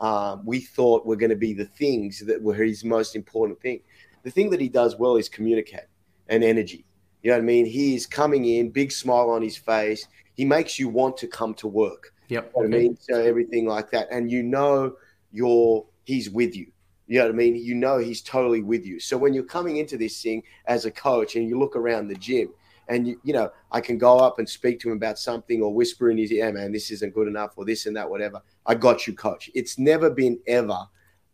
Um, 0.00 0.42
we 0.44 0.60
thought 0.60 1.06
were 1.06 1.16
going 1.16 1.30
to 1.30 1.36
be 1.36 1.52
the 1.52 1.64
things 1.64 2.20
that 2.26 2.40
were 2.40 2.54
his 2.54 2.84
most 2.84 3.16
important 3.16 3.60
thing. 3.60 3.80
The 4.22 4.30
thing 4.30 4.50
that 4.50 4.60
he 4.60 4.68
does 4.68 4.96
well 4.98 5.16
is 5.16 5.28
communicate 5.28 5.88
and 6.28 6.44
energy. 6.44 6.84
You 7.22 7.30
know 7.30 7.36
what 7.36 7.42
I 7.42 7.46
mean? 7.46 7.66
He 7.66 7.94
is 7.94 8.06
coming 8.06 8.46
in, 8.46 8.70
big 8.70 8.92
smile 8.92 9.30
on 9.30 9.42
his 9.42 9.56
face. 9.56 10.06
He 10.34 10.44
makes 10.44 10.78
you 10.78 10.88
want 10.88 11.16
to 11.18 11.26
come 11.26 11.54
to 11.54 11.68
work. 11.68 12.14
Yep. 12.28 12.52
You 12.56 12.68
know 12.68 12.76
I 12.76 12.80
mean? 12.80 12.96
So 12.96 13.20
everything 13.20 13.66
like 13.66 13.90
that. 13.90 14.08
And 14.10 14.30
you 14.30 14.42
know 14.42 14.94
you're 15.32 15.86
he's 16.04 16.30
with 16.30 16.54
you. 16.54 16.70
You 17.06 17.18
know 17.18 17.26
what 17.26 17.34
I 17.34 17.36
mean? 17.36 17.56
You 17.56 17.74
know 17.74 17.98
he's 17.98 18.22
totally 18.22 18.62
with 18.62 18.86
you. 18.86 19.00
So 19.00 19.18
when 19.18 19.34
you're 19.34 19.42
coming 19.42 19.78
into 19.78 19.96
this 19.96 20.22
thing 20.22 20.42
as 20.66 20.84
a 20.84 20.90
coach 20.90 21.34
and 21.36 21.48
you 21.48 21.58
look 21.58 21.76
around 21.76 22.08
the 22.08 22.14
gym 22.14 22.50
and 22.90 23.06
you, 23.06 23.20
you 23.24 23.32
know, 23.32 23.50
I 23.70 23.80
can 23.80 23.96
go 23.96 24.18
up 24.18 24.38
and 24.38 24.48
speak 24.48 24.80
to 24.80 24.90
him 24.90 24.96
about 24.96 25.18
something 25.18 25.62
or 25.62 25.72
whisper 25.72 26.10
in 26.10 26.18
his 26.18 26.32
ear, 26.32 26.52
man, 26.52 26.72
this 26.72 26.90
isn't 26.90 27.14
good 27.14 27.28
enough 27.28 27.52
or 27.56 27.64
this 27.64 27.86
and 27.86 27.96
that, 27.96 28.10
whatever. 28.10 28.42
I 28.66 28.74
got 28.74 29.06
you, 29.06 29.14
coach. 29.14 29.48
It's 29.54 29.78
never 29.78 30.10
been 30.10 30.38
ever, 30.46 30.86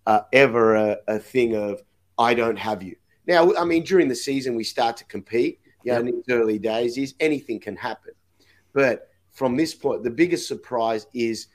uh, 0.06 0.20
ever 0.32 0.74
a, 0.76 0.98
a 1.08 1.18
thing 1.18 1.56
of 1.56 1.82
I 2.18 2.34
don't 2.34 2.58
have 2.58 2.82
you. 2.82 2.94
Now, 3.26 3.52
I 3.56 3.64
mean, 3.64 3.82
during 3.82 4.06
the 4.08 4.14
season 4.14 4.54
we 4.54 4.64
start 4.64 4.96
to 4.98 5.04
compete. 5.06 5.60
You 5.82 5.92
know, 5.92 5.98
Yep. 5.98 6.08
in 6.08 6.14
these 6.16 6.34
early 6.34 6.58
days, 6.58 6.98
is 6.98 7.14
anything 7.20 7.60
can 7.60 7.76
happen. 7.76 8.12
But 8.72 9.08
from 9.30 9.56
this 9.56 9.72
point, 9.72 10.02
the 10.02 10.10
biggest 10.10 10.48
surprise 10.48 11.06
is 11.14 11.46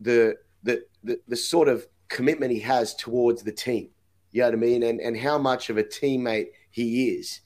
the 0.00 0.36
the 0.62 0.84
the, 1.04 1.20
the 1.28 1.36
sort 1.36 1.68
of 1.68 1.86
commitment 2.08 2.52
he 2.52 2.60
has 2.60 2.94
towards 2.94 3.42
the 3.42 3.52
team. 3.52 3.90
You 4.30 4.40
know 4.42 4.46
what 4.48 4.54
I 4.54 4.56
mean? 4.56 4.82
And 4.84 4.98
and 5.00 5.16
how 5.16 5.36
much 5.36 5.68
of 5.68 5.76
a 5.76 5.84
teammate 5.84 6.48
he 6.70 7.08
is 7.10 7.40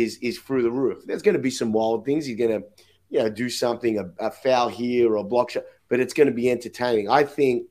is 0.00 0.18
is 0.18 0.38
through 0.38 0.62
the 0.62 0.70
roof. 0.70 1.02
There's 1.06 1.22
going 1.22 1.36
to 1.36 1.42
be 1.42 1.50
some 1.50 1.72
wild 1.72 2.04
things. 2.04 2.26
He's 2.26 2.38
going 2.38 2.62
to, 2.62 2.66
you 3.10 3.20
know, 3.20 3.28
do 3.28 3.48
something 3.48 3.98
a, 3.98 4.04
a 4.18 4.30
foul 4.30 4.68
here 4.68 5.12
or 5.12 5.16
a 5.16 5.24
block 5.24 5.50
shot, 5.50 5.64
but 5.88 6.00
it's 6.00 6.14
going 6.14 6.28
to 6.28 6.34
be 6.34 6.50
entertaining. 6.50 7.08
I 7.10 7.24
think. 7.24 7.66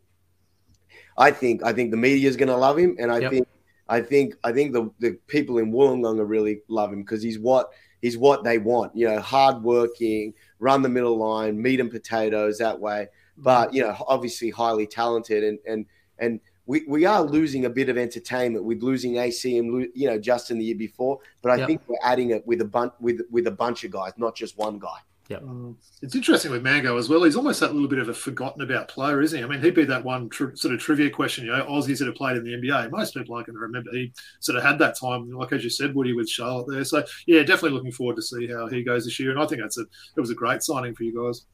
I 1.18 1.30
think 1.30 1.62
I 1.64 1.74
think 1.74 1.92
the 1.92 1.98
media 1.98 2.28
is 2.30 2.38
going 2.38 2.48
to 2.50 2.56
love 2.56 2.78
him, 2.78 2.96
and 2.98 3.12
I 3.12 3.20
Yep. 3.20 3.32
think 3.32 3.48
I 3.90 4.00
think 4.02 4.36
I 4.46 4.54
think 4.54 4.72
the, 4.72 4.90
the 5.00 5.18
people 5.28 5.58
in 5.58 5.72
Wollongong 5.72 6.20
are 6.20 6.26
really 6.26 6.62
love 6.70 6.94
him 6.94 7.02
because 7.02 7.22
he's 7.22 7.38
what 7.38 7.72
he's 8.02 8.18
what 8.18 8.44
they 8.46 8.58
want. 8.58 8.96
You 8.96 9.10
know, 9.10 9.20
hardworking, 9.20 10.34
run 10.60 10.82
the 10.82 10.90
middle 10.90 11.18
line, 11.18 11.62
meat 11.62 11.82
and 11.82 11.92
potatoes 11.92 12.58
that 12.60 12.80
way. 12.80 13.08
Mm-hmm. 13.10 13.44
But 13.44 13.74
you 13.74 13.82
know, 13.84 13.96
obviously 14.08 14.50
highly 14.50 14.88
talented, 14.88 15.44
and 15.44 15.60
and 15.68 15.86
and 16.20 16.40
we, 16.66 16.84
we 16.88 17.06
are 17.06 17.22
losing 17.24 17.66
a 17.66 17.70
bit 17.70 17.90
of 17.90 17.98
entertainment 17.98 18.64
with 18.64 18.82
losing 18.84 19.18
AC 19.18 19.58
and 19.58 19.88
you 19.94 20.08
know 20.08 20.20
Justin 20.20 20.60
the 20.60 20.66
year 20.66 20.76
before. 20.76 21.20
But 21.42 21.52
I 21.52 21.56
Yep. 21.58 21.68
think 21.68 21.82
we're 21.88 21.98
adding 22.04 22.32
it 22.32 22.46
with 22.46 22.62
a 22.62 22.66
bunch 22.66 22.94
with 23.00 23.22
with 23.32 23.48
a 23.48 23.52
bunch 23.52 23.84
of 23.84 23.92
guys, 23.92 24.14
not 24.18 24.36
just 24.36 24.58
one 24.58 24.80
guy. 24.80 24.98
Um, 25.38 25.78
it's 26.02 26.14
interesting 26.14 26.52
with 26.52 26.62
Mango 26.62 26.98
as 26.98 27.08
well. 27.08 27.24
He's 27.24 27.38
almost 27.38 27.62
that 27.62 27.74
little 27.74 27.88
bit 27.88 28.00
of 28.00 28.10
a 28.10 28.14
forgotten 28.14 28.62
about 28.64 28.90
player, 28.90 29.22
isn't 29.22 29.38
he? 29.38 29.44
I 29.44 29.48
mean, 29.48 29.62
he'd 29.62 29.74
be 29.76 29.86
that 29.86 30.04
one 30.04 30.28
tr- 30.28 30.56
sort 30.56 30.74
of 30.74 30.82
trivia 30.82 31.10
question, 31.10 31.46
you 31.46 31.52
know, 31.54 31.64
Aussies 31.66 32.00
that 32.00 32.08
have 32.08 32.16
played 32.16 32.36
in 32.36 32.44
the 32.44 32.52
NBA. 32.54 32.92
Most 32.92 33.14
people 33.14 33.36
aren't 33.36 33.48
going 33.48 33.56
to 33.56 33.62
remember. 33.62 33.92
He 33.92 34.12
sort 34.42 34.58
of 34.58 34.64
had 34.64 34.78
that 34.80 35.00
time, 35.00 35.32
like 35.32 35.54
as 35.54 35.64
you 35.64 35.70
said, 35.70 35.96
Woody 35.96 36.12
with 36.12 36.30
Charlotte 36.30 36.68
there. 36.70 36.84
So 36.84 37.04
yeah, 37.28 37.44
definitely 37.44 37.72
looking 37.78 37.94
forward 37.94 38.18
to 38.18 38.22
see 38.22 38.48
how 38.48 38.68
he 38.68 38.84
goes 38.84 39.06
this 39.06 39.20
year. 39.22 39.32
And 39.32 39.40
I 39.40 39.46
think 39.46 39.62
that's 39.62 39.78
a 39.78 39.84
it 39.84 40.20
was 40.20 40.32
a 40.32 40.36
great 40.36 40.64
signing 40.64 40.96
for 40.96 41.04
you 41.04 41.26
guys. 41.26 41.46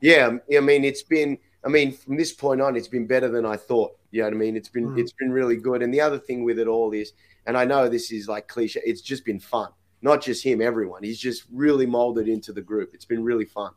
Yeah, 0.00 0.30
I 0.56 0.60
mean, 0.60 0.84
it's 0.84 1.02
been. 1.02 1.38
I 1.64 1.68
mean, 1.68 1.92
from 1.92 2.16
this 2.16 2.32
point 2.32 2.60
on, 2.60 2.76
it's 2.76 2.88
been 2.88 3.06
better 3.06 3.28
than 3.28 3.46
I 3.46 3.56
thought. 3.56 3.96
You 4.10 4.20
know 4.22 4.28
what 4.28 4.34
I 4.34 4.36
mean? 4.36 4.56
It's 4.56 4.68
been 4.68 4.88
Mm. 4.90 4.98
it's 4.98 5.12
been 5.12 5.32
really 5.32 5.56
good. 5.56 5.82
And 5.82 5.92
the 5.92 6.00
other 6.00 6.18
thing 6.18 6.44
with 6.44 6.58
it 6.58 6.68
all 6.68 6.92
is, 6.92 7.12
and 7.46 7.56
I 7.56 7.64
know 7.64 7.88
this 7.88 8.12
is 8.12 8.28
like 8.28 8.48
cliche, 8.48 8.80
it's 8.84 9.00
just 9.00 9.24
been 9.24 9.40
fun. 9.40 9.70
Not 10.02 10.20
just 10.22 10.44
him, 10.44 10.60
everyone. 10.60 11.02
He's 11.02 11.18
just 11.18 11.44
really 11.50 11.86
molded 11.86 12.28
into 12.28 12.52
the 12.52 12.60
group. 12.60 12.90
It's 12.92 13.06
been 13.06 13.24
really 13.24 13.46
fun. 13.46 13.72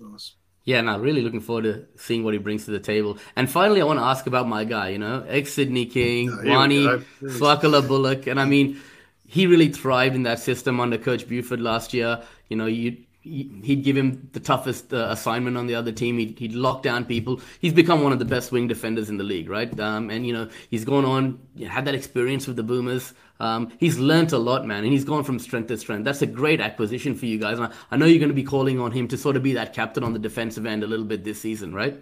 Nice. 0.00 0.34
Yeah, 0.64 0.80
no, 0.80 0.98
really 0.98 1.22
looking 1.22 1.40
forward 1.40 1.64
to 1.64 1.86
seeing 1.96 2.22
what 2.24 2.34
he 2.34 2.38
brings 2.38 2.64
to 2.66 2.70
the 2.70 2.78
table. 2.80 3.18
And 3.34 3.50
finally, 3.50 3.80
I 3.80 3.84
want 3.84 3.98
to 3.98 4.04
ask 4.04 4.26
about 4.26 4.48
my 4.48 4.64
guy, 4.64 4.90
you 4.90 4.98
know, 4.98 5.24
ex 5.28 5.52
Sydney 5.52 5.86
King, 5.86 6.30
here 6.42 6.52
Wani, 6.52 6.84
go. 6.84 7.02
Swaka 7.22 7.68
Lo 7.70 7.82
Buluk. 7.82 8.26
And 8.28 8.40
I 8.40 8.44
mean, 8.44 8.80
he 9.26 9.46
really 9.46 9.68
thrived 9.68 10.14
in 10.14 10.22
that 10.24 10.38
system 10.38 10.78
under 10.78 10.98
Coach 10.98 11.28
Buford 11.28 11.60
last 11.60 11.92
year. 11.94 12.22
You 12.48 12.56
know, 12.56 12.66
you 12.66 12.98
he'd 13.22 13.82
give 13.84 13.96
him 13.96 14.28
the 14.32 14.40
toughest 14.40 14.92
uh, 14.92 15.06
assignment 15.10 15.56
on 15.56 15.66
the 15.66 15.74
other 15.74 15.92
team. 15.92 16.18
He'd, 16.18 16.38
he'd 16.38 16.54
lock 16.54 16.82
down 16.82 17.04
people. 17.04 17.40
He's 17.60 17.72
become 17.72 18.02
one 18.02 18.12
of 18.12 18.18
the 18.18 18.24
best 18.24 18.50
wing 18.50 18.66
defenders 18.66 19.08
in 19.08 19.16
the 19.16 19.24
league, 19.24 19.48
right? 19.48 19.78
Um, 19.78 20.10
and 20.10 20.26
you 20.26 20.32
know, 20.32 20.48
he's 20.70 20.84
gone 20.84 21.04
on, 21.04 21.38
had 21.68 21.84
that 21.84 21.94
experience 21.94 22.46
with 22.46 22.56
the 22.56 22.62
Boomers. 22.62 23.14
Um, 23.38 23.72
he's 23.78 23.98
learnt 23.98 24.32
a 24.32 24.38
lot, 24.38 24.66
man, 24.66 24.84
and 24.84 24.92
he's 24.92 25.04
gone 25.04 25.24
from 25.24 25.38
strength 25.38 25.68
to 25.68 25.78
strength. 25.78 26.04
That's 26.04 26.22
a 26.22 26.26
great 26.26 26.60
acquisition 26.60 27.14
for 27.14 27.26
you 27.26 27.38
guys. 27.38 27.58
And 27.58 27.68
I, 27.68 27.72
I 27.92 27.96
know 27.96 28.06
you're 28.06 28.18
going 28.18 28.28
to 28.28 28.34
be 28.34 28.44
calling 28.44 28.80
on 28.80 28.92
him 28.92 29.08
to 29.08 29.16
sort 29.16 29.36
of 29.36 29.42
be 29.42 29.52
that 29.54 29.72
captain 29.72 30.02
on 30.02 30.12
the 30.12 30.18
defensive 30.18 30.66
end 30.66 30.82
a 30.82 30.86
little 30.86 31.06
bit 31.06 31.24
this 31.24 31.40
season, 31.40 31.72
right? 31.72 31.96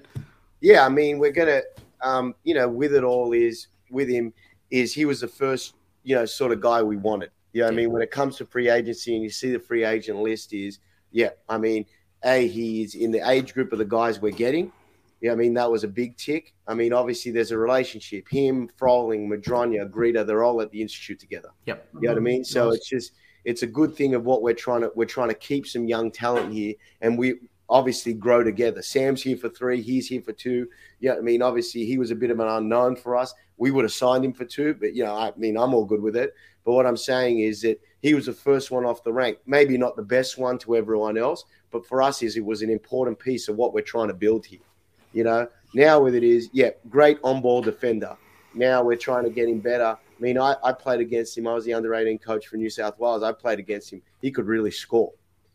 Yeah, 0.60 0.84
I 0.84 0.88
mean, 0.88 1.18
we're 1.18 1.32
gonna, 1.32 1.62
um, 2.02 2.34
you 2.44 2.54
know, 2.54 2.68
with 2.68 2.94
it 2.94 3.04
all 3.04 3.32
is 3.32 3.68
with 3.90 4.08
him 4.08 4.32
is 4.70 4.94
he 4.94 5.04
was 5.04 5.20
the 5.20 5.28
first, 5.28 5.74
you 6.02 6.14
know, 6.14 6.24
sort 6.24 6.52
of 6.52 6.60
guy 6.60 6.82
we 6.82 6.96
wanted. 6.96 7.30
You 7.52 7.62
know, 7.62 7.66
what 7.66 7.72
I 7.72 7.76
mean, 7.76 7.92
when 7.92 8.02
it 8.02 8.10
comes 8.10 8.36
to 8.36 8.46
free 8.46 8.68
agency 8.68 9.14
and 9.14 9.22
you 9.24 9.30
see 9.30 9.50
the 9.50 9.58
free 9.58 9.84
agent 9.84 10.18
list 10.18 10.52
is, 10.52 10.78
yeah, 11.12 11.30
I 11.48 11.58
mean, 11.58 11.86
a 12.24 12.46
he's 12.46 12.94
in 12.94 13.10
the 13.10 13.28
age 13.28 13.54
group 13.54 13.72
of 13.72 13.78
the 13.78 13.84
guys 13.84 14.20
we're 14.20 14.32
getting. 14.32 14.72
Yeah, 15.20 15.32
I 15.32 15.34
mean 15.34 15.54
that 15.54 15.70
was 15.70 15.84
a 15.84 15.88
big 15.88 16.16
tick. 16.16 16.54
I 16.66 16.74
mean, 16.74 16.92
obviously 16.92 17.30
there's 17.30 17.50
a 17.50 17.58
relationship. 17.58 18.28
Him, 18.28 18.68
Froling, 18.78 19.28
Mudronja, 19.28 19.90
Grida, 19.90 20.26
they're 20.26 20.44
all 20.44 20.62
at 20.62 20.70
the 20.70 20.80
institute 20.80 21.20
together. 21.20 21.50
Yep. 21.66 21.88
You 21.94 22.00
know 22.00 22.08
what 22.10 22.18
I 22.18 22.20
mean? 22.20 22.44
So 22.44 22.68
Nice. 22.68 22.78
it's 22.78 22.88
just 22.88 23.12
it's 23.44 23.62
a 23.62 23.66
good 23.66 23.94
thing 23.94 24.14
of 24.14 24.24
what 24.24 24.42
we're 24.42 24.54
trying 24.54 24.80
to 24.82 24.90
we're 24.94 25.04
trying 25.04 25.28
to 25.28 25.34
keep 25.34 25.66
some 25.66 25.86
young 25.86 26.10
talent 26.10 26.52
here, 26.52 26.74
and 27.00 27.18
we 27.18 27.34
obviously 27.68 28.12
grow 28.12 28.42
together. 28.42 28.82
Sam's 28.82 29.22
here 29.22 29.36
for 29.36 29.48
three, 29.48 29.80
he's 29.80 30.08
here 30.08 30.22
for 30.22 30.32
two. 30.32 30.68
Yeah, 30.98 31.14
I 31.14 31.20
mean, 31.20 31.40
obviously 31.40 31.86
he 31.86 31.98
was 31.98 32.10
a 32.10 32.16
bit 32.16 32.30
of 32.30 32.40
an 32.40 32.48
unknown 32.48 32.96
for 32.96 33.16
us. 33.16 33.32
We 33.58 33.70
would 33.70 33.84
have 33.84 33.92
signed 33.92 34.24
him 34.24 34.32
for 34.32 34.44
two, 34.44 34.74
but 34.74 34.94
you 34.94 35.04
know, 35.04 35.14
I 35.14 35.32
mean, 35.36 35.56
I'm 35.56 35.74
all 35.74 35.84
good 35.84 36.02
with 36.02 36.16
it. 36.16 36.34
But 36.64 36.72
what 36.72 36.86
I'm 36.86 36.96
saying 36.96 37.40
is 37.40 37.62
that 37.62 37.80
he 38.02 38.14
was 38.14 38.26
the 38.26 38.32
first 38.32 38.70
one 38.70 38.84
off 38.84 39.04
the 39.04 39.12
rank, 39.12 39.38
maybe 39.46 39.76
not 39.76 39.96
the 39.96 40.02
best 40.02 40.38
one 40.38 40.58
to 40.58 40.76
everyone 40.76 41.18
else, 41.18 41.44
but 41.70 41.86
for 41.86 42.02
us, 42.02 42.22
is 42.22 42.36
it 42.36 42.44
was 42.44 42.62
an 42.62 42.70
important 42.70 43.18
piece 43.18 43.48
of 43.48 43.56
what 43.56 43.74
we're 43.74 43.82
trying 43.82 44.08
to 44.08 44.14
build 44.14 44.46
here. 44.46 44.60
You 45.12 45.24
know, 45.24 45.48
now 45.74 46.00
with 46.00 46.14
it 46.14 46.24
is, 46.24 46.48
yeah, 46.52 46.70
great 46.88 47.18
on 47.22 47.40
ball 47.42 47.60
defender. 47.62 48.16
Now 48.54 48.82
we're 48.82 48.96
trying 48.96 49.24
to 49.24 49.30
get 49.30 49.48
him 49.48 49.60
better. 49.60 49.84
I 49.96 50.20
mean, 50.20 50.38
I, 50.38 50.56
I 50.62 50.72
played 50.72 51.00
against 51.00 51.36
him. 51.36 51.46
I 51.46 51.54
was 51.54 51.64
the 51.64 51.74
under 51.74 51.94
18 51.94 52.18
coach 52.18 52.46
for 52.46 52.56
New 52.56 52.70
South 52.70 52.98
Wales. 52.98 53.22
I 53.22 53.32
played 53.32 53.58
against 53.58 53.92
him. 53.92 54.02
He 54.20 54.30
could 54.30 54.46
really 54.46 54.70
score. 54.70 55.12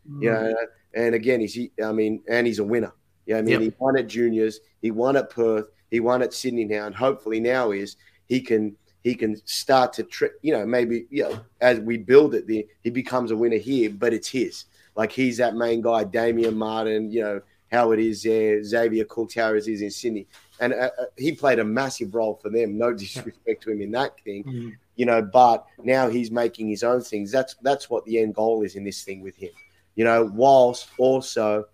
Mm. 0.10 0.24
You 0.24 0.32
know, 0.32 0.56
and 0.94 1.16
again, 1.16 1.40
he's 1.40 1.54
he, 1.54 1.72
I 1.84 1.92
mean, 1.92 2.22
and 2.30 2.48
he's 2.48 2.60
a 2.60 2.64
winner. 2.64 2.94
Yeah, 3.26 3.38
I 3.38 3.42
mean, 3.42 3.54
Yep. 3.54 3.62
he 3.62 3.74
won 3.80 3.98
at 3.98 4.08
juniors, 4.08 4.60
he 4.82 4.92
won 4.92 5.16
at 5.16 5.30
Perth, 5.30 5.72
he 5.90 6.00
won 6.00 6.22
at 6.22 6.34
Sydney 6.34 6.66
now, 6.66 6.86
and 6.86 6.96
hopefully 6.96 7.40
now 7.40 7.72
is 7.72 7.98
he 8.28 8.40
can 8.40 8.76
he 9.06 9.14
can 9.16 9.34
start 9.46 9.94
to 9.94 10.04
trick. 10.04 10.34
You 10.42 10.54
know, 10.56 10.66
maybe 10.66 11.06
you 11.12 11.24
know 11.24 11.40
as 11.62 11.80
we 11.80 11.96
build 11.98 12.34
it, 12.34 12.48
the, 12.48 12.68
he 12.84 12.90
becomes 12.90 13.30
a 13.32 13.38
winner 13.38 13.58
here, 13.72 13.90
but 13.92 14.12
it's 14.14 14.28
his. 14.28 14.66
Like 14.96 15.12
he's 15.12 15.38
that 15.38 15.56
main 15.56 15.82
guy, 15.82 16.04
Damian 16.04 16.58
Martin. 16.58 17.12
You 17.12 17.22
know 17.22 17.42
how 17.72 17.92
it 17.94 18.00
is 18.00 18.24
there. 18.24 18.64
Xavier 18.64 19.06
Coulthard 19.06 19.58
is 19.58 19.82
in 19.82 19.92
Sydney, 19.92 20.26
and 20.60 20.74
uh, 20.74 20.90
uh, 21.00 21.06
he 21.18 21.32
played 21.34 21.60
a 21.60 21.64
massive 21.64 22.16
role 22.16 22.36
for 22.42 22.50
them. 22.50 22.78
No 22.78 22.94
disrespect 23.04 23.62
to 23.64 23.72
him 23.72 23.82
in 23.82 23.92
that 23.92 24.20
thing 24.26 24.44
Mm. 24.44 24.72
you 24.96 25.06
know 25.06 25.22
but 25.22 25.66
now 25.84 26.10
he's 26.10 26.32
making 26.32 26.68
his 26.70 26.84
own 26.92 27.02
things 27.02 27.30
that's 27.32 27.54
that's 27.68 27.90
what 27.92 28.04
the 28.06 28.18
end 28.24 28.34
goal 28.34 28.64
is 28.64 28.76
in 28.76 28.84
this 28.90 29.04
thing 29.04 29.20
with 29.22 29.36
him 29.36 29.54
you 29.96 30.06
know 30.06 30.20
whilst 30.34 30.88
also 30.98 31.66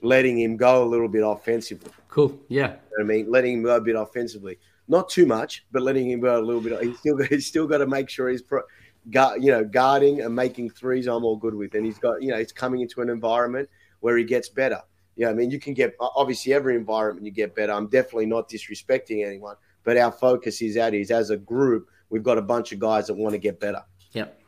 letting 0.00 0.38
him 0.40 0.56
go 0.56 0.82
a 0.82 0.88
little 0.92 1.08
bit 1.16 1.22
offensively 1.34 1.90
Cool. 2.08 2.30
Yeah. 2.48 2.76
you 2.90 2.96
know 2.98 3.04
i 3.04 3.06
mean 3.12 3.30
letting 3.30 3.52
him 3.56 3.62
go 3.64 3.76
a 3.76 3.80
bit 3.80 3.96
offensively 3.96 4.58
not 4.90 5.08
too 5.08 5.26
much 5.26 5.64
but 5.72 5.82
letting 5.82 6.10
him 6.10 6.20
go 6.20 6.38
a 6.38 6.42
little 6.42 6.60
bit. 6.60 6.80
He's 6.82 6.98
still 6.98 7.16
got, 7.16 7.28
he's 7.28 7.46
still 7.46 7.66
got 7.66 7.78
to 7.78 7.86
make 7.86 8.08
sure 8.08 8.28
he's 8.28 8.42
pro, 8.42 8.62
guard, 9.10 9.42
you 9.42 9.50
know 9.50 9.64
guarding 9.64 10.20
and 10.20 10.34
making 10.34 10.70
threes 10.70 11.06
i'm 11.06 11.24
all 11.24 11.36
good 11.36 11.54
with. 11.54 11.74
And 11.74 11.86
he's 11.86 11.98
got 11.98 12.22
you 12.22 12.30
know 12.30 12.38
he's 12.38 12.52
coming 12.52 12.80
into 12.80 13.00
an 13.00 13.08
environment 13.08 13.68
where 14.00 14.16
he 14.16 14.24
gets 14.24 14.48
better. 14.48 14.82
Yeah 15.16 15.30
i 15.30 15.32
mean 15.32 15.50
you 15.50 15.58
can 15.58 15.74
get 15.74 15.94
obviously 16.00 16.52
every 16.52 16.76
environment 16.76 17.24
you 17.24 17.32
get 17.32 17.54
better. 17.54 17.72
I'm 17.72 17.86
definitely 17.86 18.26
not 18.26 18.48
disrespecting 18.48 19.24
anyone 19.26 19.56
but 19.84 19.96
our 19.96 20.12
focus 20.12 20.60
is 20.62 20.76
at 20.76 20.94
is 20.94 21.10
as 21.10 21.30
a 21.30 21.36
group 21.36 21.88
we've 22.10 22.22
got 22.22 22.38
a 22.38 22.42
bunch 22.42 22.72
of 22.72 22.78
guys 22.78 23.06
that 23.06 23.14
want 23.14 23.32
to 23.32 23.38
get 23.38 23.58
better. 23.60 23.82
Yep. 24.12 24.38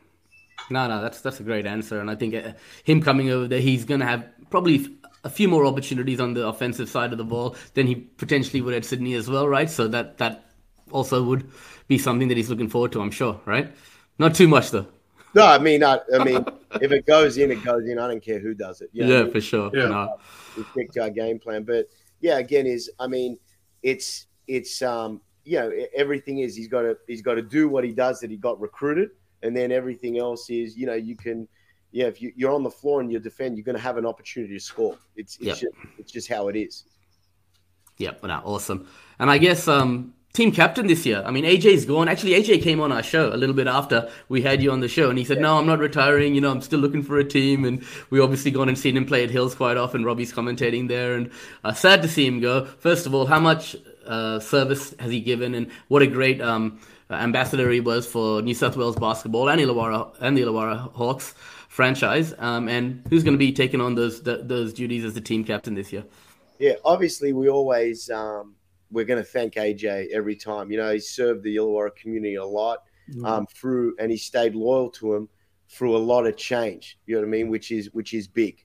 No, 0.69 0.87
no, 0.87 1.01
that's 1.01 1.21
that's 1.21 1.39
a 1.39 1.43
great 1.43 1.65
answer, 1.65 1.99
and 1.99 2.09
I 2.09 2.15
think 2.15 2.35
uh, 2.35 2.53
him 2.83 3.01
coming 3.01 3.29
over 3.29 3.47
there, 3.47 3.59
he's 3.59 3.83
to 3.85 3.97
have 3.99 4.27
probably 4.49 4.95
a 5.23 5.29
few 5.29 5.47
more 5.47 5.65
opportunities 5.65 6.19
on 6.19 6.33
the 6.33 6.47
offensive 6.47 6.89
side 6.89 7.11
of 7.11 7.17
the 7.17 7.23
ball 7.23 7.55
than 7.73 7.87
he 7.87 7.95
potentially 7.95 8.61
would 8.61 8.73
at 8.73 8.85
Sydney 8.85 9.13
as 9.13 9.29
well, 9.29 9.47
right? 9.47 9.69
So 9.69 9.87
that 9.87 10.17
that 10.17 10.51
also 10.91 11.23
would 11.23 11.49
be 11.87 11.97
something 11.97 12.27
that 12.27 12.37
he's 12.37 12.49
looking 12.49 12.69
forward 12.69 12.91
to, 12.93 13.01
I'm 13.01 13.11
sure, 13.11 13.39
right? 13.45 13.71
Not 14.19 14.35
too 14.35 14.47
much 14.47 14.71
though. 14.71 14.87
No, 15.35 15.45
I 15.45 15.57
mean, 15.57 15.83
I, 15.83 15.99
I 16.13 16.23
mean, 16.23 16.45
if 16.81 16.91
it 16.91 17.07
goes 17.07 17.37
in, 17.37 17.49
it 17.49 17.63
goes 17.63 17.87
in. 17.87 17.97
I 17.97 18.07
don't 18.07 18.23
care 18.23 18.39
who 18.39 18.53
does 18.53 18.81
it. 18.81 18.89
You 18.93 19.05
know 19.05 19.13
yeah, 19.13 19.19
I 19.19 19.23
mean? 19.23 19.31
for 19.31 19.41
sure. 19.41 19.71
Yeah. 19.73 19.87
No. 19.87 20.17
We 20.55 20.63
stick 20.71 20.91
to 20.91 21.01
our 21.03 21.09
game 21.09 21.39
plan, 21.39 21.63
but 21.63 21.87
yeah, 22.21 22.37
again, 22.37 22.67
is 22.67 22.91
I 22.99 23.07
mean, 23.07 23.39
it's 23.81 24.27
it's 24.47 24.81
um, 24.81 25.21
you 25.43 25.59
know, 25.59 25.71
everything 25.95 26.39
is 26.39 26.55
he's 26.55 26.67
got 26.67 26.83
to 26.83 26.97
he's 27.07 27.21
got 27.21 27.35
to 27.35 27.41
do 27.41 27.67
what 27.67 27.83
he 27.83 27.91
does 27.91 28.19
that 28.19 28.29
he 28.29 28.37
got 28.37 28.59
recruited, 28.61 29.09
and 29.41 29.55
then 29.55 29.71
everything 29.71 30.19
else 30.19 30.49
is 30.49 30.77
you 30.77 30.85
know 30.85 30.93
you 30.93 31.15
can 31.15 31.47
yeah, 31.93 32.07
if 32.07 32.21
you, 32.21 32.49
are 32.49 32.51
on 32.51 32.63
the 32.63 32.71
floor 32.71 33.01
and 33.01 33.11
you 33.11 33.19
defend, 33.19 33.55
you're 33.55 33.63
going 33.63 33.77
to 33.77 33.81
have 33.81 33.97
an 33.97 34.05
opportunity 34.05 34.55
to 34.55 34.59
score. 34.59 34.97
It's 35.15 35.37
it's, 35.37 35.45
yep. 35.45 35.57
just, 35.57 35.73
it's 35.99 36.11
just 36.11 36.27
how 36.27 36.47
it 36.47 36.55
is. 36.55 36.85
Yep, 37.97 38.23
no, 38.23 38.41
awesome. 38.43 38.87
And 39.19 39.29
I 39.29 39.37
guess 39.37 39.67
um, 39.67 40.15
team 40.33 40.51
captain 40.51 40.87
this 40.87 41.05
year. 41.05 41.21
I 41.23 41.29
mean, 41.29 41.45
AJ's 41.45 41.85
gone. 41.85 42.09
Actually, 42.09 42.31
AJ 42.31 42.63
came 42.63 42.81
on 42.81 42.91
our 42.91 43.03
show 43.03 43.31
a 43.31 43.37
little 43.37 43.55
bit 43.55 43.67
after 43.67 44.09
we 44.27 44.41
had 44.41 44.63
you 44.63 44.71
on 44.71 44.79
the 44.79 44.87
show, 44.87 45.11
and 45.11 45.19
he 45.19 45.23
said. 45.23 45.39
"No, 45.39 45.59
I'm 45.59 45.67
not 45.67 45.77
retiring. 45.77 46.33
You 46.33 46.41
know, 46.41 46.49
I'm 46.49 46.61
still 46.61 46.79
looking 46.79 47.03
for 47.03 47.19
a 47.19 47.23
team." 47.23 47.63
And 47.63 47.83
we 48.09 48.19
obviously 48.19 48.49
gone 48.49 48.69
and 48.69 48.77
seen 48.77 48.97
him 48.97 49.05
play 49.05 49.23
at 49.23 49.29
Hills 49.29 49.53
quite 49.53 49.77
often. 49.77 50.03
Robbie's 50.03 50.33
commentating 50.33 50.87
there, 50.87 51.13
and 51.13 51.29
uh, 51.63 51.73
sad 51.73 52.01
to 52.01 52.07
see 52.07 52.25
him 52.25 52.39
go. 52.39 52.65
First 52.65 53.05
of 53.05 53.13
all, 53.13 53.27
how 53.27 53.39
much 53.39 53.75
uh, 54.07 54.39
service 54.39 54.95
has 54.97 55.11
he 55.11 55.21
given, 55.21 55.53
and 55.53 55.69
what 55.89 56.01
a 56.01 56.07
great 56.07 56.41
um, 56.41 56.79
ambassador 57.11 57.69
he 57.69 57.81
was 57.81 58.07
for 58.07 58.41
New 58.41 58.55
South 58.55 58.75
Wales 58.75 58.95
basketball 58.95 59.47
and 59.47 59.61
Illawarra 59.61 60.15
and 60.19 60.35
the 60.35 60.41
Illawarra 60.41 60.91
Hawks 60.93 61.35
franchise, 61.73 62.35
um, 62.37 62.69
and 62.69 63.01
who's 63.09 63.23
going 63.23 63.33
to 63.33 63.39
be 63.39 63.51
taking 63.51 63.81
on 63.81 63.95
those 63.95 64.21
those 64.21 64.73
duties 64.73 65.03
as 65.03 65.15
the 65.15 65.21
team 65.21 65.43
captain 65.43 65.73
this 65.73 65.91
year? 65.91 66.05
Yeah, 66.59 66.73
obviously 66.85 67.33
we 67.33 67.49
always 67.49 68.11
um, 68.11 68.55
we're 68.91 69.05
going 69.05 69.21
to 69.21 69.27
thank 69.27 69.55
AJ 69.55 70.11
every 70.11 70.35
time. 70.35 70.71
You 70.71 70.77
know, 70.77 70.93
he 70.93 70.99
served 70.99 71.43
the 71.43 71.55
Illawarra 71.55 71.95
community 71.95 72.35
a 72.35 72.45
lot 72.45 72.83
mm-hmm. 73.09 73.25
um, 73.25 73.47
through, 73.47 73.95
and 73.99 74.11
he 74.11 74.17
stayed 74.17 74.53
loyal 74.53 74.91
to 74.91 75.15
him 75.15 75.27
through 75.67 75.97
a 75.97 76.03
lot 76.13 76.27
of 76.27 76.37
change. 76.37 76.99
You 77.07 77.15
know 77.15 77.21
what 77.21 77.27
I 77.27 77.31
mean? 77.31 77.49
Which 77.49 77.71
is 77.71 77.91
which 77.91 78.13
is 78.13 78.27
big. 78.27 78.63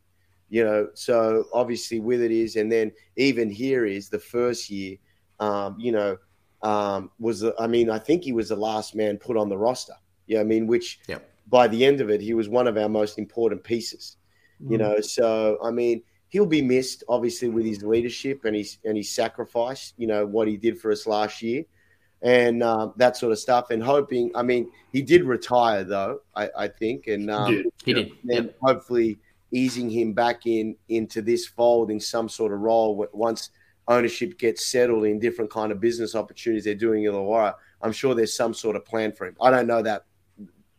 You 0.51 0.65
know, 0.65 0.89
so 0.93 1.45
obviously 1.55 2.01
with 2.01 2.21
it 2.21 2.31
is, 2.31 2.57
and 2.57 2.71
then 2.71 2.93
even 3.17 3.49
here 3.51 3.87
is 3.87 4.11
the 4.11 4.19
first 4.19 4.69
year. 4.71 4.99
Um, 5.41 5.77
you 5.79 5.93
know, 5.93 6.19
um, 6.63 7.11
was 7.19 7.43
I 7.59 7.67
mean 7.67 7.89
I 7.89 7.99
think 7.99 8.23
he 8.23 8.33
was 8.33 8.51
the 8.51 8.57
last 8.57 8.95
man 8.95 9.17
put 9.17 9.39
on 9.39 9.49
the 9.49 9.57
roster. 9.57 9.95
Yeah, 10.27 10.33
you 10.33 10.37
know 10.37 10.41
I 10.43 10.45
mean, 10.45 10.67
which 10.67 11.01
yep 11.09 11.31
by 11.49 11.69
the 11.69 11.85
end 11.85 12.01
of 12.01 12.11
it, 12.11 12.21
he 12.21 12.35
was 12.35 12.49
one 12.49 12.67
of 12.67 12.77
our 12.77 12.89
most 12.89 13.19
important 13.19 13.65
pieces. 13.65 14.17
Mm. 14.63 14.71
You 14.71 14.79
know, 14.79 15.01
so 15.01 15.59
I 15.63 15.71
mean, 15.71 16.03
he'll 16.29 16.47
be 16.47 16.63
missed 16.63 17.05
obviously 17.09 17.49
with 17.49 17.65
his 17.65 17.83
leadership 17.83 18.45
and 18.45 18.55
his 18.57 18.79
and 18.85 18.97
his 18.97 19.11
sacrifice. 19.11 19.95
You 19.97 20.07
know 20.07 20.27
what 20.27 20.49
he 20.49 20.57
did 20.57 20.81
for 20.81 20.91
us 20.91 21.07
last 21.07 21.43
year, 21.43 21.65
and 22.23 22.63
uh, 22.63 22.91
that 22.97 23.17
sort 23.17 23.33
of 23.33 23.39
stuff. 23.39 23.71
And 23.71 23.83
hoping, 23.83 24.31
I 24.35 24.43
mean, 24.43 24.71
he 24.93 25.03
did 25.03 25.25
retire 25.25 25.85
though. 25.85 26.21
I, 26.35 26.51
I 26.57 26.69
think, 26.69 27.07
and 27.07 27.31
um, 27.31 27.47
he 27.47 27.57
did. 27.57 27.73
He 27.85 27.95
did. 27.95 28.11
And 28.37 28.47
yep. 28.47 28.57
hopefully 28.61 29.19
easing 29.51 29.89
him 29.89 30.13
back 30.13 30.47
in 30.47 30.77
into 30.89 31.23
this 31.23 31.47
fold 31.47 31.91
in 31.91 31.99
some 31.99 32.29
sort 32.29 32.53
of 32.53 32.61
role 32.61 33.07
once 33.13 33.51
ownership 33.89 34.39
gets 34.39 34.67
settled 34.67 35.07
in 35.07 35.19
different 35.19 35.51
kind 35.51 35.73
of 35.73 35.81
business 35.81 36.15
opportunities 36.15 36.65
they're 36.65 36.75
doing 36.75 37.05
in 37.05 37.13
Illawarra. 37.13 37.55
I'm 37.81 37.93
sure 37.93 38.15
there's 38.15 38.37
some 38.37 38.53
sort 38.53 38.77
of 38.77 38.85
plan 38.85 39.13
for 39.13 39.27
him. 39.27 39.37
I 39.41 39.51
don't 39.51 39.67
know 39.67 39.81
that 39.83 40.05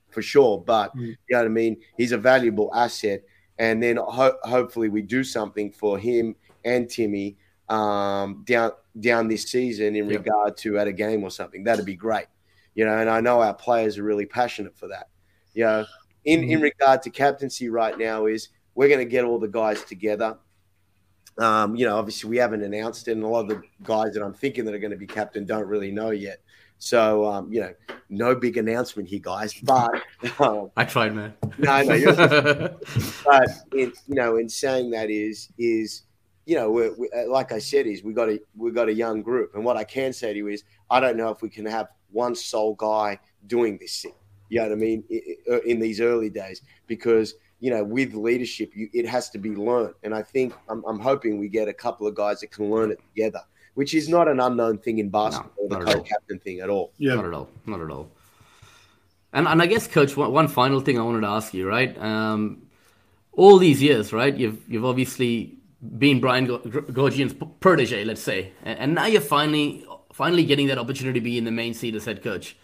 for 0.10 0.22
sure. 0.22 0.60
But 0.60 0.95
mm. 0.95 1.07
you 1.07 1.16
know 1.32 1.39
what 1.39 1.45
I 1.45 1.49
mean? 1.49 1.78
He's 1.97 2.12
a 2.12 2.18
valuable 2.18 2.72
asset. 2.74 3.24
And 3.57 3.84
then 3.84 3.97
ho- 3.97 4.38
hopefully 4.43 4.89
we 4.89 5.01
do 5.01 5.24
something 5.24 5.72
for 5.72 5.97
him 5.97 6.36
and 6.64 6.89
Timmy 6.89 7.38
um, 7.68 8.43
down 8.45 8.72
down 8.99 9.28
this 9.28 9.43
season 9.43 9.95
in 9.95 10.10
yep. 10.10 10.26
regard 10.26 10.57
to 10.57 10.78
at 10.78 10.88
a 10.88 10.93
game 10.93 11.24
or 11.24 11.32
something. 11.32 11.64
That'd 11.64 11.86
be 11.86 11.95
great. 11.95 12.26
You 12.76 12.86
know, 12.86 12.97
and 12.97 13.10
I 13.10 13.22
know 13.22 13.41
our 13.41 13.53
players 13.53 13.97
are 13.97 14.03
really 14.03 14.26
passionate 14.26 14.78
for 14.78 14.88
that. 14.88 15.10
You 15.53 15.66
know, 15.66 15.86
in, 16.26 16.41
mm. 16.41 16.51
in 16.51 16.62
regard 16.62 17.01
to 17.03 17.10
captaincy 17.10 17.70
right 17.70 17.97
now 17.97 18.26
is 18.26 18.49
we're 18.76 18.88
going 18.88 18.99
to 18.99 19.05
get 19.05 19.26
all 19.26 19.39
the 19.39 19.47
guys 19.47 19.84
together. 19.84 20.38
Um, 21.38 21.76
you 21.76 21.86
know, 21.86 21.97
obviously 21.97 22.30
we 22.30 22.38
haven't 22.38 22.64
announced 22.64 23.07
it, 23.07 23.14
and 23.14 23.24
a 23.24 23.28
lot 23.28 23.41
of 23.41 23.47
the 23.49 23.62
guys 23.84 24.14
that 24.14 24.24
I'm 24.24 24.34
thinking 24.34 24.66
that 24.66 24.74
are 24.74 24.80
going 24.80 24.91
to 24.91 24.97
be 24.97 25.07
captain 25.07 25.45
don't 25.45 25.68
really 25.68 25.91
know 25.91 26.12
yet. 26.12 26.41
So, 26.80 27.26
um, 27.26 27.52
you 27.52 27.60
know, 27.60 27.74
no 28.10 28.34
big 28.34 28.58
announcement 28.58 29.10
here, 29.10 29.20
guys. 29.20 29.54
But 29.54 30.02
um, 30.40 30.72
I 30.78 30.86
tried, 30.86 31.14
man. 31.14 31.34
No, 31.58 31.84
no. 31.84 31.94
You're, 31.94 32.16
but 33.26 33.50
in, 33.74 33.94
you 34.08 34.16
know, 34.16 34.38
in 34.38 34.48
saying 34.50 34.90
that 34.92 35.10
is 35.10 35.50
is 35.58 36.04
you 36.46 36.56
know, 36.56 36.72
we're, 36.72 36.96
we, 36.96 37.10
uh, 37.12 37.30
like 37.30 37.52
I 37.52 37.60
said, 37.60 37.86
is 37.86 38.02
we 38.02 38.14
got 38.14 38.30
a 38.30 38.40
we 38.56 38.72
got 38.72 38.88
a 38.88 38.94
young 38.94 39.22
group, 39.22 39.54
and 39.54 39.64
what 39.64 39.78
I 39.78 39.84
can 39.84 40.14
say 40.14 40.34
to 40.34 40.38
you 40.38 40.48
is, 40.48 40.64
I 40.90 41.00
don't 41.00 41.18
know 41.18 41.30
if 41.30 41.42
we 41.42 41.50
can 41.50 41.66
have 41.66 41.90
one 42.12 42.34
sole 42.34 42.74
guy 42.76 43.20
doing 43.46 43.78
this 43.78 44.02
thing. 44.02 44.16
You 44.48 44.60
know 44.60 44.70
what 44.70 44.72
I 44.72 44.76
mean? 44.76 45.04
In, 45.10 45.62
in 45.66 45.80
these 45.80 46.02
early 46.02 46.30
days, 46.30 46.62
because 46.88 47.36
you 47.60 47.70
know, 47.70 47.84
with 47.84 48.16
leadership, 48.16 48.72
you, 48.74 48.90
it 48.94 49.06
has 49.06 49.30
to 49.32 49.38
be 49.38 49.52
learned, 49.52 49.94
and 50.04 50.16
I 50.16 50.24
think 50.24 50.54
I'm, 50.70 50.84
I'm 50.88 51.00
hoping 51.00 51.38
we 51.38 51.50
get 51.50 51.68
a 51.68 51.74
couple 51.74 52.08
of 52.08 52.16
guys 52.16 52.40
that 52.40 52.52
can 52.52 52.72
learn 52.72 52.90
it 52.90 53.00
together 53.14 53.42
which 53.80 53.94
is 53.94 54.10
not 54.10 54.28
an 54.28 54.42
unknown 54.42 54.78
thing 54.78 54.98
in 55.00 55.08
basketball, 55.08 55.70
no, 55.70 55.80
the 55.80 55.86
co-captain 55.86 56.38
thing 56.40 56.60
at 56.60 56.70
all. 56.70 56.92
Yeah, 56.98 57.16
not 57.16 57.24
at 57.24 57.34
all, 57.34 57.50
not 57.66 57.80
at 57.80 57.90
all. 57.90 58.10
And 59.32 59.48
and 59.48 59.62
I 59.62 59.68
guess, 59.68 59.88
coach, 59.88 60.18
one, 60.18 60.34
one 60.34 60.50
final 60.50 60.82
thing 60.82 61.00
I 61.00 61.02
wanted 61.02 61.22
to 61.22 61.28
ask 61.28 61.54
you, 61.54 61.66
right? 61.66 61.98
Um, 61.98 62.64
all 63.32 63.58
these 63.58 63.82
years, 63.82 64.12
right? 64.12 64.36
You've 64.36 64.60
you've 64.68 64.84
obviously 64.84 65.56
been 65.98 66.20
Brian 66.20 66.46
Goorjian's 66.46 67.34
protege, 67.62 68.04
let's 68.04 68.22
say, 68.22 68.52
and, 68.64 68.80
and 68.80 68.96
now 68.96 69.06
you're 69.06 69.22
finally 69.22 69.86
finally 70.12 70.44
getting 70.44 70.68
that 70.68 70.78
opportunity 70.78 71.18
to 71.18 71.24
be 71.24 71.38
in 71.38 71.46
the 71.46 71.52
main 71.52 71.74
seat 71.74 71.96
as 71.96 72.04
head 72.04 72.22
coach. 72.22 72.58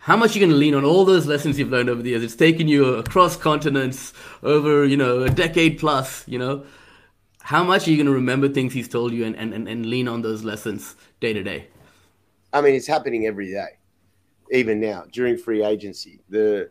How 0.00 0.14
much 0.18 0.32
are 0.32 0.40
you 0.40 0.46
going 0.46 0.52
to 0.52 0.58
lean 0.58 0.74
on 0.74 0.84
all 0.84 1.06
those 1.06 1.26
lessons 1.26 1.58
you've 1.58 1.70
learned 1.70 1.88
over 1.88 2.02
the 2.02 2.10
years? 2.10 2.22
It's 2.22 2.36
taken 2.36 2.68
you 2.68 2.96
across 2.96 3.34
continents, 3.34 4.12
over 4.42 4.84
you 4.84 4.98
know 4.98 5.22
a 5.22 5.30
decade 5.30 5.78
plus. 5.78 6.28
You 6.28 6.38
know, 6.38 6.66
how 7.48 7.64
much 7.64 7.88
are 7.88 7.90
you 7.90 7.96
going 7.96 8.06
to 8.06 8.12
remember 8.12 8.46
things 8.46 8.74
he's 8.74 8.88
told 8.88 9.10
you 9.10 9.24
and, 9.24 9.34
and, 9.34 9.54
and, 9.54 9.66
and 9.66 9.86
lean 9.86 10.06
on 10.06 10.20
those 10.20 10.44
lessons 10.44 10.96
day 11.18 11.32
to 11.32 11.42
day? 11.42 11.66
I 12.52 12.60
mean, 12.60 12.74
it's 12.74 12.86
happening 12.86 13.24
every 13.24 13.50
day, 13.50 13.78
even 14.52 14.78
now 14.78 15.04
during 15.12 15.38
free 15.38 15.64
agency. 15.64 16.20
The 16.28 16.68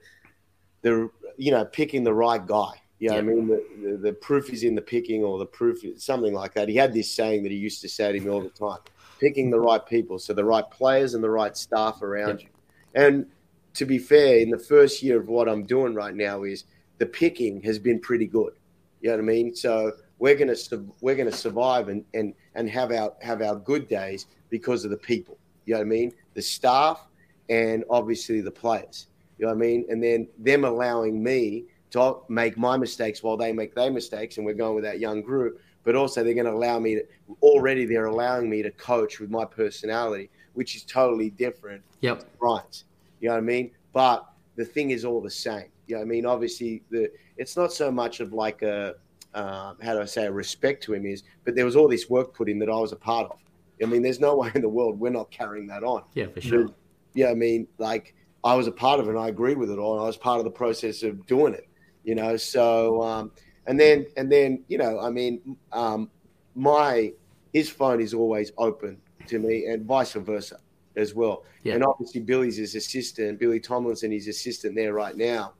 the 0.83 1.09
you 1.35 1.49
know 1.49 1.65
picking 1.65 2.03
the 2.03 2.13
right 2.13 2.45
guy. 2.45 2.73
You 2.99 3.09
know 3.09 3.15
yeah. 3.15 3.19
I 3.19 3.23
mean? 3.23 3.47
The, 3.47 3.63
the, 3.81 3.97
the, 3.97 4.13
proof 4.13 4.51
is 4.51 4.63
in 4.63 4.75
the 4.75 4.81
picking, 4.81 5.23
or 5.23 5.39
the 5.39 5.47
proof 5.47 5.83
is 5.83 6.03
something 6.03 6.33
like 6.33 6.53
that. 6.53 6.69
He 6.69 6.75
had 6.75 6.93
this 6.93 7.11
saying 7.11 7.41
that 7.41 7.51
he 7.51 7.57
used 7.57 7.81
to 7.81 7.89
say 7.89 8.11
to 8.11 8.19
me 8.19 8.29
all 8.29 8.41
the 8.41 8.49
time: 8.49 8.79
picking 9.19 9.49
the 9.49 9.59
right 9.59 9.83
people, 9.83 10.19
so 10.19 10.31
the 10.31 10.45
right 10.45 10.69
players 10.69 11.15
and 11.15 11.23
the 11.23 11.29
right 11.29 11.57
staff 11.57 12.03
around 12.03 12.41
yeah. 12.41 12.45
you. 12.45 13.03
And 13.03 13.25
to 13.73 13.85
be 13.85 13.97
fair, 13.97 14.37
in 14.37 14.51
the 14.51 14.59
first 14.59 15.01
year 15.01 15.19
of 15.19 15.27
what 15.27 15.49
I'm 15.49 15.63
doing 15.63 15.95
right 15.95 16.13
now 16.13 16.43
is 16.43 16.65
the 16.99 17.07
picking 17.07 17.63
has 17.63 17.79
been 17.79 17.99
pretty 17.99 18.27
good. 18.27 18.53
You 19.01 19.09
know 19.09 19.15
what 19.15 19.23
I 19.23 19.25
mean? 19.25 19.55
So 19.55 19.93
we're 20.19 20.35
going 20.35 20.53
to 20.53 20.85
we're 21.01 21.15
going 21.15 21.29
to 21.29 21.37
survive 21.37 21.89
and 21.89 22.03
and 22.13 22.33
and 22.55 22.69
have 22.69 22.91
our 22.91 23.13
have 23.21 23.41
our 23.41 23.55
good 23.55 23.87
days 23.87 24.27
because 24.49 24.83
of 24.85 24.91
the 24.91 24.97
people. 24.97 25.37
You 25.65 25.73
know 25.73 25.79
what 25.79 25.85
I 25.85 25.89
mean? 25.89 26.13
The 26.33 26.41
staff 26.41 27.07
and 27.49 27.83
obviously 27.89 28.41
the 28.41 28.51
players. 28.51 29.07
You 29.37 29.45
know 29.45 29.51
what 29.51 29.57
I 29.57 29.67
mean? 29.67 29.85
And 29.89 30.03
then 30.03 30.27
them 30.39 30.65
allowing 30.65 31.21
me 31.21 31.65
to 31.91 32.17
make 32.27 32.57
my 32.57 32.77
mistakes 32.77 33.23
while 33.23 33.37
they 33.37 33.53
make 33.53 33.73
their 33.75 33.91
mistakes, 33.91 34.37
and 34.37 34.45
we're 34.45 34.53
going 34.53 34.75
with 34.75 34.83
that 34.83 34.99
young 34.99 35.21
group. 35.21 35.61
But 35.83 35.95
also, 35.95 36.23
they're 36.23 36.33
going 36.33 36.47
to 36.47 36.51
allow 36.51 36.79
me 36.79 36.95
to. 36.95 37.03
Already, 37.41 37.85
they're 37.85 38.07
allowing 38.07 38.49
me 38.49 38.61
to 38.61 38.71
coach 38.71 39.19
with 39.19 39.29
my 39.29 39.45
personality, 39.45 40.29
which 40.53 40.75
is 40.75 40.83
totally 40.83 41.29
different. 41.29 41.81
Yep. 42.01 42.25
Right. 42.41 42.83
You 43.21 43.29
know 43.29 43.35
what 43.35 43.41
I 43.41 43.45
mean? 43.45 43.71
But 43.93 44.25
the 44.57 44.65
thing 44.65 44.91
is 44.91 45.05
all 45.05 45.21
the 45.21 45.29
same. 45.29 45.69
You 45.85 45.95
know 45.95 45.99
what 45.99 46.05
I 46.05 46.09
mean? 46.09 46.25
Obviously, 46.25 46.83
the 46.89 47.09
it's 47.37 47.55
not 47.55 47.71
so 47.71 47.89
much 47.89 48.19
of 48.19 48.33
like 48.33 48.63
a 48.63 48.95
um, 49.37 49.77
how 49.83 49.93
do 49.93 50.01
I 50.01 50.05
say, 50.05 50.27
respect 50.27 50.83
to 50.85 50.95
him 50.95 51.05
is, 51.05 51.21
but 51.45 51.55
there 51.55 51.63
was 51.63 51.75
all 51.75 51.87
this 51.87 52.09
work 52.09 52.33
put 52.33 52.49
in 52.49 52.57
that 52.59 52.69
I 52.69 52.75
was 52.75 52.91
a 52.91 52.95
part 52.95 53.29
of. 53.29 53.37
I 53.81 53.85
mean, 53.85 54.01
there's 54.01 54.19
no 54.19 54.35
way 54.41 54.51
in 54.55 54.61
the 54.61 54.69
world 54.69 54.99
we're 54.99 55.11
not 55.11 55.29
carrying 55.29 55.67
that 55.67 55.83
on. 55.83 56.03
Yeah, 56.15 56.27
for 56.27 56.41
sure. 56.41 56.69
yeah, 57.13 57.29
I 57.29 57.35
mean, 57.35 57.67
like 57.77 58.15
I 58.43 58.55
was 58.55 58.65
a 58.65 58.71
part 58.71 58.99
of 58.99 59.07
it 59.07 59.11
and 59.11 59.19
I 59.19 59.27
agree 59.27 59.53
with 59.53 59.69
it 59.69 59.77
all. 59.77 59.93
And 59.93 60.01
I 60.01 60.07
was 60.07 60.17
part 60.17 60.39
of 60.39 60.43
the 60.43 60.51
process 60.51 61.03
of 61.03 61.23
doing 61.27 61.53
it, 61.53 61.69
you 62.03 62.15
know. 62.15 62.35
So, 62.35 63.03
um, 63.03 63.31
and 63.67 63.79
then, 63.79 64.07
and 64.17 64.31
then, 64.31 64.63
you 64.69 64.79
know, 64.79 64.99
I 64.99 65.11
mean, 65.11 65.55
um, 65.71 66.09
my, 66.55 67.13
his 67.53 67.69
phone 67.69 68.01
is 68.01 68.15
always 68.15 68.51
open 68.57 68.97
to 69.27 69.37
me 69.37 69.65
and 69.65 69.85
vice 69.85 70.13
versa 70.13 70.59
as 70.95 71.13
well. 71.13 71.43
Yeah. 71.61 71.75
And 71.75 71.83
obviously, 71.83 72.21
Billy's 72.21 72.57
his 72.57 72.73
assistant, 72.73 73.39
Billy 73.39 73.59
Tomlinson, 73.59 74.11
his 74.11 74.27
assistant 74.27 74.73
there 74.75 74.93
right 74.93 75.15
now 75.15 75.53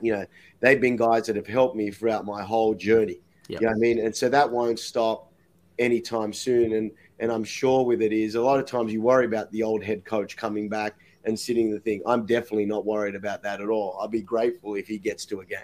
you 0.00 0.12
know, 0.12 0.24
they've 0.60 0.80
been 0.80 0.96
guys 0.96 1.26
that 1.26 1.36
have 1.36 1.46
helped 1.46 1.76
me 1.76 1.90
throughout 1.90 2.24
my 2.24 2.42
whole 2.42 2.74
journey. 2.74 3.20
Yep. 3.48 3.60
You 3.60 3.66
know 3.66 3.72
what 3.72 3.76
I 3.76 3.80
mean? 3.80 3.98
And 4.00 4.14
so 4.14 4.28
that 4.28 4.50
won't 4.50 4.78
stop 4.78 5.32
anytime 5.78 6.32
soon. 6.32 6.72
And 6.74 6.90
and 7.18 7.32
I'm 7.32 7.44
sure 7.44 7.84
with 7.84 8.02
it 8.02 8.12
is 8.12 8.34
a 8.34 8.42
lot 8.42 8.58
of 8.60 8.66
times 8.66 8.92
you 8.92 9.00
worry 9.00 9.24
about 9.24 9.50
the 9.52 9.62
old 9.62 9.82
head 9.82 10.04
coach 10.04 10.36
coming 10.36 10.68
back 10.68 10.96
and 11.24 11.38
sitting 11.38 11.70
the 11.70 11.80
thing. 11.80 12.02
I'm 12.06 12.26
definitely 12.26 12.66
not 12.66 12.84
worried 12.84 13.14
about 13.14 13.42
that 13.42 13.60
at 13.60 13.68
all. 13.68 13.96
I'll 14.00 14.06
be 14.08 14.22
grateful 14.22 14.74
if 14.74 14.86
he 14.86 14.98
gets 14.98 15.24
to 15.26 15.40
a 15.40 15.44
game. 15.44 15.58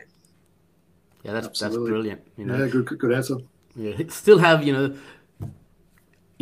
Yeah, 1.22 1.32
that's 1.32 1.46
Absolutely. 1.46 1.78
that's 1.78 1.90
brilliant. 1.90 2.20
You 2.36 2.46
know, 2.46 2.56
Yeah, 2.58 2.68
good, 2.68 2.86
good, 2.86 2.98
good 2.98 3.12
answer. 3.12 3.36
yeah. 3.76 3.96
still 4.08 4.38
have 4.38 4.64
you 4.64 4.72
know 4.72 4.96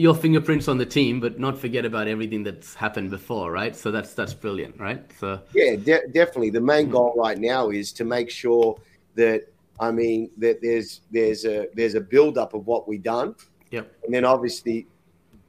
your 0.00 0.14
fingerprints 0.14 0.66
on 0.66 0.78
the 0.78 0.86
team, 0.86 1.20
but 1.20 1.38
not 1.38 1.58
forget 1.58 1.84
about 1.84 2.08
everything 2.08 2.42
that's 2.42 2.74
happened 2.74 3.10
before, 3.10 3.52
right? 3.52 3.76
So 3.76 3.90
that's 3.90 4.14
that's 4.14 4.32
brilliant, 4.32 4.80
right? 4.80 5.04
So 5.20 5.40
Yeah, 5.54 5.76
de- 5.76 6.08
definitely. 6.08 6.50
The 6.50 6.60
main 6.62 6.88
goal 6.88 7.12
right 7.16 7.38
now 7.38 7.68
is 7.70 7.92
to 7.92 8.04
make 8.04 8.30
sure 8.30 8.80
that 9.16 9.42
I 9.78 9.90
mean 9.90 10.30
that 10.38 10.62
there's 10.62 11.02
there's 11.10 11.44
a 11.44 11.66
there's 11.74 11.94
a 11.94 12.00
build 12.00 12.38
up 12.38 12.54
of 12.54 12.66
what 12.66 12.88
we've 12.88 13.02
done, 13.02 13.34
Yep. 13.70 13.92
and 14.04 14.14
then 14.14 14.24
obviously 14.24 14.86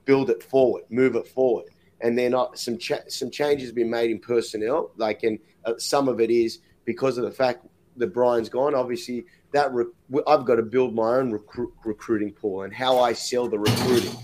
build 0.03 0.29
it 0.29 0.43
forward, 0.43 0.83
move 0.89 1.15
it 1.15 1.27
forward, 1.27 1.65
and 2.01 2.17
then 2.17 2.33
uh, 2.33 2.47
some 2.53 2.77
cha- 2.77 3.07
some 3.07 3.31
changes 3.31 3.69
have 3.69 3.75
been 3.75 3.89
made 3.89 4.11
in 4.11 4.19
personnel. 4.19 4.91
Like, 4.97 5.23
and 5.23 5.39
uh, 5.65 5.73
some 5.77 6.09
of 6.09 6.19
it 6.19 6.29
is 6.29 6.59
because 6.83 7.17
of 7.17 7.23
the 7.23 7.31
fact 7.31 7.65
that 7.97 8.07
Brian's 8.13 8.49
gone. 8.49 8.75
Obviously, 8.75 9.25
that 9.51 9.73
re- 9.73 9.85
I've 10.27 10.45
got 10.45 10.55
to 10.55 10.63
build 10.63 10.95
my 10.95 11.15
own 11.15 11.31
recru- 11.31 11.71
recruiting 11.83 12.31
pool 12.31 12.63
and 12.63 12.73
how 12.73 12.99
I 12.99 13.13
sell 13.13 13.47
the 13.47 13.59
recruiting, 13.59 14.15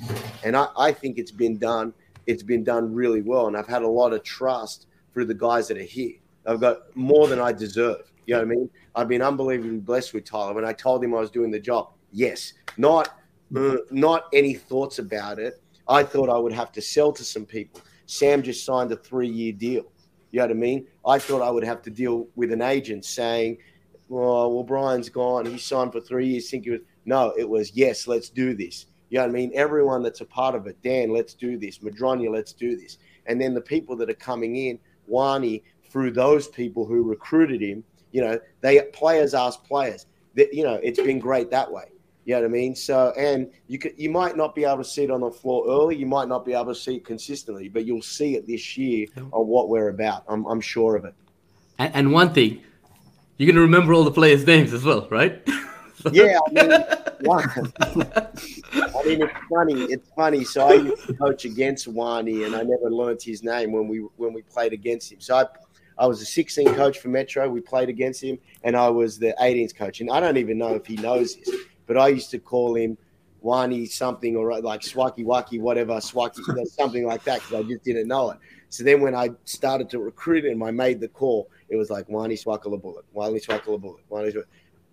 and 0.44 0.56
I, 0.56 0.68
I 0.78 0.92
think 0.92 1.18
it's 1.18 1.32
been 1.32 1.58
done. 1.58 1.94
It's 2.26 2.44
been 2.44 2.64
done 2.64 2.94
really 2.94 3.22
well, 3.22 3.48
and 3.48 3.56
I've 3.56 3.68
had 3.68 3.84
a 3.84 3.88
lot 3.88 4.14
of 4.14 4.24
trust 4.24 4.88
through 5.14 5.26
the 5.26 5.34
guys 5.34 5.68
that 5.70 5.78
are 5.78 5.84
here. 5.84 6.16
I've 6.46 6.62
got 6.62 6.96
more 6.96 7.28
than 7.28 7.40
I 7.40 7.52
deserve. 7.52 8.12
You 8.26 8.36
know 8.36 8.42
what 8.42 8.46
I 8.46 8.50
mean? 8.50 8.70
I've 8.96 9.08
been 9.08 9.22
unbelievably 9.22 9.80
blessed 9.80 10.14
with 10.14 10.26
Tyler. 10.26 10.54
When 10.54 10.66
I 10.66 10.74
told 10.74 11.04
him 11.04 11.14
I 11.14 11.20
was 11.20 11.32
doing 11.32 11.52
the 11.52 11.60
job, 11.60 11.92
yes, 12.12 12.54
not 12.78 13.18
uh, 13.56 13.78
not 13.92 14.26
any 14.34 14.54
thoughts 14.54 15.00
about 15.00 15.40
it. 15.40 15.62
I 15.88 16.04
thought 16.04 16.30
I 16.30 16.38
would 16.38 16.52
have 16.52 16.72
to 16.74 16.82
sell 16.82 17.14
to 17.14 17.24
some 17.24 17.46
people. 17.46 17.82
Sam 18.06 18.42
just 18.42 18.66
signed 18.66 18.92
a 18.92 18.98
three 18.98 19.30
year 19.30 19.54
deal. 19.54 19.86
You 20.32 20.40
know 20.40 20.46
what 20.46 20.52
I 20.52 20.56
mean? 20.56 20.88
I 21.06 21.20
thought 21.20 21.42
I 21.42 21.50
would 21.50 21.64
have 21.64 21.82
to 21.84 21.90
deal 21.90 22.28
with 22.36 22.52
an 22.52 22.62
agent 22.62 23.06
saying, 23.06 23.58
"Well, 24.10 24.54
well, 24.54 24.64
Brian's 24.64 25.10
gone. 25.10 25.46
He 25.46 25.58
signed 25.58 25.92
for 25.92 26.02
three 26.02 26.28
years." 26.28 26.50
Think 26.50 26.68
it 26.68 26.72
was 26.72 26.82
no. 27.06 27.34
It 27.38 27.48
was 27.48 27.76
yes. 27.76 28.08
Let's 28.08 28.30
do 28.30 28.56
this. 28.56 28.86
You 29.10 29.20
know 29.20 29.24
what 29.24 29.30
I 29.30 29.34
mean? 29.34 29.52
Everyone 29.54 30.04
that's 30.04 30.22
a 30.22 30.26
part 30.26 30.54
of 30.56 30.68
it, 30.68 30.82
Dan, 30.84 31.12
let's 31.12 31.34
do 31.34 31.58
this. 31.58 31.80
Mudronja, 31.80 32.30
let's 32.30 32.52
do 32.52 32.76
this. 32.76 32.98
And 33.26 33.40
then 33.40 33.54
the 33.54 33.62
people 33.62 33.96
that 33.98 34.10
are 34.10 34.16
coming 34.16 34.58
in, 34.58 34.80
Wani, 35.08 35.64
through 35.90 36.12
those 36.12 36.50
people 36.50 36.86
who 36.86 37.04
recruited 37.04 37.62
him, 37.62 37.84
you 38.12 38.22
know, 38.22 38.38
they 38.62 38.82
players 38.94 39.34
ask 39.34 39.64
players. 39.64 40.08
That 40.36 40.54
you 40.54 40.64
know, 40.64 40.76
it's 40.84 41.00
been 41.00 41.20
great 41.20 41.50
that 41.52 41.72
way. 41.72 41.86
You 42.26 42.36
know 42.36 42.42
what 42.42 42.48
I 42.48 42.52
mean? 42.52 42.76
So, 42.76 43.14
and 43.18 43.50
you 43.68 43.80
could, 43.80 43.94
you 43.98 44.10
might 44.10 44.36
not 44.36 44.54
be 44.54 44.66
able 44.66 44.80
to 44.80 44.84
see 44.84 45.04
it 45.04 45.10
on 45.10 45.22
the 45.22 45.32
floor 45.32 45.66
early. 45.66 45.96
You 45.96 46.06
might 46.06 46.28
not 46.28 46.44
be 46.44 46.52
able 46.52 46.66
to 46.66 46.76
see 46.76 46.98
it 46.98 47.06
consistently, 47.06 47.70
but 47.70 47.86
you'll 47.86 48.02
see 48.02 48.36
it 48.36 48.46
this 48.46 48.78
year 48.78 49.08
on 49.32 49.48
what 49.48 49.70
we're 49.70 49.88
about. 49.88 50.26
I'm, 50.28 50.46
I'm 50.46 50.60
sure 50.60 50.98
of 50.98 51.06
it. 51.06 51.16
and, 51.80 51.96
and 51.96 52.12
one 52.12 52.34
thing, 52.34 52.62
you're 53.38 53.52
gonna 53.52 53.62
remember 53.62 53.94
all 53.94 54.04
the 54.04 54.12
players' 54.12 54.46
names 54.46 54.74
as 54.74 54.84
well, 54.84 55.08
right? 55.10 55.48
Yeah, 56.12 56.38
I 56.48 56.52
mean, 56.52 56.72
I 56.72 56.86
mean, 59.04 59.22
it's 59.22 59.34
funny. 59.50 59.84
It's 59.86 60.10
funny. 60.16 60.44
So 60.44 60.68
I 60.68 60.74
used 60.74 61.08
to 61.08 61.14
coach 61.16 61.46
against 61.46 61.88
Wani, 61.88 62.44
and 62.44 62.56
I 62.56 62.62
never 62.62 62.92
learnt 62.92 63.24
his 63.24 63.44
name 63.44 63.72
when 63.72 63.88
we 63.88 64.00
when 64.18 64.32
we 64.32 64.44
played 64.44 64.74
against 64.74 65.12
him. 65.12 65.20
So 65.20 65.38
I, 65.38 65.46
I 65.98 66.06
was 66.06 66.22
a 66.22 66.26
16 66.26 66.76
coach 66.76 67.00
for 67.00 67.10
Metro. 67.10 67.50
We 67.50 67.62
played 67.62 67.90
against 67.90 68.24
him, 68.24 68.38
and 68.64 68.78
I 68.78 68.90
was 68.90 69.18
the 69.18 69.36
18s 69.42 69.76
coach. 69.76 70.00
And 70.00 70.12
I 70.12 70.20
don't 70.20 70.38
even 70.38 70.58
know 70.58 70.76
if 70.76 70.86
he 70.86 70.98
knows 70.98 71.36
this, 71.36 71.50
but 71.88 71.98
I 71.98 72.10
used 72.10 72.30
to 72.32 72.40
call 72.40 72.76
him 72.76 72.98
Wani 73.42 73.88
something 73.88 74.36
or 74.36 74.62
like 74.62 74.82
Swaki 74.82 75.26
Waki, 75.26 75.60
whatever, 75.60 75.96
Swaki, 75.96 76.42
something 76.68 77.06
like 77.06 77.24
that, 77.24 77.42
because 77.42 77.66
I 77.66 77.68
just 77.68 77.84
didn't 77.84 78.08
know 78.08 78.32
it. 78.32 78.38
So 78.70 78.84
then 78.84 79.02
when 79.02 79.16
I 79.16 79.30
started 79.46 79.90
to 79.92 80.00
recruit 80.00 80.46
him, 80.46 80.62
I 80.64 80.72
made 80.72 81.00
the 81.00 81.08
call. 81.08 81.50
It 81.70 81.76
was 81.76 81.90
like 81.90 82.08
Wani 82.10 82.36
Swaka 82.36 82.66
Lo 82.66 82.78
Buluk, 82.78 83.04
Wani 83.14 83.40
Swaka 83.40 83.68
Lo 83.68 83.80
Buluk, 83.80 84.00
Wani 84.10 84.34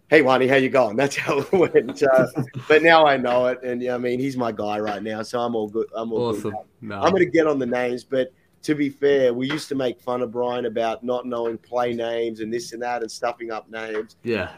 Hey 0.09 0.23
Wani, 0.23 0.47
how 0.47 0.57
you 0.57 0.69
going? 0.69 0.97
That's 0.97 1.17
how 1.17 1.39
it 1.39 1.53
went. 1.53 2.03
Uh, 2.03 2.27
but 2.69 2.83
now 2.83 3.07
I 3.07 3.17
know 3.17 3.47
it, 3.47 3.63
and 3.63 3.83
yeah, 3.83 3.95
I 3.95 3.99
mean 3.99 4.21
he's 4.21 4.37
my 4.37 4.53
guy 4.53 4.79
right 4.79 5.03
now, 5.03 5.23
so 5.23 5.41
I'm 5.41 5.55
all 5.55 5.69
good. 5.69 5.89
I'm 5.95 6.13
all 6.13 6.33
good. 6.33 6.55
No. 6.81 7.01
I'm 7.01 7.11
going 7.11 7.25
to 7.25 7.31
get 7.31 7.47
on 7.47 7.59
the 7.59 7.67
names, 7.67 8.05
but 8.05 8.33
to 8.63 8.75
be 8.75 8.89
fair, 8.89 9.33
we 9.33 9.51
used 9.51 9.69
to 9.69 9.75
make 9.75 10.01
fun 10.01 10.23
of 10.23 10.33
Brian 10.33 10.67
about 10.67 11.05
not 11.05 11.27
knowing 11.27 11.59
play 11.59 11.93
names 11.95 12.41
and 12.41 12.53
this 12.53 12.73
and 12.73 12.83
that 12.83 13.03
and 13.03 13.11
stuffing 13.11 13.51
up 13.51 13.71
names. 13.71 14.17
yeah, 14.23 14.53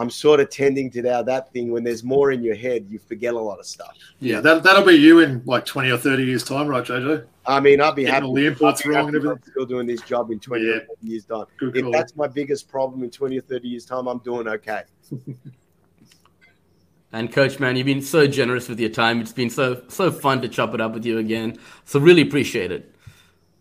I'm 0.00 0.10
sort 0.10 0.38
of 0.38 0.48
tending 0.48 0.90
to 0.92 1.02
now 1.02 1.22
that 1.22 1.52
thing 1.52 1.72
when 1.72 1.82
there's 1.82 2.04
more 2.04 2.30
in 2.30 2.42
your 2.44 2.54
head, 2.54 2.86
you 2.88 3.00
forget 3.00 3.34
a 3.34 3.38
lot 3.40 3.58
of 3.58 3.66
stuff. 3.66 3.96
Yeah, 4.20 4.40
that, 4.40 4.62
that'll 4.62 4.84
be 4.84 4.94
you 4.94 5.18
in 5.20 5.42
like 5.44 5.64
20 5.66 5.90
or 5.90 5.96
30 5.98 6.22
years' 6.24 6.44
time, 6.44 6.68
right, 6.68 6.84
JJ? 6.84 7.24
I 7.46 7.58
mean, 7.58 7.80
I'll 7.80 7.92
be 7.92 8.02
Getting 8.02 8.14
happy. 8.14 8.26
all 8.26 8.34
the 8.34 8.46
imports 8.46 8.86
wrong 8.86 8.94
happy 8.94 9.06
and 9.08 9.16
everything. 9.16 9.30
I'm 9.44 9.50
still 9.50 9.66
doing 9.66 9.86
this 9.88 10.00
job 10.02 10.30
in 10.30 10.38
20 10.38 10.64
Yeah. 10.64 10.70
or 10.74 10.80
30 10.80 10.88
years 11.02 11.24
time. 11.24 11.44
Good 11.58 11.76
If 11.76 11.82
call. 11.82 11.92
that's 11.92 12.14
my 12.14 12.28
biggest 12.28 12.68
problem 12.68 13.02
in 13.02 13.10
20 13.10 13.38
or 13.38 13.42
30 13.42 13.68
years 13.68 13.84
time, 13.86 14.06
I'm 14.06 14.18
doing 14.18 14.46
okay. 14.48 14.82
And 17.10 17.32
coach, 17.32 17.58
man, 17.58 17.74
you've 17.76 17.86
been 17.86 18.02
so 18.02 18.26
generous 18.26 18.68
with 18.68 18.78
your 18.78 18.90
time. 18.90 19.20
It's 19.22 19.32
been 19.32 19.48
so 19.48 19.82
so 19.88 20.12
fun 20.12 20.42
to 20.42 20.48
chop 20.48 20.74
it 20.74 20.80
up 20.82 20.92
with 20.92 21.06
you 21.06 21.16
again. 21.16 21.56
So 21.86 21.98
really 21.98 22.20
appreciate 22.20 22.70
it. 22.70 22.94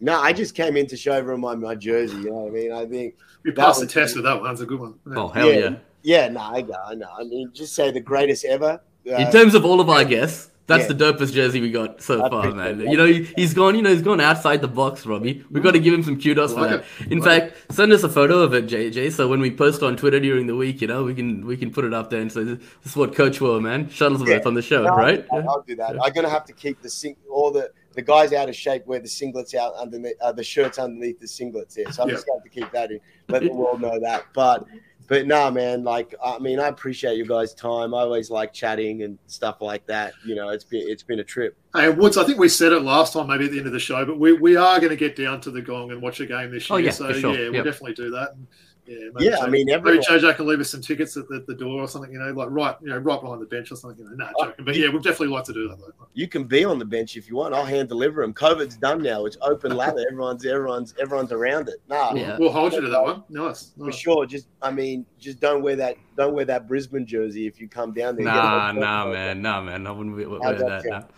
No, 0.02 0.20
I 0.20 0.34
just 0.34 0.54
came 0.54 0.76
in 0.76 0.86
to 0.88 0.98
show 0.98 1.14
everyone 1.14 1.40
my, 1.42 1.56
my 1.56 1.74
jersey. 1.76 2.18
You 2.18 2.26
know 2.26 2.34
what 2.40 2.48
I 2.50 2.54
mean? 2.54 2.72
I 2.74 2.86
think 2.86 3.16
You 3.46 3.54
passed 3.54 3.80
the 3.80 3.88
test 3.88 4.16
with 4.16 4.26
that 4.26 4.42
one. 4.42 4.50
That's 4.50 4.60
a 4.60 4.66
good 4.66 4.80
one. 4.82 4.96
Yeah. 5.08 5.14
Oh 5.16 5.28
hell 5.30 5.50
yeah! 5.52 5.60
Yeah. 5.60 5.76
Yeah, 6.08 6.30
no, 6.30 6.40
I 6.40 6.62
know, 6.62 6.80
I 6.86 6.96
know. 6.96 7.10
I 7.20 7.24
mean, 7.26 7.52
just 7.54 7.76
say 7.76 7.92
the 7.92 8.00
greatest 8.00 8.46
ever. 8.46 8.80
Uh, 9.06 9.16
In 9.16 9.30
terms 9.30 9.54
of 9.56 9.66
all 9.66 9.82
of 9.82 9.90
our 9.90 10.06
guests, 10.06 10.50
that's 10.66 10.84
Yeah. 10.84 10.94
the 10.94 11.04
dopest 11.06 11.34
jersey 11.34 11.60
we 11.60 11.70
got 11.70 12.02
so 12.02 12.24
I 12.26 12.30
far, 12.30 12.52
man. 12.52 12.78
that. 12.78 12.90
You 12.92 12.96
know, 12.96 13.06
he, 13.06 13.24
he's 13.36 13.54
gone. 13.54 13.76
You 13.76 13.82
know, 13.82 13.90
he's 13.90 14.02
gone 14.02 14.22
outside 14.22 14.62
the 14.62 14.70
box, 14.70 15.06
Robbie. 15.06 15.44
We've 15.52 15.62
got 15.64 15.72
to 15.74 15.80
give 15.80 15.94
him 15.94 16.04
some 16.04 16.18
kudos 16.18 16.54
for 16.54 16.62
that. 16.68 16.86
it. 17.02 17.12
In 17.12 17.20
Like 17.20 17.28
fact, 17.56 17.74
send 17.74 17.92
us 17.92 18.04
a 18.04 18.10
photo 18.10 18.40
of 18.40 18.54
it, 18.54 18.68
JJ. 18.68 19.12
So 19.12 19.28
when 19.28 19.42
we 19.42 19.52
post 19.52 19.84
on 19.84 19.98
Twitter 19.98 20.22
during 20.22 20.48
the 20.48 20.56
week, 20.56 20.80
you 20.82 20.88
know, 20.88 21.04
we 21.04 21.14
can 21.14 21.46
we 21.46 21.58
can 21.58 21.72
put 21.72 21.84
it 21.84 21.94
up 21.94 22.10
there 22.10 22.22
and 22.22 22.32
say 22.32 22.44
this 22.46 22.60
is 22.86 22.96
what 22.96 23.14
Coach 23.14 23.42
wore, 23.42 23.60
man. 23.60 23.88
Shuttlesworth 23.88 24.30
Yeah. 24.30 24.42
on 24.46 24.54
the 24.54 24.62
show, 24.62 24.84
no, 24.84 24.92
I'll 24.92 24.98
right? 24.98 25.26
I'll 25.34 25.64
do 25.68 25.76
that. 25.76 25.98
I'm 26.02 26.14
gonna 26.14 26.30
have 26.30 26.46
to 26.46 26.54
keep 26.54 26.82
the 26.82 26.90
sing- 26.90 27.18
all 27.30 27.52
the 27.52 27.70
the 27.96 28.02
guys 28.02 28.32
out 28.32 28.48
of 28.48 28.56
shape 28.56 28.86
wear 28.86 29.00
the 29.00 29.08
singlets 29.10 29.54
out 29.56 29.74
underneath 29.76 30.14
uh, 30.22 30.32
the 30.32 30.44
shirts 30.44 30.78
underneath 30.80 31.20
the 31.20 31.26
singlets 31.28 31.76
here. 31.76 31.92
So 31.92 32.04
I'm 32.04 32.08
Yeah. 32.10 32.16
just 32.16 32.28
gonna 32.28 32.40
have 32.40 32.44
to 32.44 32.50
keep 32.60 32.72
that 32.72 32.92
in. 32.92 33.00
Let 33.28 33.42
the 33.44 33.52
world 33.54 33.82
know 33.82 34.00
that. 34.00 34.24
But 34.34 34.66
but 35.08 35.26
no, 35.28 35.50
man. 35.52 35.84
Like 35.84 36.14
I 36.24 36.40
mean, 36.40 36.60
I 36.60 36.68
appreciate 36.68 37.18
you 37.18 37.26
guys' 37.26 37.54
time. 37.54 37.94
I 37.94 38.00
always 38.00 38.30
like 38.30 38.54
chatting 38.54 39.04
and 39.04 39.18
stuff 39.28 39.62
like 39.62 39.86
that. 39.88 40.14
You 40.26 40.36
know, 40.36 40.50
it's 40.50 40.64
been 40.64 40.84
it's 40.88 41.04
been 41.04 41.20
a 41.20 41.24
trip. 41.24 41.58
Hey, 41.76 41.90
Woods, 41.90 42.18
I 42.18 42.24
think 42.24 42.40
we 42.40 42.50
said 42.50 42.72
it 42.74 42.82
last 42.82 43.14
time, 43.14 43.28
maybe 43.28 43.46
at 43.46 43.52
the 43.52 43.58
end 43.58 43.68
of 43.68 43.74
the 43.74 43.80
show, 43.80 44.04
but 44.06 44.18
we, 44.20 44.34
we 44.34 44.56
are 44.56 44.80
going 44.80 44.90
to 44.90 44.96
get 44.96 45.16
down 45.16 45.40
to 45.42 45.52
the 45.52 45.62
gong 45.62 45.92
and 45.92 46.02
watch 46.02 46.20
a 46.22 46.26
game 46.26 46.50
this 46.52 46.72
Oh, 46.72 46.78
year. 46.78 46.88
yeah, 46.88 46.92
so, 46.92 47.08
for 47.08 47.14
sure. 47.14 47.34
yeah, 47.38 47.50
we'll 47.50 47.64
definitely 47.64 47.94
do 47.94 48.10
that. 48.12 48.32
And, 48.34 48.48
yeah, 48.88 49.10
maybe 49.14 49.26
Yeah, 49.26 49.38
I 49.40 49.50
mean, 49.50 49.66
maybe. 49.68 49.98
JJ 50.00 50.36
can 50.36 50.48
leave 50.48 50.60
us 50.60 50.70
some 50.70 50.82
tickets 50.82 51.18
at 51.18 51.28
the, 51.28 51.44
the 51.48 51.54
door 51.56 51.82
or 51.82 51.88
something, 51.88 52.12
you 52.12 52.20
know, 52.20 52.32
like 52.32 52.50
right, 52.50 52.76
you 52.82 52.88
know, 52.90 52.98
right 52.98 53.22
behind 53.22 53.42
the 53.42 53.46
bench 53.46 53.72
or 53.72 53.76
something. 53.76 54.00
You 54.06 54.12
know, 54.12 54.26
nah, 54.26 54.32
oh, 54.40 54.46
joking. 54.46 54.66
But 54.66 54.76
yeah, 54.76 54.90
we'd 54.90 55.04
definitely 55.04 55.28
like 55.28 55.44
to 55.46 55.54
do 55.54 55.68
that. 55.70 55.78
Though. 55.80 56.08
You 56.14 56.28
can 56.28 56.46
be 56.46 56.64
on 56.66 56.80
the 56.80 56.86
bench 56.86 57.18
if 57.18 57.30
you 57.30 57.36
want. 57.36 57.54
I'll 57.54 57.66
hand 57.66 57.90
deliver 57.90 58.22
them. 58.22 58.34
COVID's 58.34 58.78
done 58.78 59.02
now. 59.04 59.26
It's 59.26 59.38
open 59.42 59.76
ladder. 59.76 60.04
Everyone's 60.10 60.46
everyone's 60.46 60.94
everyone's 61.00 61.32
around 61.32 61.70
it. 61.70 61.82
Nah, 61.90 62.14
Yeah. 62.14 62.38
We'll 62.40 62.52
hold 62.52 62.74
you 62.74 62.82
to 62.82 62.90
that 62.90 63.04
one. 63.04 63.24
Nice. 63.30 63.72
for 63.78 63.92
sure. 63.92 64.26
Just 64.26 64.48
I 64.62 64.72
mean, 64.72 65.06
just 65.20 65.40
don't 65.40 65.62
wear 65.62 65.76
that. 65.76 65.98
Don't 66.16 66.34
wear 66.34 66.46
that 66.46 66.68
Brisbane 66.68 67.06
jersey 67.06 67.46
if 67.46 67.60
you 67.62 67.68
come 67.68 67.94
down 67.94 68.16
there. 68.16 68.26
Get 68.26 68.34
Nah, 68.34 68.70
a- 68.70 68.74
nah, 68.74 69.12
man, 69.12 69.42
nah, 69.42 69.62
man. 69.62 69.86
I 69.86 69.92
wouldn't 69.92 70.16
wear, 70.16 70.26
How'd 70.42 70.60
wear 70.60 70.70
that 70.70 70.84
that. 70.84 71.12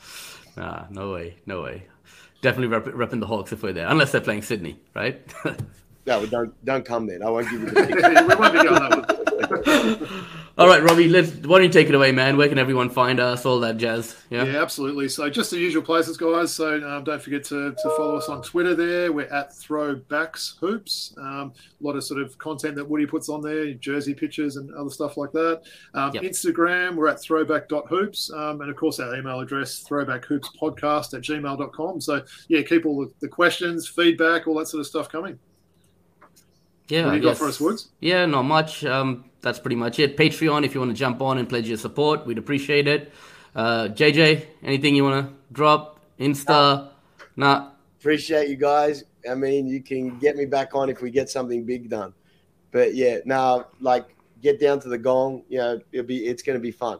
Nah. 0.57 0.63
nah, 0.65 0.85
no 0.89 1.11
way, 1.13 1.35
no 1.45 1.61
way. 1.61 1.83
Definitely 2.41 2.67
rep, 2.67 2.85
repping 2.85 3.19
the 3.19 3.27
Hawks 3.27 3.51
if 3.51 3.63
we're 3.63 3.73
there, 3.73 3.87
unless 3.87 4.11
they're 4.11 4.21
playing 4.21 4.41
Sydney, 4.43 4.79
right? 4.95 5.21
No, 6.09 6.25
don't 6.25 6.65
don't 6.65 6.83
come 6.83 7.05
then. 7.07 7.21
I 7.23 7.29
won't 7.29 7.49
give 7.49 7.61
you 7.61 7.69
the 7.69 7.85
ticket. 7.87 8.27
we 8.27 8.35
won't 8.35 8.53
be 8.53 8.63
going 8.63 8.89
that 8.89 8.97
one. 8.97 10.39
All 10.57 10.67
right, 10.67 10.83
Robbie, 10.83 11.07
let's. 11.07 11.31
Why 11.31 11.59
don't 11.59 11.63
you 11.67 11.69
take 11.69 11.87
it 11.87 11.95
away, 11.95 12.11
man? 12.11 12.35
Where 12.35 12.49
can 12.49 12.57
everyone 12.57 12.89
find 12.89 13.19
us? 13.19 13.45
All 13.45 13.59
that 13.61 13.77
jazz. 13.77 14.15
Yeah. 14.29 14.43
Yeah, 14.43 14.61
absolutely. 14.61 15.07
So 15.07 15.29
just 15.29 15.51
the 15.51 15.57
usual 15.57 15.81
places, 15.83 16.17
guys. 16.17 16.51
So 16.51 16.85
um, 16.85 17.05
don't 17.05 17.21
forget 17.21 17.45
to, 17.45 17.71
to 17.71 17.89
follow 17.95 18.17
us 18.17 18.27
on 18.27 18.41
Twitter. 18.41 18.75
There, 18.75 19.13
we're 19.13 19.31
at 19.33 19.51
Throwbacks 19.51 20.57
Hoops. 20.59 21.13
Um, 21.17 21.53
a 21.81 21.87
lot 21.87 21.95
of 21.95 22.03
sort 22.03 22.21
of 22.21 22.37
content 22.39 22.75
that 22.75 22.89
Woody 22.89 23.05
puts 23.05 23.29
on 23.29 23.41
there, 23.41 23.71
jersey 23.75 24.13
pictures 24.13 24.57
and 24.57 24.73
other 24.75 24.89
stuff 24.89 25.15
like 25.15 25.31
that. 25.31 25.61
Um, 25.93 26.11
Yep. 26.13 26.23
Instagram, 26.23 26.95
we're 26.95 27.07
at 27.07 27.21
throwback.hoops. 27.21 28.31
Um, 28.33 28.59
and 28.61 28.69
of 28.69 28.75
course, 28.75 28.99
our 28.99 29.15
email 29.15 29.39
address, 29.39 29.85
throwbackhoopspodcast 29.87 31.13
at 31.13 31.21
gmail.com. 31.21 32.01
So 32.01 32.21
yeah, 32.49 32.63
keep 32.63 32.85
all 32.85 32.99
the, 33.05 33.11
the 33.21 33.27
questions, 33.29 33.87
feedback, 33.87 34.47
all 34.47 34.55
that 34.59 34.67
sort 34.67 34.81
of 34.81 34.87
stuff 34.87 35.07
coming. 35.09 35.39
Yeah. 36.89 37.05
What 37.05 37.09
do 37.09 37.13
I 37.13 37.15
you 37.17 37.21
got 37.21 37.29
guess- 37.29 37.37
for 37.39 37.47
us, 37.47 37.59
Woods? 37.59 37.89
Yeah, 37.99 38.25
not 38.25 38.43
much. 38.43 38.83
Um, 38.83 39.25
that's 39.41 39.59
pretty 39.59 39.75
much 39.77 39.99
it. 39.99 40.17
Patreon, 40.17 40.65
if 40.65 40.73
you 40.73 40.81
want 40.81 40.91
to 40.91 40.97
jump 40.97 41.21
on 41.21 41.37
and 41.37 41.47
pledge 41.47 41.67
your 41.67 41.77
support, 41.77 42.25
we'd 42.25 42.37
appreciate 42.37 42.87
it. 42.87 43.11
Uh, 43.55 43.87
JJ, 43.87 44.45
anything 44.63 44.95
you 44.95 45.03
want 45.03 45.27
to 45.27 45.33
drop? 45.53 45.99
Insta? 46.19 46.89
Nah. 47.35 47.71
Appreciate 47.99 48.49
you 48.49 48.55
guys. 48.57 49.03
I 49.29 49.35
mean, 49.35 49.67
you 49.67 49.81
can 49.81 50.17
get 50.19 50.35
me 50.35 50.45
back 50.45 50.75
on 50.75 50.89
if 50.89 51.01
we 51.01 51.09
get 51.11 51.29
something 51.29 51.65
big 51.65 51.89
done. 51.89 52.13
But 52.71 52.95
yeah, 52.95 53.19
now 53.25 53.67
like 53.79 54.15
get 54.41 54.59
down 54.59 54.79
to 54.81 54.89
the 54.89 54.97
gong. 54.97 55.43
You 55.49 55.57
know, 55.59 55.79
it'll 55.91 56.05
be 56.05 56.25
it's 56.25 56.43
going 56.43 56.57
to 56.57 56.61
be 56.61 56.71
fun. 56.71 56.99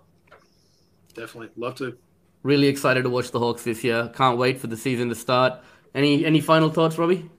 Definitely. 1.13 1.49
Love 1.55 1.75
to. 1.75 1.97
Really 2.43 2.67
excited 2.67 3.03
to 3.03 3.09
watch 3.09 3.31
the 3.31 3.39
Hawks 3.39 3.63
this 3.63 3.83
year. 3.83 4.09
Can't 4.15 4.37
wait 4.37 4.59
for 4.59 4.67
the 4.67 4.77
season 4.77 5.09
to 5.09 5.15
start. 5.15 5.59
Any 5.93 6.25
any 6.25 6.39
final 6.41 6.69
thoughts, 6.69 6.97
Robbie? 6.97 7.29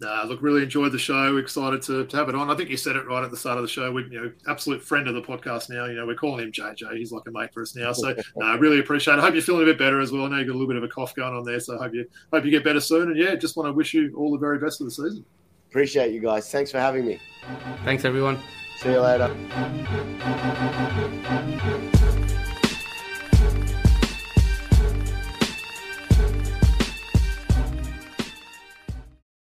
Nah, 0.00 0.22
look, 0.22 0.42
really 0.42 0.62
enjoyed 0.62 0.92
the 0.92 0.98
show. 0.98 1.36
Excited 1.38 1.82
to, 1.82 2.06
to 2.06 2.16
have 2.16 2.28
it 2.28 2.36
on. 2.36 2.50
I 2.50 2.54
think 2.54 2.70
you 2.70 2.76
said 2.76 2.94
it 2.94 3.06
right 3.06 3.24
at 3.24 3.30
the 3.32 3.36
start 3.36 3.58
of 3.58 3.62
the 3.62 3.68
show. 3.68 3.90
We, 3.90 4.04
you 4.04 4.22
know, 4.22 4.32
absolute 4.46 4.82
friend 4.82 5.08
of 5.08 5.14
the 5.14 5.22
podcast 5.22 5.70
now. 5.70 5.86
You 5.86 5.94
know, 5.94 6.06
we're 6.06 6.14
calling 6.14 6.44
him 6.44 6.52
JJ. 6.52 6.96
He's 6.96 7.10
like 7.10 7.24
a 7.26 7.32
mate 7.32 7.52
for 7.52 7.62
us 7.62 7.74
now. 7.74 7.92
So, 7.92 8.14
I 8.42 8.54
really 8.56 8.78
appreciate 8.78 9.14
it. 9.14 9.18
I 9.18 9.22
hope 9.22 9.34
you're 9.34 9.42
feeling 9.42 9.62
a 9.62 9.66
bit 9.66 9.78
better 9.78 10.00
as 10.00 10.12
well. 10.12 10.26
I 10.26 10.28
know 10.28 10.38
you 10.38 10.44
got 10.44 10.52
a 10.52 10.58
little 10.58 10.68
bit 10.68 10.76
of 10.76 10.84
a 10.84 10.88
cough 10.88 11.14
going 11.16 11.34
on 11.34 11.44
there, 11.44 11.58
so 11.58 11.76
I 11.78 11.82
hope 11.82 11.94
you 11.94 12.06
hope 12.32 12.44
you 12.44 12.50
get 12.52 12.62
better 12.62 12.80
soon. 12.80 13.10
And 13.10 13.16
yeah, 13.16 13.34
just 13.34 13.56
want 13.56 13.66
to 13.68 13.72
wish 13.72 13.92
you 13.92 14.14
all 14.16 14.30
the 14.30 14.38
very 14.38 14.58
best 14.58 14.80
of 14.80 14.86
the 14.86 14.90
season. 14.92 15.24
Appreciate 15.68 16.12
you 16.12 16.20
guys. 16.20 16.50
Thanks 16.50 16.70
for 16.70 16.78
having 16.78 17.04
me. 17.04 17.20
Thanks, 17.84 18.04
everyone. 18.04 18.38
See 18.78 18.90
you 18.90 19.00
later. 19.00 19.34